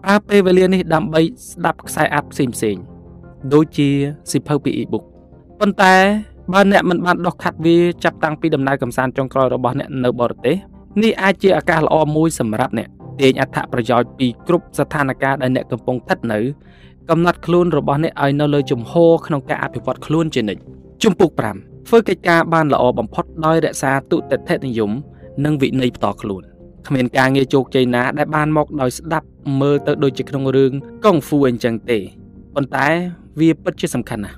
[0.03, 2.83] ប្រើពេលវេលានេះដើម្បីស្ដាប់ខ្សែអាត់ផ្សេងៗ
[3.53, 3.89] ដូចជា
[4.31, 5.03] សិភៅពី e-book
[5.59, 5.95] ប៉ុន្តែ
[6.53, 10.55] បើអ្នកមិនបានដោះខាត់វាចាប់តាំងពីដំណើរកំសាន្តចុងក្រោយរបស់អ្នកនៅបរទេស
[11.03, 12.89] នេះអាចជាឱកាសល្អមួយសម្រាប់អ្នក
[13.19, 16.39] ទាញអត្ថប្រយោជន៍ពីគ្រប់ស្ថានភាពដែលអ្នកកំពុងស្ថិតនៅ
[17.09, 20.61] កំណត់ខ្លួនរបស់អ្នកឲ្យនៅលើជំហរក្នុងការអភិវឌ្ឍខ្លួនជានិច្ច
[21.03, 24.91] ជំពូក5ធ្វើកិច្ចការបានល្អបំផុតដោយរក្សាទុតិធិនិយម
[25.45, 26.43] និងវិន័យផ្ទាល់ខ្លួន
[26.87, 29.27] គ្មានការងារជោគជ័យណាដែលបានមកដោយស្ដាប់
[29.61, 30.71] មើលទៅដូចជាក្នុងរឿង
[31.05, 31.99] កុងហ្វូអញ្ចឹងទេ
[32.55, 32.87] ប៉ុន្តែ
[33.39, 34.37] វាពិតជាសំខាន់ណាស់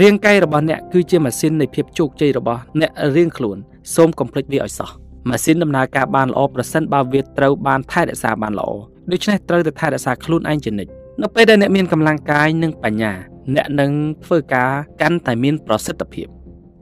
[0.00, 3.56] រាងកាយរបស់អ្នកគឺជាម៉ាស៊ីននៃភាពជោគជ័យរបស់អ្នករៀងខ្លួន
[3.94, 4.90] សូមកុំភ្លេចវាឲ្យសោះ
[5.28, 8.70] ម៉ាស៊ីនដំណើរការបានល្អប្រសិនបើវាត្រូវបានថែរក្សាបានល្អ
[9.12, 10.90] ដូច្នេះត្រូវតែថែរក្សាខ្លួនឯងជានិច្ច
[11.22, 13.12] នៅពេលដែលអ្នកមានកម្លាំងកាយនិងបញ្ញា
[13.56, 13.90] អ្នកនឹង
[14.24, 14.70] ធ្វើការ
[15.00, 16.26] កាន់តែមានប្រសិទ្ធភាព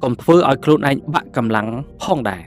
[0.03, 1.69] កុំធ្វើឲ្យខ្លួនឯងបាក់កម្លាំង
[2.03, 2.43] ផងដែរ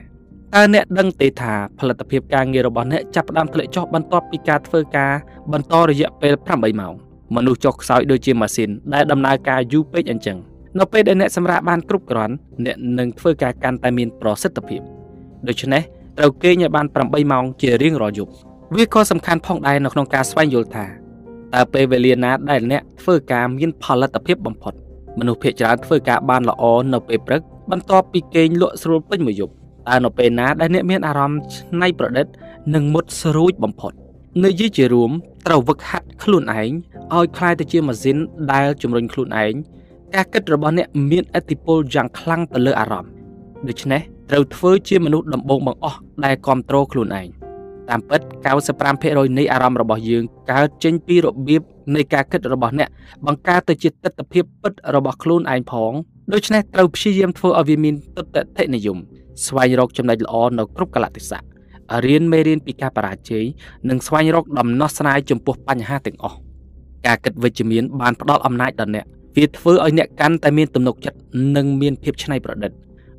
[0.55, 5.11] តើអ្នកដឹងទេថាផលិតភាពការងាររបស់អ្នកចាប់ផ្ដើមធ្លាក់ចុះបន្ទាប់ពីការធ្វើការ
[5.53, 6.93] បន្តរយៈពេល8ម៉ោង
[7.35, 10.37] មនុស្សចុះខ្សោយដូចជាម៉ាស៊ីនដែលដំណើរការយូរពេកអញ្ចឹង
[10.79, 12.33] នៅពេលដែលអ្នកសម្រាកបានគ្រប់គ្រាន់
[12.65, 14.96] អ្នកនឹងធ្វើការកាន់តែមានប្រសិទ្ធភាព
[15.48, 15.82] ដូច្នេះ
[16.18, 18.32] ត្រូវគេងឲ្យបាន8ម៉ោងជារៀងរាល់យប់
[18.76, 20.86] វាក៏សំខាន់ផងដែរនៅក្នុងការស្វែងយល់ថា
[21.54, 24.74] តើពេលវេលាណាដែលអ្នកធ្វើការមានផលិតភាពបំផុត
[25.18, 26.62] មនុស្សភាគច្រើនធ្វើការបានល្អ
[26.92, 29.52] នៅពេលព្រឹកបន្ទាប់ពីគេងលក់ស្រួលពេញមួយយប់
[29.88, 32.26] តើនៅពេលណាដែលអ្នកមានអារម្មណ៍ច្នៃប្រឌិត
[32.74, 33.92] និងមុតស្រួចបំផុត
[34.44, 35.10] និយាយជារួម
[35.46, 36.70] ត្រូវវឹកហាត់ខ្លួនឯង
[37.14, 38.16] ឲ្យคล้ายទៅជាម៉ាស៊ីន
[38.52, 39.54] ដែលជំរុញខ្លួនឯង
[40.14, 43.12] ការគិតរបស់អ្នកមានឥទ្ធិពលយ៉ាងខ្លាំងទៅលើអារម្មណ៍
[43.68, 47.27] ដូច្នេះ ត្រូវធ្វើជាមនុស្សដំបូងបង្អស់ដែលគ្រប់គ្រងខ្លួនឯង
[47.89, 48.21] តាមពិត
[48.79, 51.61] 95%នៃអារម្មណ៍របស់យើងកើតចេញពីរបៀប
[51.95, 52.89] នៃការគិតរបស់អ្នក
[53.25, 55.93] បង្កើតទៅជាទស្សនវិជ្ជាពិតរបស់ខ្លួនឯងផង
[56.33, 58.97] ដូច្នេះត្រូវព្យាយាមធ្វើឲ្យវាមានទស្សនវិជ្ជានិយម
[59.45, 61.41] ស្វែងរកចំណុចល្អនៅគ្រប់កលៈទេសៈ
[62.05, 63.45] រៀនមេរៀនពីការបរាជ័យ
[63.89, 66.37] និងស្វែងរកដំណោះស្រាយចំពោះបញ្ហាទាំងអស់
[67.05, 69.05] ការគិតវិជ្ជមានបានផ្ដល់អំណាចដល់អ្នក
[69.37, 71.17] វាធ្វើឲ្យអ្នកកាន់តែមានទំនុកចិត្ត
[71.55, 72.71] និងមានភាពច្នៃប្រឌិត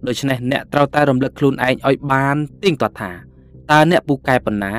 [0.07, 3.11] ដូច្នេះអ្នកត្រូវតែរំលឹកខ្លួនឯងឲ្យបានទៀងទាត់ថា
[3.71, 4.73] តើអ្នកពូកែប៉ុណ្ណា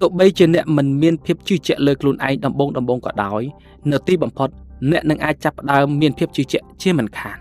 [0.00, 3.42] ទោះបីជាអ្នកមិនមានភាពជឿជាក់លើខ្លួនឯងដំបូងដំបូងក៏ដោយ
[3.90, 4.48] នៅទីបំផុត
[4.90, 7.38] អ្នកនឹងអាចចាប់ផ្ដើមមានភាពជឿជាក់ជាមិនខាន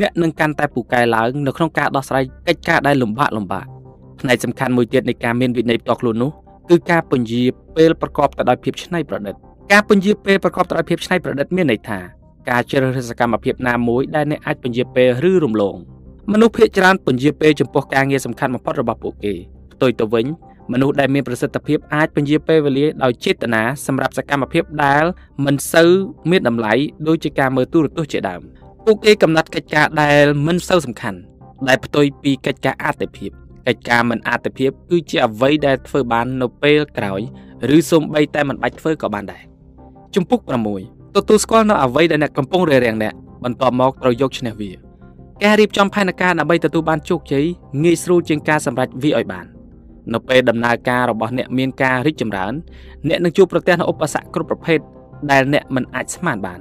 [0.00, 3.66] អ្នកនឹងកាន់តែពូកែឡើងនៅក្នុងការដោះស្រាយកិច្ចការដែលលំបាកលំបាក
[4.20, 6.30] ផ្នែកសំខាន់មួយទៀតនៃការមានវិន័យផ្ទាល់ខ្លួននោះ
[6.70, 7.42] គឺការពន្យា
[7.76, 9.34] ពេលប្រកបទៅដោយភាពច្នៃប្រឌិត
[9.72, 11.98] ការពន្យាពេលប្រកបទៅដោយភាពច្នៃប្រឌិតមានន័យថា
[12.50, 15.76] ការជ្រើសរើសសកម្មភាពណាមួយដែលអ្នកអាចពន្យាពេលឬរំលង
[16.32, 19.34] មនុស្សភាគច្រើនពន្យាពេលចំពោះការងារសំខាន់បំផុតរបស់ពួកគេ
[19.72, 20.26] ផ្ទុយទៅវិញ
[20.72, 25.04] មនុស្សដែលមានប្រសិទ្ធភាពអាចពន្យាពេលវេលាដោយចេតនាសម្រាប់សកម្មភាពដែល
[25.44, 25.90] មិនសូវ
[26.30, 26.74] មានតម្លៃ
[27.08, 28.42] ដូចជាការមើលទូរទស្សន៍ជាដើម
[28.84, 31.18] ពួកគេកំណត់កិច្ចការដែលមិនសូវសំខាន់
[31.68, 33.30] ដែលផ្ទុយពីកិច្ចការអតិភិប
[33.66, 37.20] កិច្ចការមិនអតិភិបគឺជាអ្វីដែលធ្វើបាននៅពេលក្រោយ
[37.76, 39.42] ឬសូម្បីតែមិនបាច់ធ្វើក៏បានដែរ
[40.14, 40.40] ជំពូក
[40.78, 43.14] 6ទទួលស្គាល់នៅអ្វីដែលអ្នកកំពុងរារាំងអ្នក
[43.44, 44.87] បន្ទាប់មកត្រូវយកឈ្នះវា
[45.44, 47.44] ការរៀបចំផែនការដើម្បីទទួលបានជោគជ័យ
[47.82, 49.46] ងាយស្រួលជាងការសម្រេចវាឲ្យបាន
[50.12, 52.52] នៅពេលដំណើរការរបស់អ្នកមានការរីកចម្រើន
[53.08, 54.78] អ្នកនឹងជួបប្រទះនូវឧបសគ្គគ្រប់ប្រភេទ
[55.30, 56.60] ដែលអ្នកមិនអាចស្មានបាន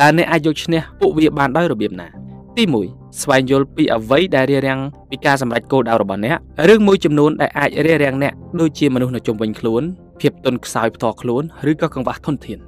[0.00, 2.08] តើអ្នកអាចយកឈ្នះពួកវាបានដោយរបៀបណា
[2.56, 6.36] ទី1ស្វែងយល់ពីអ្វីដែលរារាំងពីការសម្រេចគោលដៅរបស់អ្នក
[6.68, 9.82] រឿងមួយចំនួនដែលអាចរារាំងអ្នកដូចជាមនុស្សនៅជុំវិញខ្លួន
[10.20, 12.58] ភាពទន់ខ្សោយផ្ទាល់ខ្លួនឬក៏កង្វះធនធាន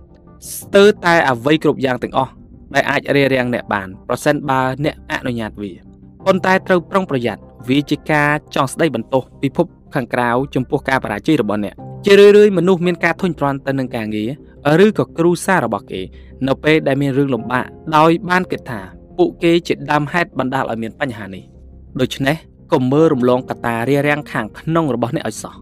[0.52, 2.32] ស្ទើរតែអ្វីគ្រប់យ៉ាងទាំងអស់
[2.74, 5.72] ដែលអាចរារាំងអ្នកបានប្រសិនបើអ្នកអនុញ្ញាតវា
[6.26, 11.74] ប៉ុន្តែត្រូវប្រុងប្រយ័ត្នវាជាការចង់ស្ដីបន្ទោសពិភពខាងក្រៅចំពោះការបរាជ័យរបស់អ្នក
[12.06, 14.24] ជារឿយៗមនុស្សមានការធុញទ្រាន់ទៅនឹងការងា
[14.78, 16.00] រឬក៏គ្រួសាររបស់គេ
[16.48, 17.66] នៅពេលដែលមានរឿងលំបាក
[17.96, 18.80] ដោយបានគិតថា
[19.18, 21.44] ពួកគេជាដើមហេតុបណ្ដាលឲ្យមានបញ្ហានេះ
[22.00, 22.36] ដូច្នេះ
[22.72, 25.54] កុំមើលរំលងកត្តារារាំងខាងក្នុងរបស់អ្នកឲ្យសោះ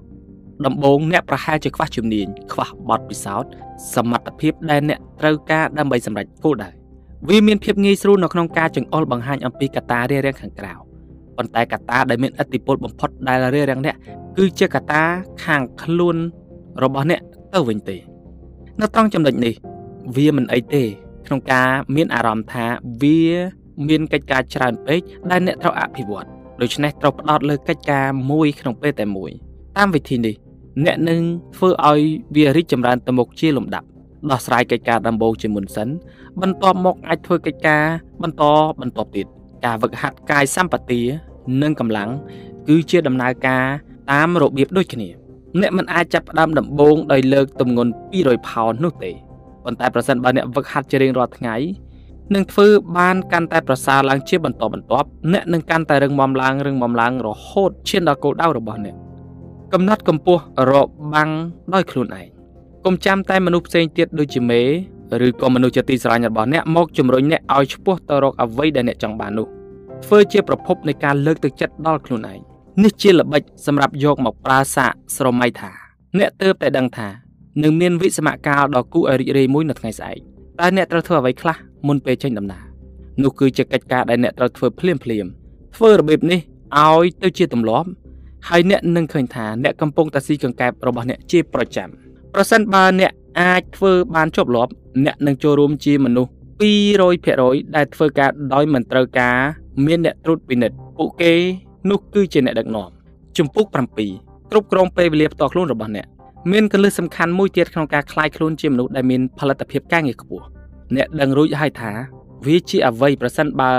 [0.66, 3.50] ដំបូងអ្នកប្រហែលជាខ្វះជំនាញខ្វះបទពិសោធន៍
[3.94, 6.79] សមត្ថភាពដែលអ្នកត្រូវការដើម្បីសម្រេចគោលដៅ
[7.28, 10.72] វាមានភាពងាយស្រួលនៅក្នុងការចង្អុលបង្ហាញអំពីកត្តារារាំងខាងក្រៅ
[11.36, 13.96] ប៉ុន្តែកត្តាដែលមានឥទ្ធិពលបំផុតដែលរារាំងអ្នក
[14.36, 15.02] គឺជាកត្តា
[15.44, 16.16] ខាងខ្លួន
[16.82, 17.20] របស់អ្នក
[17.54, 17.96] ទៅវិញទេ
[18.80, 19.54] នៅត្រង់ចំណុចនេះ
[20.16, 20.82] វាមិនអីទេ
[21.26, 22.66] ក្នុងការមានអារម្មណ៍ថា
[23.02, 23.20] វា
[23.88, 25.00] មានកិច្ចការច្រើនពេក
[25.30, 26.26] ដែលអ្នកត្រូវអភិវឌ្ឍ
[26.60, 29.30] ដូច្នេះត្រូវផ្ដោតលើកិច្ចការមួយក្នុងពេលតែមួយ
[29.78, 30.34] តាមវិធីនេះ
[30.84, 31.20] អ្នកនឹង
[31.56, 32.00] ធ្វើឲ្យ
[32.36, 33.86] វារីកចម្រើនទៅមុខជាលំដាប់
[34.30, 35.88] ដោះស្រាយកិច្ចការដំបូងជាមុនសិន
[36.40, 37.84] បន្ទាប់មកអាចធ្វើកិច្ចការ
[38.22, 38.44] បន្ត
[38.80, 39.26] បន្ទាប់ទៀត
[39.64, 41.00] ការវឹកហាត់កាយសម្បទា
[41.62, 42.10] និងកម្លាំង
[42.68, 43.64] គឺជាដំណើរការ
[44.12, 45.08] តាមរបៀបដូចគ្នា
[45.60, 49.12] អ្នកមិនអាចចាប់ផ្ដើមដំបូងដោយលើកទម្ងន់200ផោននោះទេ
[49.64, 51.56] ប៉ុន្តែប្រសិនបើអ្នកវឹកហាត់ជារៀងរាល់ថ្ងៃ
[52.34, 52.68] នឹងធ្វើ
[52.98, 58.96] បានកាន់តែប្រសើរឡើងជាបន្តបន្ទាប់អ្នកនឹងកាន់តែរឹងមាំឡើងរឹងមាំឡើងរហូតឈានដល់គោលដៅរបស់អ្នក
[59.72, 60.72] កំណត់កម្ពស់រ
[61.12, 61.30] បាំង
[61.74, 62.39] ដោយខ្លួនឯង
[62.86, 64.60] កុំចាំតែមនុស្សផ្សេងទៀតដូចជាមេ
[65.26, 69.46] ឬក៏មនុស្សជាទីស្រឡាញ់របស់អ្នកមកជំរុញអ្នកឲ្យឆ្ពោះទៅរកអ្វីដែលអ្នកចង់បាននោះ
[70.04, 72.38] ធ្វើជាប្រភពនៃការលើកទឹកចិត្តដល់ខ្លួនឯង
[72.82, 75.70] នេះជាល្បិចសម្រាប់យកមកប្រើសាកស្រមៃថា
[76.18, 77.08] អ្នកទើបតែដឹងថា
[77.62, 80.18] នឹងមានវិសមកាលដ៏គួរឲ្យរីករាយមួយនៅថ្ងៃស្អែក
[80.60, 81.56] តើអ្នកត្រូវធ្វើអ្វីខ្លះ
[81.86, 82.64] មុនពេលចេញដំណើរ
[83.22, 85.26] នោះគឺជាកិច្ចការដែលអ្នកត្រូវធ្វើភ្លាមភ្លាម
[85.76, 86.40] ធ្វើរបៀបនេះ
[86.78, 87.88] ឲ្យទៅជាទម្លាប់
[88.48, 91.90] ហើយអ្នកនឹងឃើញថាអ្នកកំពុងតែស៊ីកង្កែបរបស់អ្នកជាប្រចាំ
[92.33, 94.71] ប្រសិនបើអ្នកអាចធ្វើបានជាប់លាប់
[95.05, 96.31] អ្នកនឹងចូលរួមជាមនុស្ស
[97.03, 99.37] 200%ដែលធ្វើការដោយមិនត្រូវការ
[99.85, 101.33] មានអ្នកត្រួតពិនិត្យពួកគេ
[101.89, 102.89] នោះគឺជាអ្នកដឹកនាំ
[103.37, 106.07] ជំពូក7គ្រប់គ្រងពេលវេលាផ្ទាល់ខ្លួនរបស់អ្នក
[106.51, 110.45] មានកលឹះសំខាន់មួយទៀតក្នុងការคลายខ្លួនជាមនុស្សដែលមានផលិតភាពការងារខ្ពស់
[110.95, 111.91] អ្នកដឹងរួចហើយថា
[112.45, 113.71] វាជាអ្វីប្រសិនបើ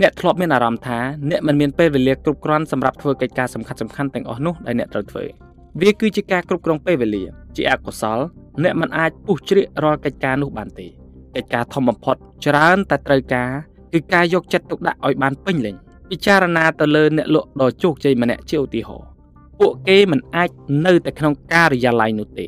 [0.00, 0.98] អ្នកធ្លាប់មានអារម្មណ៍ថា
[1.30, 5.24] អ្នកមិនមានពេលវេលាគ្រប់គ្រាន់សម្រាប់ធ្វើកិច្ចការសំខាន់សំខាន់ទាំងអស់នោះដែលអ្នកត្រូវធ្វើ
[5.80, 7.24] វាគឺជាការគ្រប់គ្រងពេលវេលា
[7.57, 8.19] ជាអកុសល
[8.63, 10.87] អ្នកមិនអាចពុះជ្រៀករាល់កិច្ចការនោះបានទេ
[11.35, 13.49] កិច្ចការធំបំផុតច្រើនតែត្រូវការ
[13.93, 15.75] គឺការយកចិត្តទុកដាក់ឲ្យបានពេញលេញ
[16.09, 19.09] ពិចារណាទៅលើអ្នកលក់ដ៏ជោគជ័យម្នាក់ជាឧទាហរណ៍
[19.59, 20.49] ពួកគេមិនអាច
[20.85, 22.45] នៅតែក្នុងការិយាល័យនោះទេ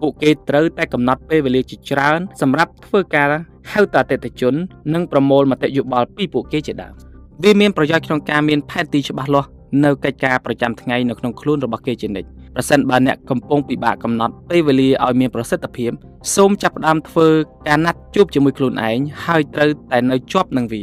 [0.00, 3.28] ពួកគេត្រូវតែកំណត់ពេលវេលាជាច្រើន សម្រាប់ធ្វើការ
[3.72, 4.54] ហៅតាអតិថិជន
[4.94, 6.94] និងប្រមូលមតិយោបល់ពីពួកគេជាដើម
[7.42, 9.48] វាមានប្រយោជន៍ក្នុងការមានផែនទីច្បាស់លាស់
[9.84, 12.28] នៅកិច្ចការប្រចាំថ្ងៃនៅក្នុងខ្លួនរបស់គេជានិច្ច
[12.60, 15.90] ប្រសិនបើអ្នកកំពុងពិបាកកំណត់ពេលវេលាឲ្យមានប្រសិទ្ធភាព
[16.34, 17.28] សូមចាប់ផ្ដើមធ្វើ
[17.68, 20.82] ការណាត់ជួបជាមួយខ្លួនឯងហើយត្រូវតែនៅជាប់នឹងវា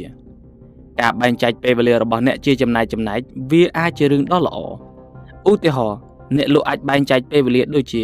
[1.01, 3.19] ការបែងចែកពេលវេលារបស់អ្នកជាចំណែកចំណែក
[3.51, 4.57] វាអាចជារឿងដ៏ល្អ
[5.51, 5.97] ឧទាហរណ៍
[6.37, 8.03] អ្នកលក់អាចបែងចែកពេលវេលាដូចជា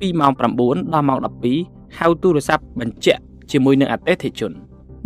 [0.00, 1.18] ពីម៉ោង9ដល់ម៉ោង
[1.58, 4.52] 12ហៅទូរស័ព្ទបញ្ជាក់ជាមួយនឹងអតិថិជន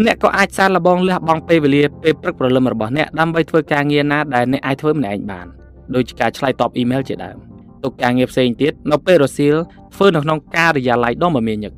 [0.05, 5.47] អ្នកក៏អាចសាកល្បងលះបង់ពេលវេលាពេលព្រឹកព្រលឹមរបស់អ្នកដើម្បីធ្វើការងារណាដែលអ្នកអាចធ្វើម្នាក់ឯងបាន
[5.95, 7.56] ដូចជាការឆ្លើយតបអ៊ីមែលជាដើម
[7.87, 9.57] ទុកការងារផ្សេងទៀតនៅពេលរសៀល
[9.95, 11.72] ធ្វើនៅក្នុងការិយាល័យដ៏មមាញឹក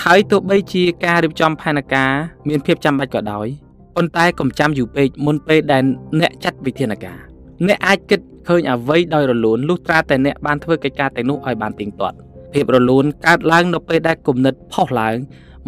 [0.00, 2.10] ហើយទោះបីជាការរៀបចំផែនការ
[2.48, 3.46] មានភាពចាំបាច់ក៏ដោយ
[3.96, 5.82] ប៉ុន្តែកុំចាំយូរពេកមុនពេលដែល
[6.20, 7.18] អ្នកចាត់វិធានការ
[7.68, 12.16] អ្នកអាចគិតឃើញអ្វីដោយរលូនលុះត្រាតែអ្នកបានធ្វើកិច្ចការទាំងនោះឲ្យបានទៀងទាត់
[12.52, 15.16] ភាពរលូនកើតឡើងនៅពេលដែលគំនិតផុសឡើង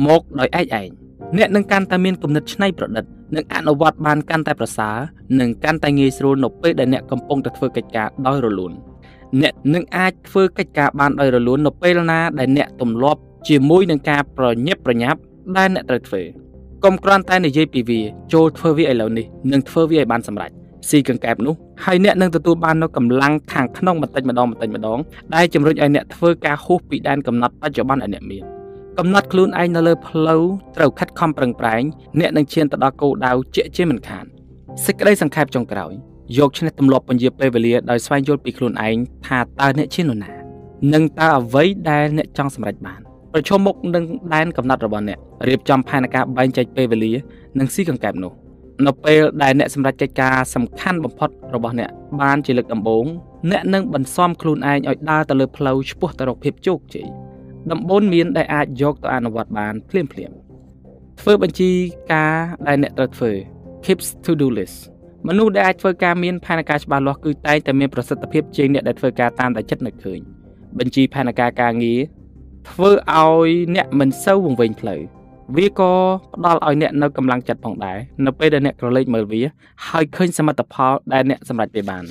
[0.07, 0.89] មកដោយឯកឯង
[1.37, 3.05] អ្នកនឹងកាន់តែមានគំនិតច្នៃប្រឌិត
[3.37, 4.97] និងអនុវត្តបានកាន់តែប្រសើរ
[5.41, 8.73] និងកាន់តែងាយស្រួលនៅពេលដែលអ្នកកំពុងតែធ្វើកិច្ចការដោយរលូន
[9.41, 15.19] អ្នកនឹងអាចធ្វើកិច្ចការបានដោយរលូននៅពេលណាដែលអ្នកទម្លាប់ជាមួយនឹងការប្រញាប់ប្រញាប់
[15.57, 16.23] ដែលអ្នកត្រូវធ្វើ
[16.85, 18.01] កុំគ្រាន់តែនិយាយពីវា
[18.33, 20.51] ចូលធ្វើវាឥឡូវនេះនិងធ្វើវាឲ្យបានសម្រេច
[20.91, 21.55] ស៊ីកង្កែបនោះ
[21.85, 24.99] ហើយអ្នកនឹងទទួលបាននូវកម្លាំងខាងក្នុងបន្តិចម្ដងបន្តិចម្ដង
[25.35, 28.45] ដែលជំរុញឲ្យអ្នកធ្វើការហួសពីដែនកំណត់បច្ចុប្បន្នឲ្យអ្នកមាន
[28.99, 30.43] កំណត់ខ្លួនឯងនៅលើផ្លូវ
[30.77, 31.83] ត្រូវខិតខំប្រឹងប្រែង
[32.21, 34.25] អ្នកនឹងឈានទៅដល់គោលដៅជាក់ជាមិនខាន
[34.85, 35.93] សេចក្តីសង្ខេបចុងក្រោយ
[36.39, 40.33] យកឈ្នះទម្លាប់ពន្យាពេលវេលាដោយស្វែងយល់ពីខ្លួនឯងថាតើអ្នកជានរណា
[40.95, 43.01] និងតើអ្វីដែលអ្នកចង់សម្រេចបាន
[43.33, 44.05] ប្រឈមមុខនឹង
[44.35, 45.19] ដែនកំណត់របស់អ្នក
[45.49, 47.13] រៀបចំផែនការបែងចែកពេលវេលា
[47.59, 48.33] និងស៊ីកង្កែបនោះ
[48.87, 53.05] នៅពេលដែលអ្នកសម្រេចកិច្ចការសំខាន់បំផុតរបស់អ្នកបានជាលើកដំបូង
[53.51, 57.07] អ្នកនឹងបន្សំខ្លួនឯងឲ្យដើរទៅលើផ្លូវឆ្ពោះទៅរកភាពជោគជ័យ
[57.73, 60.33] ដំបូន្មានដែលអាចយកទៅអនុវត្តបានភ្លាមភ្លាម
[61.21, 61.71] ធ្វើបញ្ជី
[62.13, 62.35] ការ
[62.67, 63.31] ដែលអ្នកត្រូវធ្វើ
[63.85, 64.92] keeps to do list
[65.29, 70.21] មនុស្សដែលអាចធ្វើការមានផែនការច្បាស់លាស់គឺតែងតែមានប្រសិទ្ធភាពជាងអ្នកដែលធ្វើការតាមតែចិត្តនឹកឃើញ
[70.79, 72.01] បញ្ជីផែនការការងារ
[72.71, 75.01] ធ្វើឲ្យអ្នកមិនសូវវង្វេងផ្លូវ
[75.57, 75.93] វាក៏
[76.35, 79.43] ផ្ដល់ឲ្យអ្នកនៅកម្លាំងចិត្តផងដែរនៅពេលដែលអ្នកក្រឡេកមើលវា
[79.89, 82.05] ហើយឃើញសមិទ្ធផលដែលអ្នកសម្រេចទៅបាន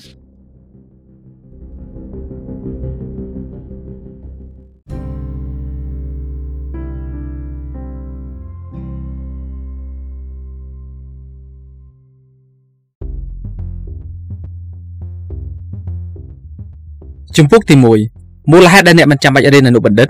[17.38, 17.76] ជំពូកទី
[18.14, 20.08] 1មូលហេតុដែលអ្នកមិនចាំបាច់រៀនអនុបណ្ឌិត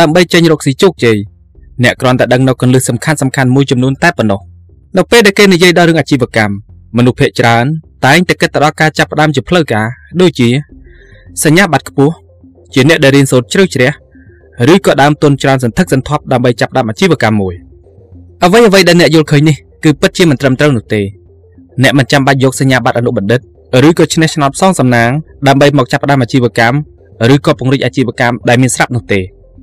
[0.00, 1.16] ដើម្បីចេញរកស៊ីជោគជ័យ
[1.84, 4.40] អ្នកគ្រាន់តែដឹងនៅគន្លឹះសំខាន់សំខាន់មួយចំនួនតែប៉ុណ្ណោះ
[4.96, 6.54] នៅពេលដែលគេនិយាយដល់រឿងអាជីវកម្ម
[6.96, 7.64] មនុស្សភាគច្រើន
[8.06, 9.86] តែងតែគិតទៅដល់ការចាប់ផ្ដើមជាផ្លូវការ
[10.20, 10.48] ដូចជា
[11.44, 12.12] សញ្ញាបត្រខ្ពស់
[12.74, 13.90] ជាអ្នកដែលរៀនសូត្រជ្រៅជ្រះ
[14.72, 17.54] ឬក៏ដើមទុនច្រើនសន្ធឹកសន្ធាប់ដើម្បីចាប់ផ្ដើមអាជីវកម្មមួយ
[18.42, 21.00] អ្វីអ្វីដែលអ្នកយល់ឃើញនេះគឺពិតជាមិនត្រឹមត្រូវនោះទេ
[21.82, 23.40] អ្នកមិនចាំបាច់យកសញ្ញាបត្រអនុបណ្ឌិត
[23.88, 25.10] ឬក៏ឈ្នះឆ្នោតផ្សងសំណាង
[25.48, 26.76] ដើម្បីមកចាប់ផ្ដើមអាជីវកម្ម
[27.34, 29.20] ឬក៏ពង្រីកអាជីវកម្មដែលមានស្រាប់នោះទេ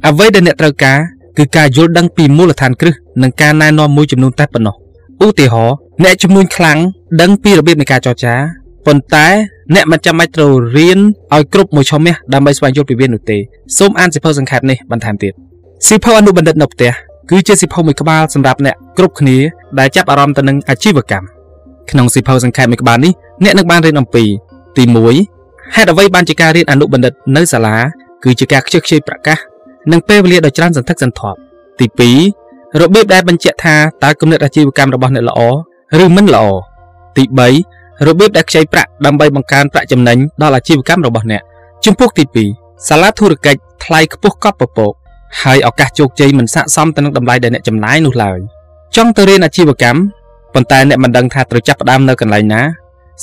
[0.07, 0.97] អ្វីដែលអ្នកត្រូវការ
[1.37, 2.93] គឺការយល់ដឹងពីមូលដ្ឋានគ្រឹះ
[3.23, 4.75] និងការណែនាំមួយចំនួនតែប៉ុណ្ណោះ
[5.25, 6.77] ឧទាហរណ៍អ្នកជំនួញខ្លាំង
[7.21, 8.33] ដឹងពីរបៀបនៃការចរចា
[8.85, 9.27] ប៉ុន្តែ
[9.75, 10.99] អ្នកមិនចាំបាច់ត្រូវរៀន
[11.35, 13.37] ឲ្យគ្រប់មួយឆមាសដើម្បីស្វែងយល់ពីវានោះទេ
[13.77, 15.33] សូមអានសិភៅសង្ខេបនេះបន្ថែមទៀត
[15.87, 16.91] សិភៅអនុបណ្ឌិតនៅផ្ទះ
[17.29, 19.37] គឺជាសិភៅមួយក្បាលសម្រាប់អ្នកគ្រប់គ្នា
[19.79, 21.36] ដែលចាប់អារម្មណ៍ទៅនឹងអាជីវកម្ម
[21.91, 23.13] ក្នុងសិភៅសង្ខេបមួយក្បាលនេះ
[23.43, 24.23] អ្នកនឹងបានរៀនអំពី
[24.77, 24.83] ទី
[25.29, 27.75] 1ហេតុអ្វីបានជាការរៀនអនុបណ្ឌិតនៅសាលា
[28.23, 29.37] គឺជាការខ្ជិះខ្ជាយប្រកាស
[29.91, 31.37] និងពេលវេលាដ៏ច្រើនសន្ធឹកសន្ធាប់
[31.79, 31.87] ទី
[32.35, 35.41] 2របៀបដែលបញ្ជាក់ថាតើគំនិតអាជីវកម្មរបស់អ្នកល្អ
[36.01, 36.45] ឬមិនល្អ
[37.17, 37.23] ទី
[37.65, 41.41] 3របៀបដែលខ្ចីប្រាក់ដើម្បីបង្កើនប្រាក់ចំណេញដល់អាជីវកម្មរបស់អ្នក
[41.85, 42.23] ជំពូកទី
[42.57, 44.93] 2សាលាធុរកិច្ចថ្លៃខ្ពស់កប់ពពក
[45.41, 48.39] ហើយឱកាសជោគជ័យមិនស័ក្តិសមទៅនឹងតម្លៃដែលអ្នកចំណាយនោះឡើយ
[48.95, 49.99] ចង់ទៅរៀនអាជីវកម្ម
[50.57, 52.61] ប៉ុន្តែអ្នកមិនដឹងថាត្រូវចាប់ផ្ដើមនៅកន្លែងណា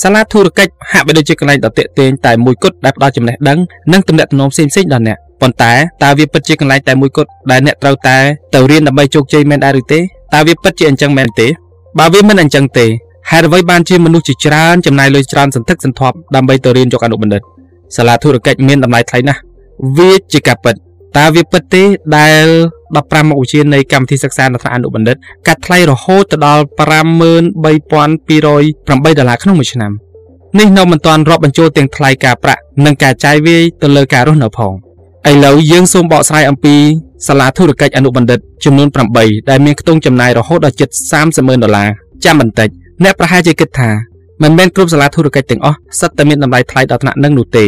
[0.02, 3.58] សាលាធុរកិច្ចហាក់បីដូចជាកន្លែងដ៏ទាក់ទាញតែមួយគត់ដែលផ្ដល់ចំណេះដឹង
[3.92, 5.72] និងទំនាក់ទំនងផ្សេងៗដល់អ្នកប៉ុន្តែ
[6.02, 8.16] តើវាពិតជាកន្លែងតែមួយគត់ដែលអ្នកត្រូវតែ
[8.54, 10.00] ទៅរៀនដើម្បីជោគជ័យមែនដែរឬទេ
[10.34, 11.46] តើវាពិតជាអញ្ចឹងមែនទេ
[11.98, 12.86] បើវាមិនអញ្ចឹងទេ
[13.30, 17.42] ហេតុអ្វីបានជាមនុស្សជាច្រើនចំណាយលុយច្រើនសន្ធឹកសន្ធាប់ដើម្បីទៅរៀនយកអនុបណ្ឌិត
[17.96, 19.40] សាលាធុរកិច្ចមានតម្លៃថ្លៃណាស់
[19.96, 20.74] វាជាការពិត
[21.18, 21.82] តើវាពិតទេ
[22.16, 22.46] ដែល
[23.02, 25.16] 15មុខវិជ្ជានៃកម្មវិធីសិក្សានៅថ្នាក់អនុបណ្ឌិត
[25.46, 29.92] កាត់ថ្លៃរហូតទៅដល់53208ដុល្លារក្នុងមួយឆ្នាំ
[30.58, 34.72] នេះនៅមិនទាន់រាប់បញ្ចូលទាំងថ្លៃការប្រាក់និងការចាយវាយទៅលើការរស់នៅផង
[35.30, 36.74] ឥឡូវយើងសូមបកស្រាយអំពី
[37.26, 38.88] សាលាធុរកិច្ចអនុបណ្ឌិតចំនួន
[39.18, 40.88] 8ដែលមានខ្ទង់ចំណាយរហូតដល់ជិត
[41.26, 41.88] 300,000ដុល្លារ
[42.24, 42.68] ចាំបន្តិច
[43.02, 43.90] អ្នកប្រហែលជាគិតថា
[44.42, 47.64] មិនមែនគ្រប់សាលាធុរកិច្ចទាំងអស់សិតតែមានតម្លៃថ្លៃដល់ថ្នាក់នឹងនោះទេ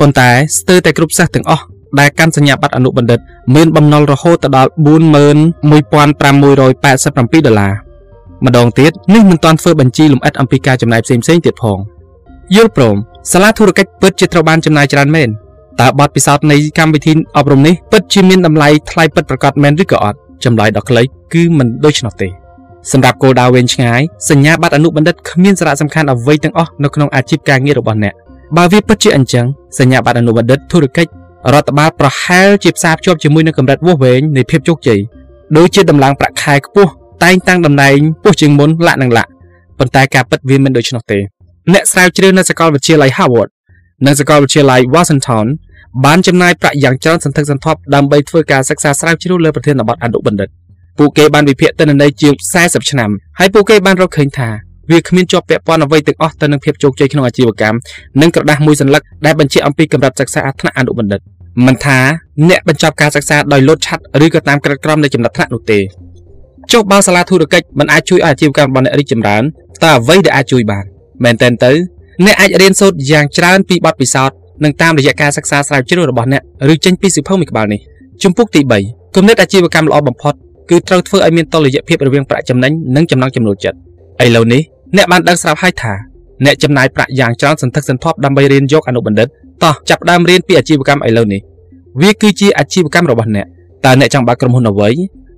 [0.00, 0.28] ប៉ុន្តែ
[0.58, 1.64] ស្ទើរតែគ្រប់សិស្សទាំងអស់
[1.98, 3.18] ដែលកាន់សញ្ញាបត្រអនុបណ្ឌិត
[3.54, 7.72] មានបំណុលរហូតដល់41587ដុល្លារ
[8.46, 11.78] ម្ដងទៀតនេះមិនទាន់ធ្វើបញ្ជីលម្អិតអំពីការចំណាយផ្សេងៗទៀតផង
[12.54, 12.96] យល់ព្រម
[13.32, 15.28] សាលាធុរកិច្ចពិតជាត្រូវបានចំណាយច្រើនមែន
[15.80, 21.02] តើបទពិសោធន៍នៃកម្មវិធីអប់រំនេះពិតជាមានតម្លៃថ្លៃពិតប្រាកដមែនឬក៏អត់ចម្លើយដ៏ខ្លី
[21.32, 22.28] គឺមិនដូច្នោះទេ
[22.92, 24.00] សម្រាប់គោលដៅវែងឆ្ងាយ
[24.30, 28.14] សញ្ញាបត្រអនុបណ្ឌិតគ្មានសារៈសំខាន់អ្វីទាំងអស់នៅក្នុងអាជីពការងាររបស់អ្នក
[28.56, 29.46] បើវាពិតជាអញ្ចឹង
[29.78, 31.10] សញ្ញាបត្រអនុបណ្ឌិតធុរកិច្ច
[31.52, 35.00] រដ្ឋបាលប្រហែលជាផ្សារភ្ជាប់ជាមួយនឹងកម្រិតវាស់វែងនៃភាពជោគជ័យ
[35.56, 36.90] ដូចជាដំឡើងប្រាក់ខែខ្ពស់
[37.24, 39.30] តែងតាំងតំណែងពោះជាងមុនលាក់នឹងលាក់
[39.78, 41.18] ប៉ុន្តែការពិតវាមិនដូច្នោះទេ
[41.72, 43.48] អ្នកស្រាវជ្រាវនៅសាកលវិទ្យាល័យ Harvard
[44.06, 45.46] និងសាកលវិទ្យាល័យ Washington
[46.04, 50.48] បានចំណាយប្រាក់យ៉ាងច្រើនសន្ធឹកសន្ធាប់ដើម្បីធ្វើការសិក្សាស្រាវជ្រាវលើប្រធានបទអនុបណ្ឌិត
[50.98, 54.48] ពួកគេបានវិភាគទិន្នន័យជាង40ឆ្នាំហើយពួកគេបានរកឃើញថា
[54.90, 57.76] វាគ្មានជាប់ពាក់ព័ន្ធអ្វីទាំងអស់ទៅនឹងភាពជោគជ័យក្នុងអាជីវកម្ម
[58.20, 61.20] និងក្រដាស់មួយសន្លឹកដែលបញ្ជាក់អំពីកម្រិតសិក្សាថ្នាក់អនុបណ្ឌិត
[61.66, 61.98] មិនថា
[62.48, 65.78] អ្នកបញ្ចប់ការសិក្សាដោយលោតឆាត់ឬក៏តាមក្រិតក្រមនៃចំណាត់ថ្នាក់នោះទេ
[66.72, 69.42] ចុះបើសាលាធុរកិច្ចមិនអាចជួយឲ្យអាជីវកម្មរបស់អ្នករីកចម្រើន
[69.82, 70.84] តើអ្វីដែលអាចជួយបាន
[71.24, 71.72] មែនតើទៅ
[72.24, 76.42] អ្នកអាចរៀនសូត្រយ៉ាងច្រើនពីបទពិសោធន៍និងតាមរយៈការសិក្សាស្រាវជ្រាវរបស់អ្នក
[76.72, 77.80] ឬចេញពីសិភៅមួយក្បាលនេះ
[78.22, 80.34] ជំពូកទី3គំនិតអាជីវកម្មល្អបំផុត
[80.70, 83.78] គឺត្រូវធ្វើឲ្យមានតុល្យភាពរវាងប្រាក់ចំណេញនិងចំណង់ចំណូលចិត្ត
[84.24, 84.62] ឥឡូវនេះ
[84.96, 85.92] អ្នកបានដឹងស្រាប់ហើយថា
[86.44, 89.28] អ្នកចំណាយប្រាក់យ៉ាងច្រើនសន្ធឹកសន្ធាប់ដើម្បីរៀនយកអនុបណ្ឌិត
[89.62, 91.40] តោះចាប់ផ្ដើមរៀនពីអាជីវកម្មឥឡូវនេះ
[92.00, 93.46] វាគឺជាអាជីវកម្មរបស់អ្នក
[93.84, 94.90] តើអ្នកចង់បើកក្រុមហ៊ុនអ្វី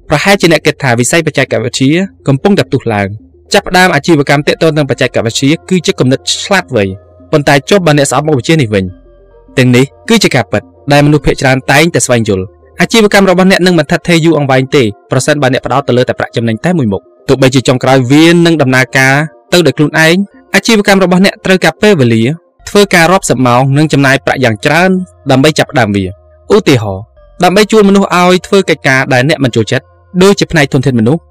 [0.09, 1.93] ប្រហែលជាអ្នកគិតថាវិស័យបច្ចេកវិទ្យា
[2.29, 3.09] កំពុងតែផ្ទុះឡើង
[3.53, 6.85] ចាប់ផ្ដើមអាជីវកម្មទាក់ទងនឹងបច្ចេកវិទ្យាគឺជាគំនិតឆ្លាតវៃ
[7.33, 8.85] ប៉ុន្តែចុះបើអ្នកស្អប់មុខវិជ្ជានេះវិញ
[9.59, 10.63] ទាំងនេះគឺជាការពិត
[10.93, 12.45] ដែលមនុស្សភាគច្រើនតែងតែស្វែងយល់
[12.81, 19.15] អាជីវកម្មរបស់អ្នកនឹងមិនថិតថេរយូរអង្វែងទេប្រសិនបើអ្នកផ្ដោតទៅលើតែប្រាក់ចំណេញតែមួយមុខទោះបីជាចុងក្រោយវានឹងដំណើរការ
[19.53, 20.17] ទៅដោយខ្លួនឯង
[20.55, 22.23] អាជីវកម្មរបស់អ្នកត្រូវការពេលវេលា
[22.69, 24.91] ធ្វើការរាប់សិបម៉ោងនិងចំណាយប្រាក់យ៉ាងច្រើន
[25.31, 26.05] ដើម្បីចាប់ផ្ដើមវា
[26.55, 27.03] ឧទាហរណ៍
[27.45, 29.85] ដើម្បីជួលមនុស្សឲ្យធ្វើកិច្ចការដែលអ្នកមិនចូលចិត្ត
[30.23, 31.23] ដូចជាផ្នែកធនធានមនុស្ស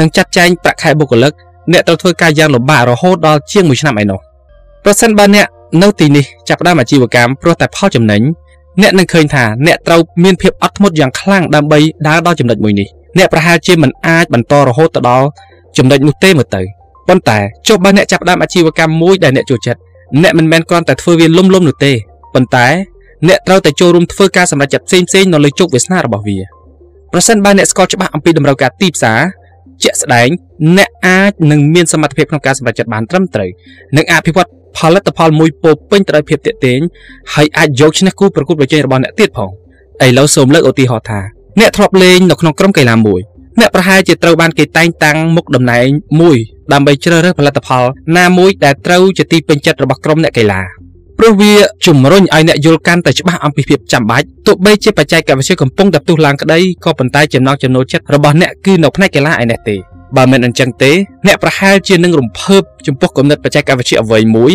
[0.00, 1.32] និងចាត់ចែងប្រាក់ខែបុគ្គលិក
[1.72, 4.20] អ្នកត្រូវធ្វើការយ៉ាងលំបាករហូតដល់ជាង1ឆ្នាំឯណោះ
[4.84, 5.46] ប្រសិនបើអ្នក
[5.82, 8.22] នៅទីនេះចាប់ផ្ដើមអាជីវកម្មព្រោះតែផលចំណេញ
[8.82, 11.78] អ្នកនឹងឃើញថាអ្នកត្រូវមានភាពអត់ធ្មត់យ៉ាងខ្លាំងដើម្បី
[12.08, 12.88] ដើរដល់ចំណុចមួយនេះ
[13.18, 15.26] អ្នកប្រហែលជាមិនអាចបន្តរហូតទៅដល់
[15.76, 16.62] ចំណុចនោះទេមើលទៅ
[17.10, 17.38] ប៉ុន្តែ
[17.68, 19.80] ចុះបើអ្នកចាប់ផ្ដើមអាជីវកម្មមួយដែលអ្នកចូលចិត្ត
[20.22, 21.92] អ្នកមិនមែនគ្រាន់តែធ្វើវាលំលំនោះទេ
[22.34, 22.66] ប៉ុន្តែ
[23.28, 26.38] អ្នកត្រូវតែចូលរួមធ្វើការសម្រេចចិត្តផ្សេងផ្សេងនៅលើជោគវាសនារបស់វា
[27.12, 29.20] ប្រសិនបើអ្នកស្គាល់ច្បាស់អំពីតម្រូវការទីផ្សារ
[29.84, 30.28] ជាក់ស្ដែង
[30.76, 33.50] អ្នកអាចនឹងមានសមត្ថភាពក្នុងការសម្រេចចិត្តបានត្រឹមត្រូវ
[33.96, 36.78] និងអភិវឌ្ឍផលិតផលមួយពោពេញទៅដោយភាពទាក់ទាញ
[37.34, 39.50] ហើយអាចយកឈ្នះគូប្រកួតប្រជែងរបស់អ្នកទៀតផង
[40.06, 41.20] ឥឡូវសូមលើកឧទាហរណ៍ថា
[41.60, 43.20] អ្នកធ្លាប់លេងនៅក្នុងក្រុមកីឡាមួយ
[43.60, 45.86] អ្នកប្រហែលជាត្រូវបានគេតែងតាំងមុខតំណែង
[46.20, 46.36] មួយ
[46.72, 47.84] ដើម្បីជ្រើសរើសផលិតផល
[48.18, 50.60] ណាមួយដែលត្រូវជាទីពេញចិត្តរបស់ក្រុមអ្នកកីឡា
[51.18, 51.54] ព្រោះវា
[51.86, 59.76] ជំរុញឲ្យអ្នកយល់កាន់តែច្បាស់អំពីភាពចាំបាច់ទោះបីជាបច្ចេកវិទ្យាកំពុងតែផ្ទុះឡើងក្តីក៏ប៉ុន្តែចំណង់ចំណូលចិត្តរបស់អ្នកគឺនៅផ្នែកកីឡាឯនេះទេ
[60.16, 60.92] បើមិនអញ្ចឹងទេ
[61.26, 64.52] អ្នកប្រហែលជានឹងរំភើបចំពោះគំនិតបច្ចេកវិទ្យាអ្វីមួយ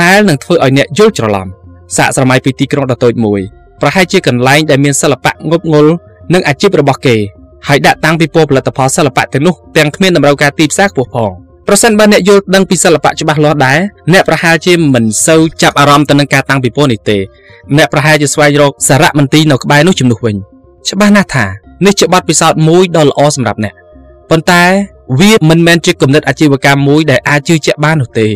[0.00, 1.46] ដែលនឹងធ្វើឲ្យអ្នកយល់ច្រឡំ
[1.96, 3.40] សាកស្រមៃពីទីក្រុងដ៏តូចមួយ
[3.80, 5.92] ប្រហែលជាកន្លែងដែលមានសិល្បៈងប់ងល់
[6.32, 7.16] និងអាជីពរបស់គេ
[7.68, 11.30] ហើយដាក់តាំងពីពណ៌ផលិតផលសិល្បៈទាំងនោះទាំងគ្មានតម្រូវការទីផ្សារខ្ពស់ផង
[11.68, 13.78] ប្រសិនបើអ្នកយល់ដឹងពីសិល្បៈច្បាស់លាស់ដែរ
[14.12, 17.18] អ្នកប្រហែលជាមិនសូវចាប់អារម្មណ៍ទៅនឹងការតាំងពីពណ៌នេះទេ
[17.76, 20.36] អ្នកប្រហែលជាស្វែងរកសារៈមន្ទីរនៅក្បែរនោះជំនួសវិញ
[20.88, 21.46] ច្បាស់ណាស់ថា
[21.84, 23.74] នេះជាបទពិសោធន៍មួយដ៏ល្អសម្រាប់អ្នក
[24.30, 24.62] ប៉ុន្តែ
[25.20, 28.26] វាមិនមែនជាគំនិតអាជីវកម្មមួយដែលអាចជឿជាក់បាននោះទេ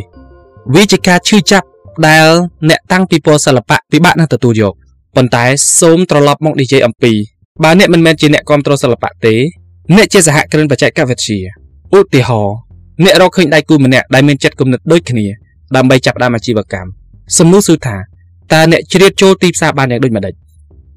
[0.74, 1.66] វាជាការឈឺចាប់
[2.06, 2.26] ដែល
[2.68, 4.74] អ្នកតាំងពីពណ៌សិល្បៈពិបាកនឹងទទួលយក
[5.16, 5.44] ប៉ុន្តែ
[5.80, 7.12] សូមត្រឡប់មកនិយាយអំពី
[7.62, 9.34] បើអ្នកមិនមែនជាអ្នកគ្រប់គ្រងសិល្បៈទេ
[9.96, 11.38] អ្នកជាសហគ្រិនបច្ចេកវិទ្យា
[11.96, 12.56] ឧទាហរណ៍
[13.04, 15.26] អ្នករកឃើញដៃគូម្នាក់ដែលមានចិត្តគំនិតដូចគ្នា
[15.76, 16.88] ដើម្បីចាប់ផ្ដើមអាជីវកម្ម
[17.38, 17.96] សំណួរសួរថា
[18.52, 20.34] តើអ្នកជ្រៀតចូលទីផ្សារបានយ៉ាងដូចម្ដេច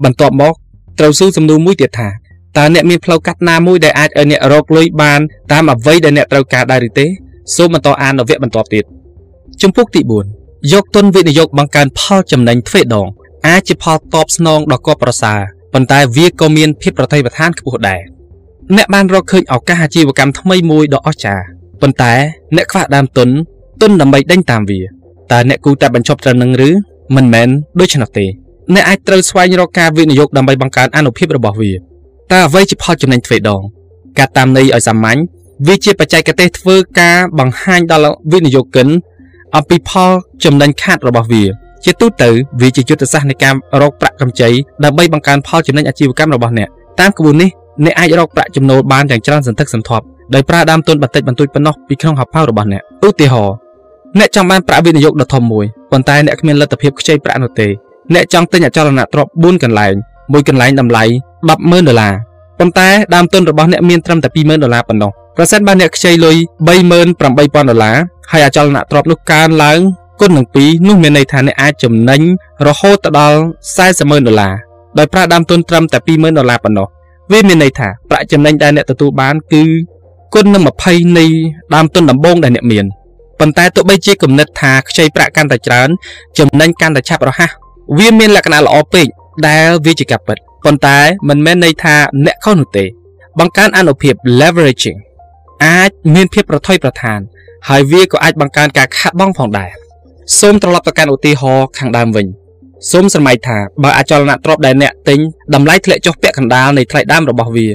[0.04, 0.54] បន្ទាប់មក
[1.00, 2.10] ត្រូវសួរសំណួរមួយទៀតថា
[2.58, 5.20] តើអ្នកមានផ្លូវកាត់ណាមួយដែលអាចឲ្យអ្នករកលុយបាន
[5.52, 7.06] តាមអ្វីដែលអ្នកត្រូវការដែរឬទេ
[7.56, 8.86] សូមបន្តអាននៅវគ្គបន្ទាប់ទៀត
[9.62, 10.02] ជំពូកទី
[10.38, 13.08] 4យកទុនវិនិយោគបង្កើនផលចំណេញទ្វេដង
[13.48, 15.40] អាចជាផលតបស្នងដ៏គប់ប្រសើរ
[15.74, 18.02] ប៉ុន្តែវាក៏មានភាពប្រតិបត្តិខ្ពស់ដែរ
[18.76, 21.46] អ្នកបានរកឃើញឱកាសអាជីវកម្មថ្មីមួយដ៏អស្ចារ្យ
[21.82, 22.14] ប៉ុន្តែ
[22.56, 23.30] អ្នកខ្វះដើមទុន
[23.82, 24.82] ទុនដើម្បីដេញតាមវា
[25.32, 26.70] តើអ្នកគូតែបញ្ឈប់ត្រឹមនឹងឬ
[27.16, 28.26] មិនមែនដូច្នោះទេ
[28.74, 31.72] អ្នកអាចត្រូវស្វែងរកការវិនិយោគដើម្បីបង្កើនអនុភាពរបស់វា
[32.32, 33.62] តើអ្វីជាផលចំណេញទ្វេដង
[34.18, 35.20] ការតាមន័យឲ្យសាមញ្ញ
[35.68, 38.88] វាជាបច្ចេកទេសធ្វើការបង្ហាញដល់វិនិយោគិន
[39.56, 40.12] អំពីផល
[40.44, 41.44] ចំណេញខាតរបស់វា
[41.86, 42.30] ជាទូទៅ
[42.62, 44.50] វាជាយុទ្ធសាស្ត្រនៃការរកប្រាក់កម្ចី
[44.84, 46.70] ដើម្បីបង្កើនផលចំណេញអាជីវកម្មរបស់អ្នក
[47.00, 47.50] តាមក្បួននេះ
[47.86, 53.56] អ្នកអាចរកប្រាក់ចំណូលបានយ៉ាងច្រើនសន្ធឹកសន្ធាប់ដោយប្រើដើមទុនបន្តិចបន្តួចប៉ុណ្ណោះពីក្នុងហោប៉ៅរបស់អ្នកឧទាហរណ៍
[54.20, 57.68] អ្នកចង់បានប្រាក់វិនិយោគដ៏ធំមួយប៉ុន្តែអ្នកគ្មានលទ្ធភាពខ្ចីប្រាក់នោះទេ
[58.14, 59.94] អ្នកចង់ទិញអចលនទ្រព្យ4កន្លែង
[60.32, 61.04] មួយកន្លែងតម្លៃ
[61.44, 62.14] 100,000ដុល្លារ
[62.60, 66.36] ប៉ុន្តែដើមទុនរបស់អ្នកមានត្រឹមតែ20,000ដុល្លារប៉ុណ្ណោះប្រសិនបើអ្នកខ្ចីលុយ
[66.92, 67.96] 38,000ដុល្លារ
[68.32, 69.80] ហើយអចលនទ្រព្យនោះកើនឡើង
[70.20, 72.22] គុណនឹង2នោះមានន័យថាអ្នកអាចចំណេញ
[72.68, 73.40] រហូតដល់
[73.84, 74.54] 40,000ដុល្លារ
[74.98, 76.88] ដោយប្រើដើមទុនត្រឹមតែ20,000ដុល្លារប៉ុណ្ណោះ
[77.32, 79.64] វាមានន័យថាប្រាក់ចំណេញដែលអ្នកទទួលបានគឺ
[80.34, 81.26] គុណនឹង20នៃ
[81.76, 82.86] ដើមទុនដំបូងដែលអ្នកមាន
[83.40, 85.90] ប៉ុន្តែទោះបីជាគំនិតថាខ្ចីប្រាក់កាន់តែច្រើន
[86.40, 87.52] ចំណេញកាន់តែឆាប់រហ័ស
[87.98, 89.08] វាមានលក្ខណៈល្អពេក
[89.48, 90.98] ដែលវាជាការពិតប៉ុន្តែ
[91.30, 91.96] មិនមែនន័យថា
[92.26, 92.86] អ្នកខុសនោះទេ
[93.40, 95.00] បង្កើនអនុភាព leveraging
[95.66, 97.20] អាចមានភាពប្រថុយប្រថាន
[97.70, 99.70] ហើយវាក៏អាចបង្កើនការខាតបង់ផងដែរ
[100.40, 102.26] សូមត្រឡប់ទៅកាន់ឧទាហរណ៍ខាងដើមវិញ
[102.92, 105.20] សូមស្រមៃថាបើអចលនទ្រព្យដែលអ្នកទិញ
[105.54, 107.68] តម្លៃធ្លាក់ចុះពាក់កណ្ដាលនៃថ្លៃដើមរបស់វា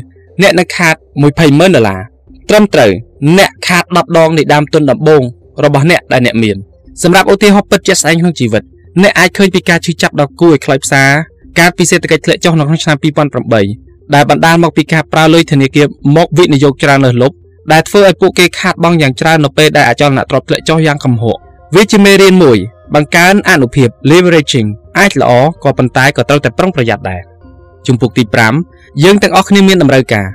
[0.42, 0.94] អ្នកនឹងខាត
[1.34, 2.00] 200,000ដុល្លារ
[2.48, 2.90] ត្រឹមត្រូវ
[3.38, 5.22] អ្នកខាត10ដងនៃដើមទុនដំបូង
[5.64, 6.56] របស់អ្នកដែលអ្នកមាន
[7.02, 8.62] សម្រាប់ឧទាហរណ៍ពិតជាក់ស្ដែងក្នុងជីវិត
[9.02, 11.04] អ្នកអាចឃើញពីការឈឺចាប់ដ៏គួរឲ្យខ្លោចផ្សា
[11.58, 12.96] ការពីសេដ្ឋកិច្ចធ្លាក់ចុះនៅក្នុងឆ្នាំ
[13.54, 17.36] 2008ដែលបណ្ដាលមកពីការប្រើលុយធនាគារមកវិនិយោគច្រើនលើសលប់
[17.72, 21.38] ដែលធ្វើឲ្យពួកគេខាតបង់យ៉ាងច្រើននៅពេលដែលអចលនទ្រព្យធ្លាក់ចុះយ៉ាងគំហុក
[21.74, 22.58] វាជាមេរៀនមួយ
[22.94, 24.68] បង្កើនអនុភាព leveraging
[24.98, 25.30] អាចល្អ
[25.64, 27.20] ក៏ប៉ុន្តែក៏ត្រូវតែប្រុងប្រយ័ត្នដែរ
[27.86, 28.24] ជំពូកទី
[28.62, 30.26] 5យើងទាំងអស់គ្នាមានតម្រូវការ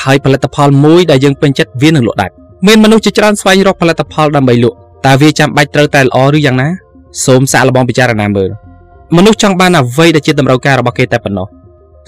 [0.00, 2.34] ហើយផលិតផលមួយដែលយើងពេញចិត្តវានឹងលក់ដាច់
[2.66, 4.76] មានមនុស្សជាច្រើនស្វែងរកផលិតផលដើម្បីលក់
[5.06, 6.68] តើវាចាំបាច់ត្រូវតែល្អឬយ៉ាងណា
[7.24, 8.50] សូមសាកល្បងពិចារណាមើល
[9.16, 11.46] មនុស្សចង់បានអ្វីដែលជាតម្រូវការរបស់គេតែប៉ុណ្ណោះ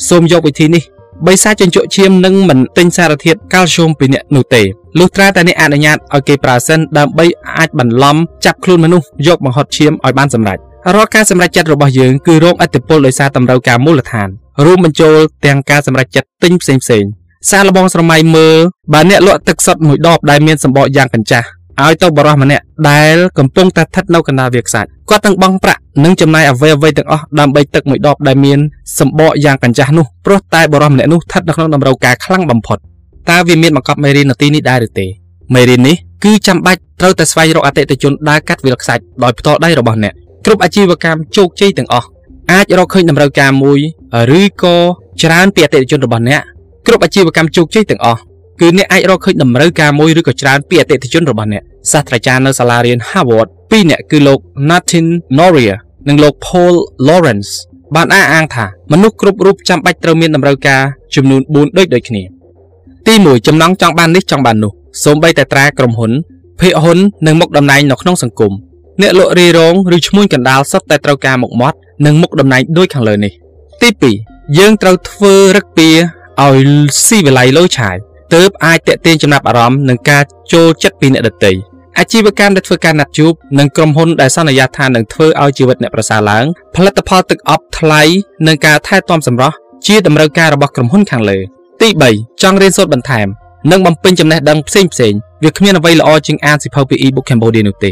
[0.09, 0.83] សូមយកវិធីនេះ
[1.27, 4.63] បីសាជញ្ជក់ឈាមនឹងមិនទិញសារធាតុកាល់ស្យូមពីអ្នកនោះទេ
[4.99, 7.27] លុះត្រាតែអ្នកអនុញ្ញាតឲ្យគេប្រើសិនដើម្បី
[7.57, 10.59] អាចបន្លំចាប់ខ្លួនមនុស្សយកបង្ហត់ឈាមឲ្យបានសម្រេច
[10.95, 14.29] រាល់ការសម្រេចចិត្តរបស់យើងគឺរងឥទ្ធិពលដោយសារតម្រូវការមូលដ្ឋាន
[14.65, 15.15] រួមបញ្ចូល
[15.47, 17.05] ទាំងការសម្រេចចិត្តទិញផ្សេងផ្សេង
[17.51, 18.57] សាឡបងស្រមៃមើល
[18.93, 21.47] បើអ្នកលក់ទឹកសុទ្ធមួយដបដែលមានសម្បកយ៉ាងកញ្ចាស់
[21.85, 28.59] ឲ្យទៅបរិះម្នាក់ដែលកំពុងតែស្ថិតនៅកណ្ដាលវាខ្សាច់គាត់ទាំងបង់ប្រាក់និងចំណាយអ្វីអ្វីទាំងអស់ដើម្បីទឹកមួយដបដែលមាន
[28.99, 32.79] សម្បកយ៉ាងកញ្ចាស់នោះព្រោះតែបរិះម្នាក់នោះស្ថិតនៅក្នុងតម្រូវការខ្លាំងបំផុត
[33.31, 35.07] តើវាមានបង្កប់មេរៀននៅទីនេះដែរឬទេ
[35.55, 40.15] មេរៀននេះគឺចាំបាច់ត្រូវតែស្វែងរកអតិថិជនដែលកាត់វាលខ្សាច់ដោយផ្ទាល់ដៃរបស់អ្នក
[40.45, 42.09] គ្រប់អាជីវកម្មជោគជ័យទាំងអស់
[42.53, 43.79] អាចរកឃើញតម្រូវការមួយ
[44.39, 44.77] ឬក៏
[45.23, 46.43] ច្រើនពីអតិថិជនរបស់អ្នក
[46.87, 48.21] គ្រប់អាជីវកម្មជោគជ័យទាំងអស់
[48.61, 54.39] គឺអ្នកអាចរកឃើញតម្រូវការមួយឬក៏ច្រើនពីអតិថិជនរបស់អ្នក សាស្ត្រាចារ្យនៅសាលារៀន Harvard ពីរនាក់គឺលោក
[54.71, 55.07] Nathan
[55.39, 55.75] Noria
[56.09, 56.75] និងលោក Paul
[57.09, 57.51] Lawrence
[57.95, 60.83] បានអះអាងថាមនុស្សគ្រប់រូបចាំបាច់ត្រូវមានតម្រូវការ
[61.15, 62.23] ចំនួន4ដូចដូចគ្នា
[63.07, 64.73] ទី1ចំណង់ចង់បាននេះចង់បាននោះ
[65.05, 66.13] សូម្បីតែត្រាក្រុមហ៊ុន
[66.61, 68.53] ភាគហ៊ុននិងមុខតំណែងនៅក្នុងសង្គម
[69.01, 71.77] អ្នកលក់រីរងឬឈ្មួញកណ្ដាលសុទ្ធតែត្រូវការមុខមាត់
[72.07, 73.33] និងមុខតំណែងដូចខាងលើនេះ
[73.83, 73.89] ទី
[74.25, 76.69] 2យើងត្រូវធ្វើរឹកពីឲ្យ
[77.07, 77.97] ស៊ីវិល័យលោឆាយ
[78.35, 80.23] ទើបអាចតេទៀងចំណាប់អារម្មណ៍នឹងការ
[80.53, 81.53] ចូលចិត្តពីអ្នកដទៃ
[81.99, 86.45] អាជីវកម្មដែលធ្វើការណាត់ជួបនិងក្រុមហ៊ុនដែលសន្យាថានឹងធ្វើឲ្យជីវិតអ្នកប្រសើរឡើង
[86.75, 88.03] ផលិតផលទឹកអប់ថ្លៃ
[88.47, 89.55] និងការថែទាំសម្រស់
[89.87, 91.39] ជាតម្រូវការរបស់ក្រុមហ៊ុនខាងលើ
[91.83, 93.27] ទី3ចង់រៀនសូត្របន្ថែម
[93.71, 95.15] និងបំពេញចំណេះដឹងផ្សេងផ្សេង
[95.45, 97.91] វាគ្មានអ្វីល្អជាងអានសៀវភៅពី ebook Cambodia នោះទេ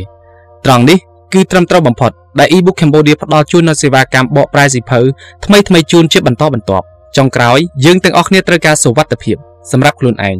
[0.64, 0.98] ត្រង់នេះ
[1.32, 5.00] គឺត្រឹមត្រូវបំផុតដែល ebook Cambodia ផ្ដល់ជូននូវសេវាកម្មបកប្រែសៀវភៅ
[5.44, 6.84] ថ្មីថ្មីជូនជាបន្តបន្ទាប់
[7.16, 9.36] ចុងក្រោយយើងទាំងអស់គ្នាត្រូវការសុវត្ថិភាព
[9.72, 10.36] សម្រាប់ខ្លួនឯង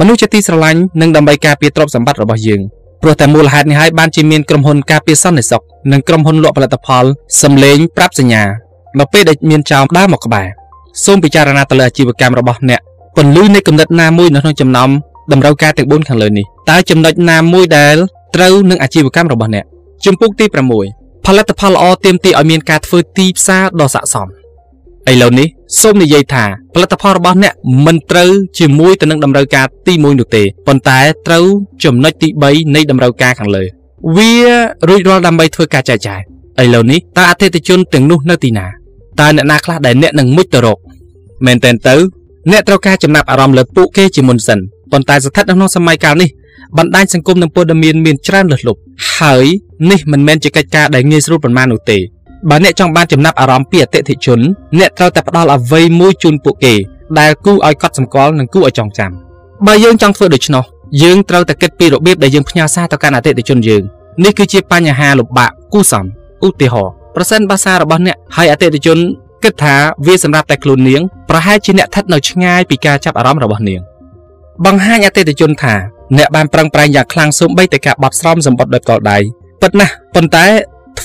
[0.00, 2.60] មនុស្សជាទីស្រឡាញ់និងដើម្បីការពារទ្រព្យសម្បត្តិរបស់យើង
[3.02, 5.62] ព្រោះតែមូលហេតុនេះហើយបានជាមានក្រុមហ៊ុនការពារសន្តិសុខ
[5.92, 7.04] និងក្រុមហ៊ុនលក់ផលិតផល
[7.42, 8.42] សម្លេងប្រាប់សញ្ញា
[8.98, 10.46] នៅពេលដែលមានចោមដើរមកក្បែរ
[11.04, 12.80] សូមពិចារណាទៅលើអាជីវកម្មរបស់អ្នក
[13.16, 14.90] ពន្លឺនៃគំនិតណាមួយនៅក្នុងចំណោម
[15.32, 17.96] តម្រូវការទាំង4ខាងលើនេះតើចំណុចណាមួយដែល
[18.34, 19.64] ត្រូវនឹងអាជីវកម្មរបស់អ្នក
[20.04, 20.46] ជំពូកទី
[20.86, 24.28] 6ផលិតផលល្អទាមទារឲ្យមានការធ្វើទីផ្សារដ៏ស័ក្តិសម
[25.10, 25.46] ឥឡូវនេះ
[25.80, 27.52] សូមនិយាយថាផលិតផលរបស់អ្នក
[27.86, 31.44] មិនត្រូវជាមួយទៅនឹងតម្រូវការទី1នោះទេប៉ុន្តែត្រូវ
[31.84, 33.64] ចំណុចទី3នៃតម្រូវការខាងលើ
[34.16, 34.32] វា
[34.88, 36.20] រួចរាល់ដើម្បីធ្វើការចែកចាយ
[36.62, 38.66] ឥឡូវនេះតើអតិថិជនទាំងនោះនៅទីណា
[39.20, 40.78] តើអ្នកណាខ្លះដែលអ្នកនឹងមុជទៅរក
[41.46, 41.94] មែនតើទៅ
[42.50, 44.58] អ្នកត្រូវការចំណាប់អារម្មណ៍លើពួកគេជាមុនសិន
[44.92, 46.30] ប៉ុន្តែស្ថិតនៅក្នុងសម័យកាលនេះ
[46.78, 48.80] បណ្ដាញសង្គមនិងព័ត៌មានមានច្រើនលើសលប់
[49.16, 49.44] ហើយ
[49.90, 51.98] នេះមិនមែនជាកិច្ចការដែលងាយស្រួលប៉ុន្មាននោះទេ
[52.48, 54.40] បើអ្នកចង់បានចំណាប់អារម្មណ៍ពីអតិថិជន
[54.78, 56.74] អ្នកត្រូវតែផ្ដល់អ្វីមួយជូនពួកគេ
[57.18, 59.10] ដែលគូឲ្យកត់សម្គាល់និងគូឲ្យចងចាំ
[59.66, 60.64] បើយើងចង់ធ្វើដូច្នោះ
[61.02, 63.82] យើងត្រូវតែគិតពីរបៀបដែលយើងផ្ញើសារទៅកាន់អតិថិជនយើង
[64.24, 66.04] នេះគឺជាបញ្ហាលំបាកគូសំ
[66.46, 68.98] ឧទាហរណ៍ប្រសិនបើសាររបស់អ្នកហើយអតិថិជន
[69.44, 69.74] គិតថា
[70.06, 73.80] វាសម្រាប់តែខ្លួននាងប្រហែលជាអ្នកស្ថិតនៅឆ្ងាយពីការចាប់អារម្មណ៍របស់នាង
[74.66, 75.74] បង្ហាញអតិថិជនថា
[76.18, 79.18] អ្នកបានប្រឹងប្រែងយ៉ាងខ្លាំងសូម្បីតែការបត់ស្រោមសម្បត្តិដោយផ្ទាល់ដៃ
[79.62, 80.46] ពិតណាស់ប៉ុន្តែ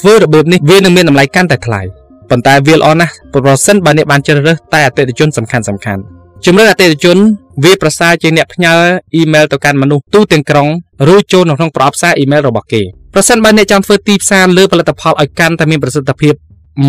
[0.01, 1.81] ធ្វើរបៀបនេះវានឹងមានតម្លៃកាន់តែថ្លៃ
[2.29, 6.01] ប៉ុន្តែវាល្អណាស់ប្រសិនបើអ្នកបានជ្រើសរើសតែអតិថិជនសំខាន់សំខាន់
[6.45, 7.17] ជំរឿនអតិថិជន
[7.63, 8.73] វាប្រសើរជាងអ្នកផ្ញើ
[9.15, 10.67] អ៊ីមែលទៅកាន់មនុស្សទូទាំងក្រុង
[11.13, 12.81] ឬចូលនៅក្នុងប្រអប់សារអ៊ីមែលរបស់គេ
[13.13, 16.33] ប្រសិនបើអ្នកចង់ធ្វើទីផ្សារលើផលិតផលឲ្យកាន់តែមានប្រសិទ្ធភាព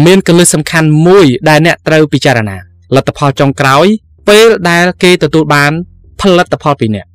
[0.07, 2.57] មានកលឹះសំខាន់មួយដែលអ្នកត្រូវពិចារណា
[2.97, 3.87] លទ្ធផលចុងក្រោយ
[4.29, 5.73] ពេលដែលគេទទួលបាន
[6.21, 7.07] ផលិតផលពីអ្នក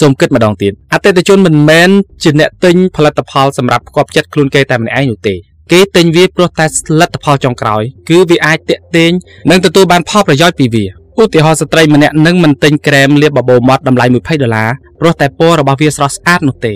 [0.00, 1.88] សូមគិតម្ដងទៀតអតិថិជនមិនមែន
[2.22, 5.34] ជាអ្នកទិញផលិតផលសម្រាប់ផ្គប់ចិត្តខ្លួនគេតែម្នាក់ឯងនោះទេ
[5.72, 6.66] គេទិញវាព្រោះតែ
[7.00, 9.10] លទ្ធផលចុងក្រោយគឺវាអាចតាក់ទាញ
[9.50, 10.84] និងទទួលបានផលប្រយោជន៍ពីវា
[11.20, 14.68] ឧទាហរណ៍ស្ត្រីម្នាក់នឹងមិនទិញក្រែមលាបបបោមាត់តម្លៃ20ដុល្លារ
[15.00, 16.74] ព្រោះតែពណ៌របស់វាស្រស់ស្អាតនោះទេ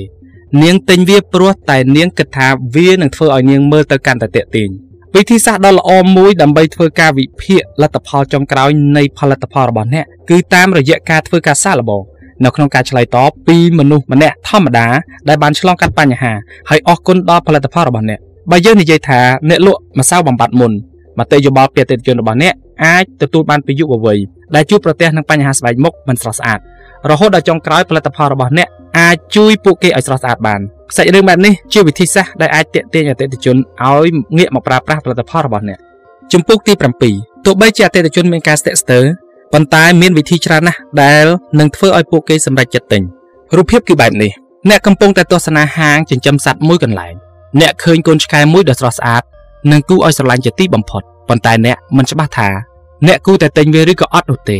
[0.62, 4.68] នាងទិញវាព្រោះតែនាងគិតថាវានឹងធ្វើឲ្យនាងមើលទៅកាន់តែតាក់ទាញ
[5.16, 12.02] វិធីសាស្ត្រដ៏ល្អមួយដើម្បីធ្វើការវិភាគលទ្ធផលចុងក្រោយនៃផលិតផលរបស់អ្នកគឺតាមរយៈការធ្វើការសាកល្បង
[12.44, 14.86] នៅក្នុងការឆ្លើយតបពីមនុស្សម្នាក់ធម្មតា
[15.28, 16.32] ដែលបានឆ្លងកាត់បញ្ហា
[16.70, 18.18] ហើយអរគុណដល់ផលិតផលរបស់អ្នក
[18.50, 20.72] បើយើងនិយាយថាអ្នកលក់ម្សៅបំបត្តិមុន
[21.18, 22.54] មតិយោបល់ពីអតិថិជនរបស់អ្នក
[22.84, 24.18] អាចទទួលបានពីយុវវ័យ
[24.54, 26.58] ដែលជួបប្រទះនឹងបញ្ហាស្បែកមុខមិនស្រស់ស្អាត
[27.10, 28.68] រហូតដល់ចុងក្រោយផលិតផលរបស់អ្នក
[28.98, 30.60] អាចជួយពួកគេឲ្យស្រស់ស្អាតបាន
[30.96, 34.08] សាច់រឿងបែបនេះជាវិធីសាស្ត្រដែលអាចទាក់ទាញអតិថិជនឲ្យ
[34.38, 35.78] ងាកមកប្រើប្រាស់ផលិតផលរបស់អ្នក
[36.32, 36.72] ជំពូកទី
[37.08, 39.04] 7ទោះបីជាអតិថិជនមានការស្ទាក់ស្ទើរ
[39.52, 41.24] ប៉ុន្តែមានវិធីច្រើនណាស់ដែល
[41.58, 43.02] នឹងធ្វើឲ្យពួកគេសម្រេចចិត្តទិញ
[43.56, 44.30] រូបភាពគឺបែបនេះ
[44.68, 47.14] អ្នកកំពុងតែទស្សនាហាងចិញ្ចឹមសត្វមួយកន្លែង
[47.60, 49.22] អ្នកឃើញកូនឆ្កែមួយដ៏ស្រស់ស្អាត
[49.72, 52.48] និងគួរឲ្យស្រឡាញ់ជាទីបំផុតប៉ុន្តែអ្នកមិនច្បាស់ថា
[53.06, 54.58] អ្នកគួរតែទិញវាឬក៏អត់នោះទេ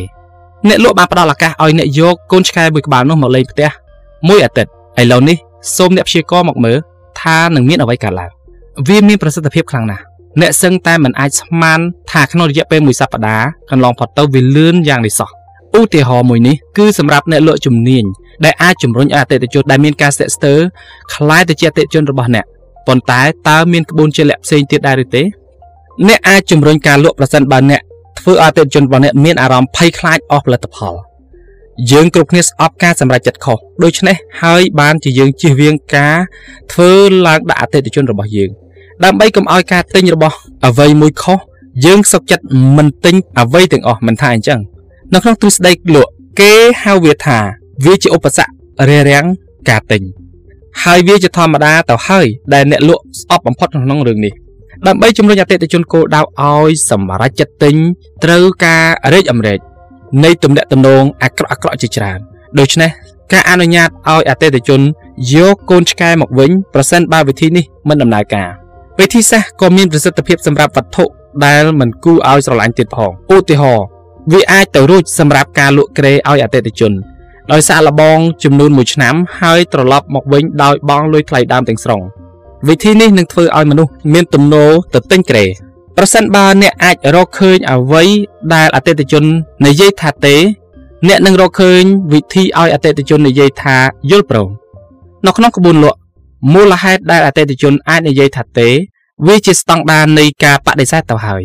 [0.68, 3.70] អ្នកលក់បានផ្ដល់ឱកាសឲ្យអ្នកយកកូនឆ្កែមួយក្បាលនោះមកលេងផ្ទះ
[4.28, 5.36] មួយអាទិត្យឥឡូវនេះ
[5.76, 6.78] សូមអ្នកព្យាករមកមើល
[7.20, 8.30] ថានឹងមានអ្វីកើតឡើង
[8.88, 10.02] វាមានប្រសិទ្ធភាពខ្លាំងណាស់
[10.41, 11.79] អ្នកសឹងតែមិនអាចស្មាន
[12.11, 15.29] ថាក្នុងរយៈពេលមួយសប្តាហ៍កន្លងផុតទៅវាលឿនយ៉ាងនេះសោះ
[15.79, 18.03] ឧទាហរណ៍មួយនេះគឺសម្រាប់អ្នកលក់ជំនាញ
[18.45, 20.59] ដែលអាចជំរុញឲ្យអតិថិជនដែលមានការស្ទាក់ស្ទើរ
[21.13, 22.45] คล้ายទៅជាអតិថិជនរបស់អ្នក
[22.87, 25.23] ប៉ុន្តែតើមានក្បួនជាលក្ខផ្សេងទៀតដែរឬទេ
[26.07, 27.81] អ្នកអាចជំរុញការលក់ប្រសិនបើអ្នក
[28.19, 30.95] ធ្វើឲ្យអតិថិជនរបស់អ្នកមានអារម្មណ៍ភ័យខ្លាចអស់ផលិតផល
[31.91, 36.17] យើងគ្រប់គ្នាស្អប់ការសម្រេចចិត្តខុសដូច្នេះហើយបានជាយើងជៀសវាងការ
[36.71, 36.91] ធ្វើ
[37.27, 38.49] ឡើងដាក់អតិថិជនរបស់យើង
[39.04, 40.36] ដើម្បីកុំឲ្យការទិញរបស់
[40.66, 41.38] អ្វីមួយខុស
[41.84, 42.44] យើងសុខចិត្ត
[42.76, 44.60] មិនទិញអ្វីទាំងអស់មិនថាអញ្ចឹង
[45.14, 46.10] នៅក្នុងទ្រឹស្ដីលក់
[46.40, 46.52] គេ
[46.82, 47.38] ហៅវាថា
[47.84, 48.50] វាជាឧបសគ្គ
[48.88, 49.26] រារាំង
[49.68, 50.02] ការទិញ
[50.82, 54.32] ហើយវាជាធម្មតាទៅហើយដែលអ្នកលក់ស្អប់បំផុតក្នុងរឿងនេះ
[54.86, 57.74] ដើម្បីជំរុញអតិថិជនគោលដៅឲ្យសម្រេចចិត្តទិញ
[58.24, 59.58] ត្រូវការរេចអមរេច
[60.24, 62.18] នៃទំនាក់ទំនងអាក្រក់អាក្រក់ជាច្រើន
[62.58, 62.90] ដូច្នេះ
[63.32, 64.80] ការអនុញ្ញាតឲ្យអតិថិជន
[65.34, 68.48] យកកូនឆ្កែមកវិញប្រសិនបើវិធីនេះមិនដំណើរការ
[68.98, 71.04] វិធីសាស្ត្រក៏មានប្រសិទ្ធភាពសម្រាប់វត្ថុ
[71.44, 73.86] ដែលមិនគួរឲ្យស្រឡាញ់ទៀតផងឧទាហរណ៍
[74.32, 76.92] វាអាចទៅរួចសម្រាប់ការលក់ក្រេឲ្យអតិថិជន
[77.52, 82.00] ដោយសាកល្បងចំនួន1ឆ្នាំហើយត្រឡប់មកវិញដោយបង់លុយថ្លៃដើមទាំងស្រុង
[82.68, 85.44] វិធីនេះនឹងធ្វើឲ្យមនុស្សមានទំនោរទៅទិញក្រេ
[85.96, 88.04] ប្រសិនបើអ្នកអាចរកឃើញអ្វី
[88.54, 89.24] ដែលអតិថិជន
[89.66, 90.36] និយាយថាទេ
[91.08, 93.76] អ្នកនឹងរកឃើញវិធីឲ្យអតិថិជននិយាយថា
[94.10, 94.48] យល់ព្រម
[95.26, 95.98] នៅក្នុងក្បួនលក់
[96.52, 98.68] មូលហេតុដែលអតិថិជនអាចនិយាយថាទេ
[99.26, 101.42] វាជាស្តង់ដារនៃការបដិសេធទៅហើយ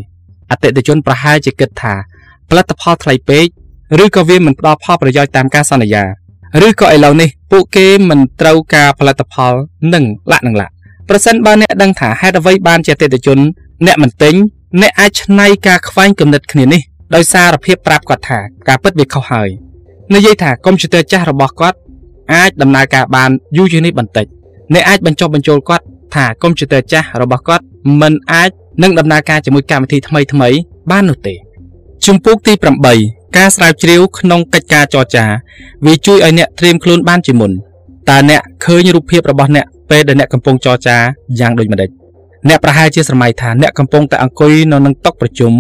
[0.51, 1.93] អតិថិជនប្រហែលជាគិតថា
[2.49, 3.45] ផលិតផលថ្លៃពេក
[4.03, 6.03] ឬក៏វាមិនផ្ដល់ផលប្រយោជន៍តាមការសន្យា
[6.67, 9.53] ឬក៏ឥឡូវនេះពួកគេមិនត្រូវការផលិតផល
[9.93, 10.73] នឹងលាក់នឹងលាក់
[11.09, 13.39] ប្រសិនបើអ្នកដឹងថាហេតុអ្វីបានជាអតិថិជន
[13.85, 14.35] អ្នកមិនទិញ
[14.81, 16.81] អ្នកអាចឆ្នៃការខ្វែងគំនិតគ្នានេះ
[17.15, 19.49] ដោយសារភាពប្រាប់គាត់ថាការពិតវាខុសហើយ
[20.15, 21.77] និយាយថាកុំព្យូទ័រចាស់របស់គាត់
[22.34, 24.26] អាចដំណើរការបានយូរជាងនេះបន្តិច
[24.74, 25.84] អ្នកអាចបញ្ចុះបញ្ចូលគាត់
[26.16, 27.64] ថាកុំព្យូទ័រចាស់របស់គាត់
[28.02, 28.50] មិនអាច
[28.84, 30.50] នឹងដំណើរការជាមួយកម្មវិធីថ្មីថ្មី
[30.92, 31.36] បាននោះទេ
[32.06, 32.54] ជំពូកទី
[32.96, 35.26] 8ការស្រាវជ្រាវក្នុងកិច្ចការចរចា
[35.86, 37.52] វាជួយឲ្យអ្នកត្រៀមខ្លួនបានជាមុន
[38.10, 40.98] តើអ្នកឃើញរូបភាពរបស់អ្នកពេលដែលអ្នកកំពុងចរចា
[41.40, 41.90] យ៉ាងដូចម្ដេច
[42.48, 45.54] អ្នកប្រហែលជាស្រមៃថាអ្នកកំពុងតែអង្គុយនៅនឹងតុប្រជុំ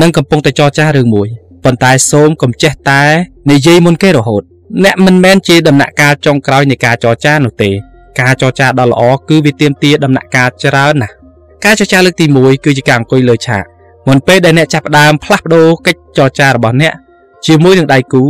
[0.00, 1.28] និងកំពុងតែចរចារឿងមួយ
[1.64, 3.02] ប៉ុន្តែសូមកុំចេះតែ
[3.50, 4.42] និយាយមុនគេរហូត
[4.84, 7.70] អ្នកមិនមែនជាដំណាក់កាលចុងក្រោយនៃការចរចានោះទេ
[8.20, 11.14] ការចរចាដ៏ល្អគឺវាទាមទារដំណាក់កាលច្រើនណាស់
[11.64, 13.64] ការចរចាលើកទី1គឺជាការអង្គុយលើឆាក
[14.08, 16.92] មុនពេលដែលអ្នកចាប់ផ្ដើមផ្លាស់ប្ដូរកិច្ចចរចារបស់អ្នក
[17.46, 18.24] ជាមួយនឹងដៃគូ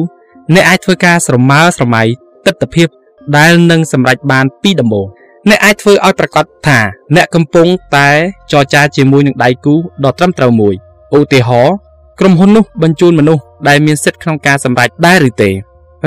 [0.55, 2.03] អ្នកអាចធ្វើការស្រមើស្រមៃ
[2.47, 2.95] ទស្សនវិជ្ជា
[3.37, 5.07] ដែលនឹងសម្រេចបានពីដំបូង
[5.49, 6.79] អ្នកអាចធ្វើឲ្យប្រកាសថា
[7.17, 8.09] អ្នកកំពុងតែ
[8.53, 10.75] ចរចាជាមួយនឹងដៃគូដ៏ត្រឹមត្រូវមួយ
[11.17, 11.75] ឧទាហរណ៍
[12.21, 15.51] ក្រុមហ៊ុននោះបញ្ជូនមនុស្សដែលមានសិទ្ធិក្នុងការសម្រេចដែរឬទេ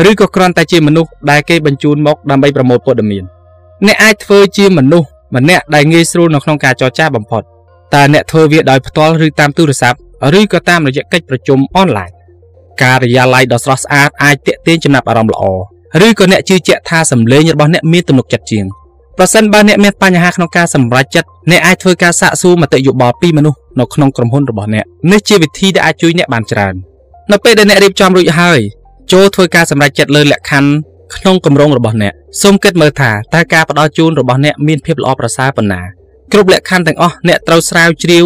[0.10, 3.24] ឬក៏គ្រាន់តែជាមនុស្សដែលគេបញ្ជូនមកដើម្បីប្រមូលព័ត៌មាន
[3.88, 7.44] អ្នកអាចធ្វើជាមនុស្សម្នាក់ដែលងាយស្រួលនៅក្នុងការចរចាបំផុត
[7.96, 10.00] តើអ្នកធ្វើវាដោយផ្ទាល់ឬតាមទូរស័ព្ទ
[10.40, 12.10] ឬក៏តាមរយៈកិច្ចប្រជុំអនឡាញ
[12.84, 15.44] ការិយាល័យដ៏ស្រស់ស្អាតអាចទាក់ទាញចំណាប់អារម្មណ៍ល្អ
[16.06, 18.66] ឬក៏អ្នកជឿជាក់ថាសម្លេងរបស់អ្នកមានទំនុកចិត្តជាង
[19.18, 26.74] ប្រសិនបើអ្នកមានបញ្ហាក្នុងការសម្រេចចិត្តអ្នកអាចធ្វើការសាកសួរមតិយោបល់ពីមនុស្សនៅក្នុងក្រុមហ៊ុនរបស់អ្នកនេះជាវិធីដែលអាចជួយអ្នកបានច្រើន
[27.32, 28.60] នៅពេលដែលអ្នករៀបចំរួចហើយ
[29.12, 30.72] ចូលធ្វើការសម្រេចចិត្តលើលក្ខខណ្ឌ
[31.16, 35.82] ក្នុងគម្រោងរបស់អ្នកសូមគិតមើលថាតើការផ្ដល់ជូនរបស់អ្នកមានភាពល្អប្រសើរប៉ុណ្ណា
[36.32, 38.26] គ្រប់លក្ខខណ្ឌទាំងអស់អ្នកត្រូវស្រាវជ្រាវ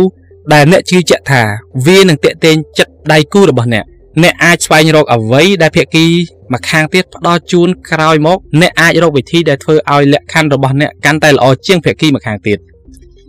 [0.53, 1.41] ដែលអ្នកជឿជាក់ថា
[1.87, 3.85] វានឹងតេទៀងចិត្តដៃគូរបស់អ្នក
[4.23, 6.05] អ្នកអាចស្វែងរកអ្វីដែលភាគី
[6.53, 12.59] ម្ខាងទៀតផ្ដល់ជូនក្រោយមកអ្នកអាចរកវិធីដែលធ្វើឲ្យលក្ខខណ្ឌរបស់អ្នកកាន់តែល្អជាងភាគីម្ខាងទៀត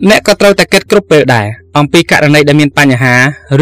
[0.09, 3.15] អ្នកក៏ត្រូវតែគិតគ្រប់ពេលដែរអំពីករណីដែលមានបញ្ហា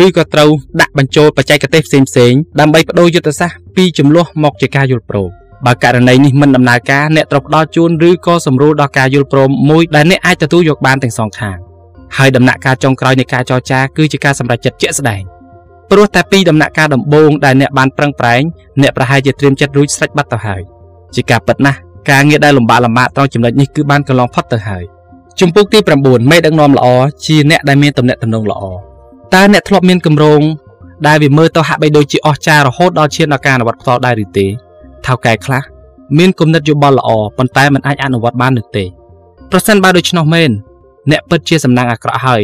[0.04, 0.50] ឬក៏ត្រូវ
[0.82, 11.58] ដាក់បញ្ចូលបច្ចេកទេសផ្សេងៗដើម្បីបដូរយុទ្ធសាស្ត្រពីចំនួនមកជាការយល់ព្រម បើករណីនេះមិនដំណើរការអ្នកត្រូវផ្ដល់ជូនឬក៏សម្រួលដល់ការយល់ព្រមមួយដែលអ្នកអាចទទួលយកបានទាំងសងខាង
[12.18, 15.22] ហើយដំណាក់កាលចុងក្រោយនៃការចរចាគឺជាការសម្រេចចិត្តជាក់ស្ដែង
[15.92, 18.42] ព្រោះតែពីដំណាក់កាលដំបូងដែលអ្នកបានប្រឹងប្រែង
[18.82, 20.62] អ្នកប្រហែលជាត្រៀមចិត្តរួចស្រេចបាត់ទៅហើយ
[21.16, 21.78] ជាការពិតណាស់
[22.10, 24.84] ការងារដែលលំបាកលំបាកត្រង់ចំណុចនេះគឺបានកន្លងផុតទៅហើយ
[25.40, 26.88] ជំពូកទី9មេដឹកនាំល្អ
[27.26, 28.64] ជាអ្នកដែលមានទំនាក់ទំនងល្អ
[29.34, 30.42] តើអ្នកធ្លាប់មានកម្រង
[31.08, 34.48] ដែលវាមើលទៅហាក់បីដូចជាអស្ចារ្យរហូតដល់ឈានដល់ការអនុវត្តផ្ទាល់ដែរឬទេ
[35.08, 35.64] ថៅកែខ្លះ
[36.18, 38.86] មានគំនិតយោបល់ល្អប៉ុន្តែមិនអាចអនុវត្តបាននោះទេ
[39.52, 40.52] ប្រសិនបើដូច្នោះមែន
[41.12, 42.42] អ្នកពិតជាសំណាងអាក្រក់ហើយ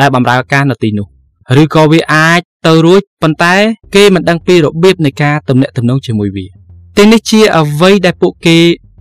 [0.00, 1.06] ដែលបម្រើការនៅទីនោះ
[1.62, 3.54] ឬក៏វាអាចទៅរួចប៉ុន្តែ
[3.94, 6.46] គេមិនដឹងពីរបៀបនៃការទំនាក់ទំនងជាមួយវា
[6.96, 8.58] ទាំងនេះជាអ្វីដែលពួកគេ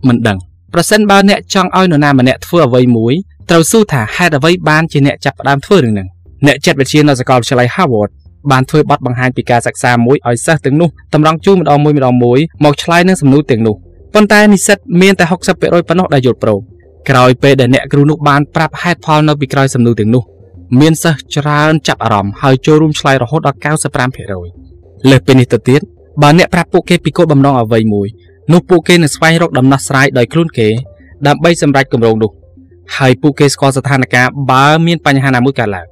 [0.08, 0.38] មិនដឹង
[0.74, 3.14] ប្រសិនបើអ្នកចង់ឲ្យនរណាម្នាក់ធ្វើអ្វីមួយ
[3.50, 6.08] ត្រូវសួរថាហេតុអ្វីបានជាអ្នកចាប់ផ្ដើមធ្វើរឿងហ្នឹង
[6.48, 8.12] អ្នកចិត្តវិទ្យានៅសាកលវិទ្យាល័យ Harvard
[8.52, 13.76] បានធ្វើបទបង្ហាញពីការសិក្សាមួយឲ្យសិស្សទាំងនោះតម្រង់ជួរម្ដងមួយម្ដងមួយមកឆ្លើយនឹងសំណួរទាំងនោះ
[14.14, 16.62] ប៉ុន្តែនិស្សិតមានតែ60%ប៉ុណ្ណោះដែលយល់ព្រម
[17.10, 20.24] ក្រោយពេលដែលអ្នកគ្រូនោះបានប្រាប់ហេតុផលនៅពីក្រោយសំណួរទាំងនោះ
[20.80, 23.60] មានសិស្សច្រើនចាប់អារម្មណ៍ហើយចូលរួមឆ្លើយរហូតដល់
[24.34, 25.82] 95%លើសពីនេះទៅទៀត
[26.22, 28.08] បើអ្នកប្រាប់ពួកគេពីគោលបំណងអ្វីមួយ
[28.52, 30.68] នោះពួកគេនឹងស្វែងរកដំណោះស្រាយដោយខ្លួនគេ
[31.28, 32.32] ដើម្បីសម្រេចគម្រោងនោះ
[32.98, 35.88] ហើយពួកគេស្គាល់ស្ថានភាពបើមានបញ្ហាណាមួយកើតឡើង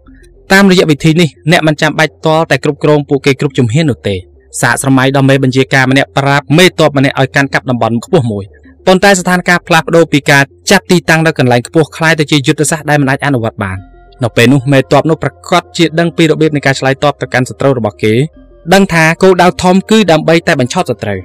[0.52, 4.16] តាមរយៈវិធីនេះអ្នកមិនចាំបាច់តល់តែគ្រប់គ្រងពួកគេគ្រប់ជំហាននោះទេ
[4.60, 8.44] សាកស្រមៃដល់មេបញ្ជាការម្នាក់ប្រាប់មេតបម្នាក់ឲ្យកាន់កាប់តំបន់ខ្ពស់មួយ
[8.86, 13.78] ប៉ុន្តែស្ថានភាពផ្លាស់ប្ដូរពីការចាត់ទីតាំងនៅកន្លែងខ្ពស់คล้ายទៅជាយុទ្ធសាស្ត្រដែលមិនអាចអនុវត្តបាន
[14.22, 18.14] នៅពេលនោះមេតបនោះប្រកាសជាដឹងពីរបៀបនៃការឆ្លើយតបទៅកាន់សត្រូវរបស់គេ
[18.74, 21.20] ដឹងថាគោលដៅធំគឺដើម្បីតែបញ្ឆោតសត្រូវ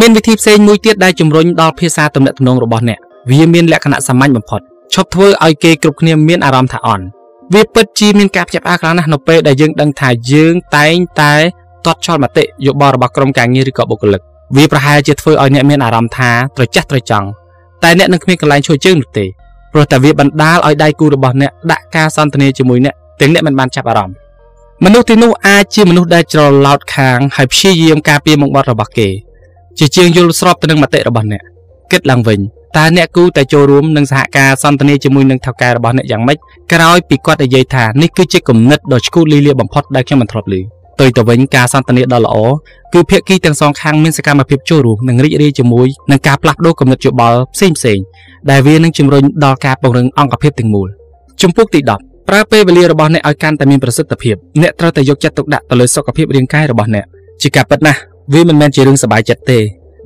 [0.00, 2.98] មានវិធីផ្សេងមួយទៀតដែលជំរុញដល់ភាសាទំនាក់ទំនងរបស់អ្នក
[3.30, 4.60] វាមានលក្ខណៈសាមញ្ញបំផុត
[4.94, 7.04] ឈប់ធ្វើឲ្យគេគ្រប់គ្នាមានអារម្មណ៍ថាអន់
[7.51, 11.33] វាពិតជាមានការភ្ញាក់ផ្អើលខ្លាំងណាស់នៅពេលដែលយើងដឹងថាយើងតែងតែ
[11.85, 14.21] ទាត់ចោលមតិយោបល់របស់ក្រុមការងារឬក៏បុគ្គលិក
[14.55, 17.27] វាប្រហែលជាធ្វើឲ្យអ្នកមានអារម្មណ៍ថាត្រចះត្រចង់
[17.83, 19.25] តែអ្នកនឹងគ្មានកន្លែងជួយជើងនោះទេ
[19.73, 24.15] ព្រោះតែវាបណ្ដាលឲ្យដៃគូរបស់អ្នកដាក់ការសន្ទនាជាមួយអ្នកទាំងអ្នកមិនបានចាប់អារម្មណ៍
[24.85, 29.09] មនុស្សទីនោះអាចជាមនុស្សដែលច្រឡោតខាងហើយព្យាយាមការពារមុខមាត់របស់គេ
[29.79, 31.41] ជាជាងយល់ស្របទៅនឹងមតិរបស់អ្នក
[31.91, 32.39] គិតឡើងវិញ
[32.77, 36.37] តើអ្នកគូតែចូលរួមនឹងសហការសន្ទនាជាមួយនឹងថៅកែរបស់អ្នកយ៉ាងម៉េច
[36.73, 40.55] ក្រោយពីគាត់និយាយថានេះគឺជាគំនិតដ៏ឆ្កួតលីលាបំផុតដែលខ្ញុំមិនធ្លាប់ឮ
[40.99, 42.35] ទៅទៅវិញការសន្ទនាដ៏ល្អ
[42.93, 47.99] គឺភាគីទាំងសងខាងមានសកម្មភាពចូលរួមនិងរីករាយជាមួយនឹងការផ្លាស់ប្ដូរគំនិតយោបល់ផ្សេងផ្សេង
[48.49, 50.87] ដែលវានឹងជំរុញដល់ការពង្រឹងអង្គភាពទាំងមូល
[51.41, 57.05] ជំពូកទី10ប្រើពេលវេលារបស់អ្នកឲ្យកាន់តែមានប្រសិទ្ធភាពអ្នកត្រូវតែយកចិត្តទុកដាក់ទៅលើសុខភាពរាងកាយរបស់អ្នក
[57.41, 57.99] ជាការពិតណាស់
[58.33, 59.59] វាមិនមែនជារឿងសប្បាយចិត្តទេ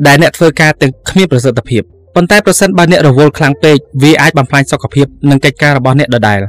[0.07, 1.83] ដែលអ្នកធ្វើការទាំងគ្មានប្រសិទ្ធភាព
[2.15, 6.39] ប៉ុន្តែប្រសិនបើអ្នករវល់ខ្លាំងពេកវាអាចបំផ្លាញសុខភាពនិងកិច្ចការរបស់អ្នកដដែល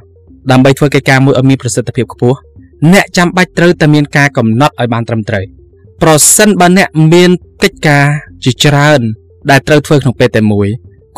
[0.50, 2.36] ដើម្បីធ្វើកិច្ចការមួយឲ្យមានប្រសិទ្ធភាពខ្ពស់
[2.92, 5.44] អ្នកចាំបាច់ត្រូវតែមានការកំណត់ឲ្យបានត្រឹមត្រូវ
[6.02, 7.30] ប្រសិនបើអ្នកមាន
[7.62, 8.04] កិច្ចការ
[8.44, 9.00] ជាច្រើន
[9.50, 10.68] ដែលត្រូវធ្វើក្នុងពេលតែមួយ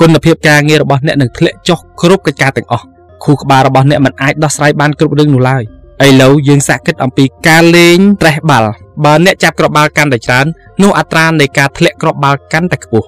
[0.01, 2.85] គុណភាពការងាររបស់អ្នកនឹងធ្លាក់ចុះគ្រប់កិច្ចការទាំងអស់
[3.25, 5.63] ខួរក្បាលរបស់អ្នកមិនអាចដោះស្រាយបានគ្រប់រឿងនោះឡើយ
[6.07, 8.73] ឥឡូវយើងសាកគិតអំពីការលេងត្រេះបាល់
[9.05, 10.47] បើអ្នកចាប់គ្រាប់បាល់កាន់តែច្រើន
[10.83, 13.07] នោះអត្រានៃការធ្លាក់គ្រាប់បាល់កាន់តែខ្ពស់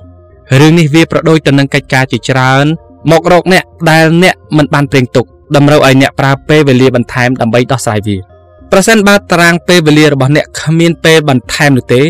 [0.60, 2.64] រឿងនេះវាប្រដូចទៅនឹងកិច្ចការជាច្រើន
[3.10, 5.24] មករកអ្នកដែលអ្នកមិនបានព្រៀងទុក
[5.56, 8.16] តម្រូវឲ្យអ្នកប្រើពេលវេលាបន្ថែមដើម្បីដោះស្រាយវា
[8.72, 12.02] ប្រសិនបើតារាងពេលវេលារបស់អ្នកគ្មានពេលបន្ថែមនោះទេ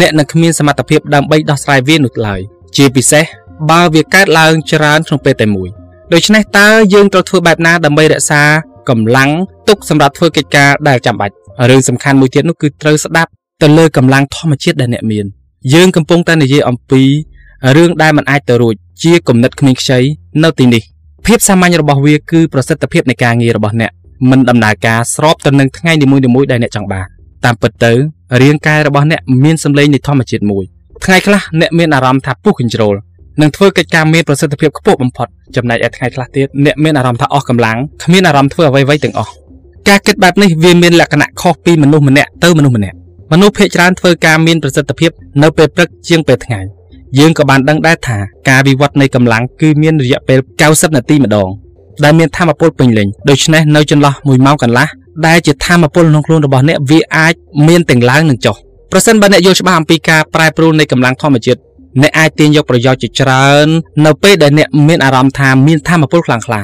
[0.00, 2.40] អ្នកនឹងគ្មានសមត្ថភាពដើម្បីដោះស្រាយវានោះឡើយ
[2.76, 3.24] ជាពិសេស
[3.70, 5.68] បើវាកើតឡើងច្រើនក្នុងពេលតែមួយ
[6.12, 8.42] ដូច្នេះតើយើងត្រូវធ្វើបែបណាដើម្បីរក្សា
[8.88, 9.30] កម្លាំង
[9.68, 11.34] ទុកសម្រាប់ធ្វើកិច្ចការដែលចាំបាច់
[11.70, 13.30] រឿងសំខាន់មួយទៀតនោះគឺត្រូវស្ដាប់
[13.62, 15.26] ទៅលើកម្លាំងធម្មជាតិដែលអ្នកមាន
[15.74, 17.02] យើងកំពុងតែនិយាយអំពី
[17.76, 19.98] រឿងដែលមិនអាចទៅរួចជាគំនិតគ្មានខ្ចី
[20.44, 20.82] នៅទីនេះ
[21.26, 23.90] ភាពសាមញ្ញរបស់វាគឺប្រសិទ្ធភាពនៃការងាររបស់អ្នក
[24.30, 27.06] មិនដំណើរការស្របទៅនឹងថ្ងៃនីមួយៗដែលអ្នកចង់បាន
[27.44, 27.92] តាមពិតទៅ
[28.42, 30.64] រាងកាយរបស់អ្នកមានសម្លេងនៃធម្មជាតិមួយ
[31.04, 32.94] ថ្ងៃខ្លះអ្នកមានអារម្មណ៍ថាពុះកញ្ជ្រោល
[33.40, 35.26] នឹងធ្វើកិច្ចការមានប្រសិទ្ធភាពខ្ពស់បំផុត
[35.56, 39.32] ចំណែកឯថ្ងៃខ្លះទៀតអ្នកមានអារម្មណ៍ថាអស់កម្លាំងគ្មានអារម្មណ៍ធ្វើអ្វីៗទាំងអស់
[39.88, 42.96] ការគិតបែបនេះវាមានលក្ខណៈខុសពីមនុស្សម្នាក់ទៅមនុស្សម្នាក់
[43.32, 45.10] មនុស្សភាគច្រើនធ្វើការមានប្រសិទ្ធភាព
[45.42, 46.60] នៅពេលព្រឹកជាងពេលថ្ងៃ
[47.18, 48.18] យើងក៏បានដឹងដែរថា
[48.48, 51.48] ការវិវត្តនៃកម្លាំងគឺមានរយៈពេល90នាទីម្ដង
[52.04, 54.88] ដែលមានធម៌ពលពេញលេញដូច្នេះនៅចន្លោះ1ម៉ោងកន្លះ
[55.26, 57.34] ដែលជាធម៌ពលក្នុងខ្លួនរបស់អ្នកវាអាច
[57.68, 58.56] មានទាំងឡើងនិងចុះ
[58.92, 61.60] ប្រសិនបើអ្នកយល់ច្បាស់អំពីការប្រែប្រួលនៃកម្លាំងធម្មជាតិ
[62.02, 63.66] អ្នកអាចទាញយកប្រយោជន៍ជាច្រើន
[64.06, 66.62] នៅពេលដែលអ្នកមានអារម្មណ៍ថាមានធម៌ពលខ្លាំងក្លា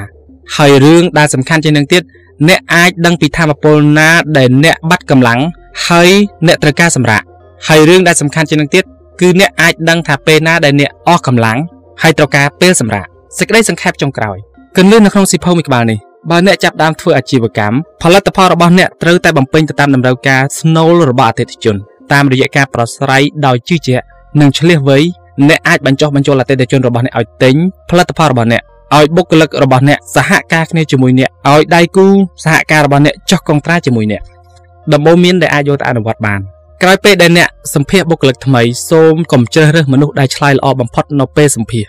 [0.56, 2.02] ហើយរឿងដែលសំខាន់ជាងនឹងទៀត
[2.48, 5.40] អ្នកអាចដឹងពីធម៌ពលណាដែលអ្នកបាត់កម្លាំង
[5.86, 6.10] ហើយ
[6.46, 7.22] អ្នកត្រូវការសម្រាក
[7.68, 8.84] ហើយរឿងដែលសំខាន់ជាងនឹងទៀត
[9.20, 11.58] គឺអ្នកអាចដឹងថាពេលណាដែលអ្នកអស់កម្លាំង
[12.02, 13.06] ហើយត្រូវការពេលសម្រាក
[13.38, 14.36] សេចក្តីសង្ខេបចុងក្រោយ
[14.76, 15.98] គន្លឹះនៅក្នុងសិភៅមួយក្បាលនេះ
[16.30, 21.76] បើអ្នកចាប់ដើមធ្វើអាជីវកម្មផលិតផលរបស់អ្នកត្រូវតែបំពេញទៅតាមតម្រូវការស្នូលរបស់អតិថិជន
[22.12, 24.04] តាមរយៈការប្រស្រ័យដោយជឿជាក់
[24.40, 24.98] និងឆ្លៀសវៃ
[25.48, 27.54] អ្នកអាចបញ្ចុះបញ្ចូលអតិថិជនរបស់អ្នកឲ្យទិញ
[27.90, 28.62] ផលិតផលរបស់អ្នក
[28.96, 32.06] ឲ្យបុគ្គលិករបស់អ្នកសហការគ្នាជាមួយអ្នកឲ្យដៃគូ
[32.44, 34.22] សហការរបស់អ្នកចុះកុងត្រាជាមួយអ្នក
[34.92, 36.40] ដំបូងមានដែលអាចយកទៅអនុវត្តបាន
[36.86, 41.84] ក្រោយពេលដែលអ្នកសម្ភាសបុគ្គលិកថ្មីសូមកុំជ្រើសរើសមនុស្សដែលឆ្លើយល្អបំផុតនៅពេលសម្ភាស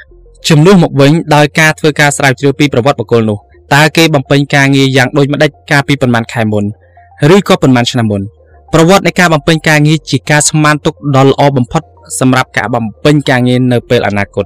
[0.50, 3.38] ជំនួសមកវិញដោយការធ្វើការស្រាវជ្រាវពីប្រវត្តិបុគ្គលនោះ
[3.74, 6.64] តើគេបំពេញការងារយ៉ាងដូចម្ដេចកាលពីប៉ុន្មានខែមុន
[7.36, 8.22] ឬក៏ប៉ុន្មានឆ្នាំមុន
[8.74, 11.84] ប្រវត្តិនៃការបំពេញការងារជាការស្មានទុកដ៏ល្អបំផុត
[12.20, 14.46] សម្រាប់ការបំពេញការងារនៅពេលអនាគត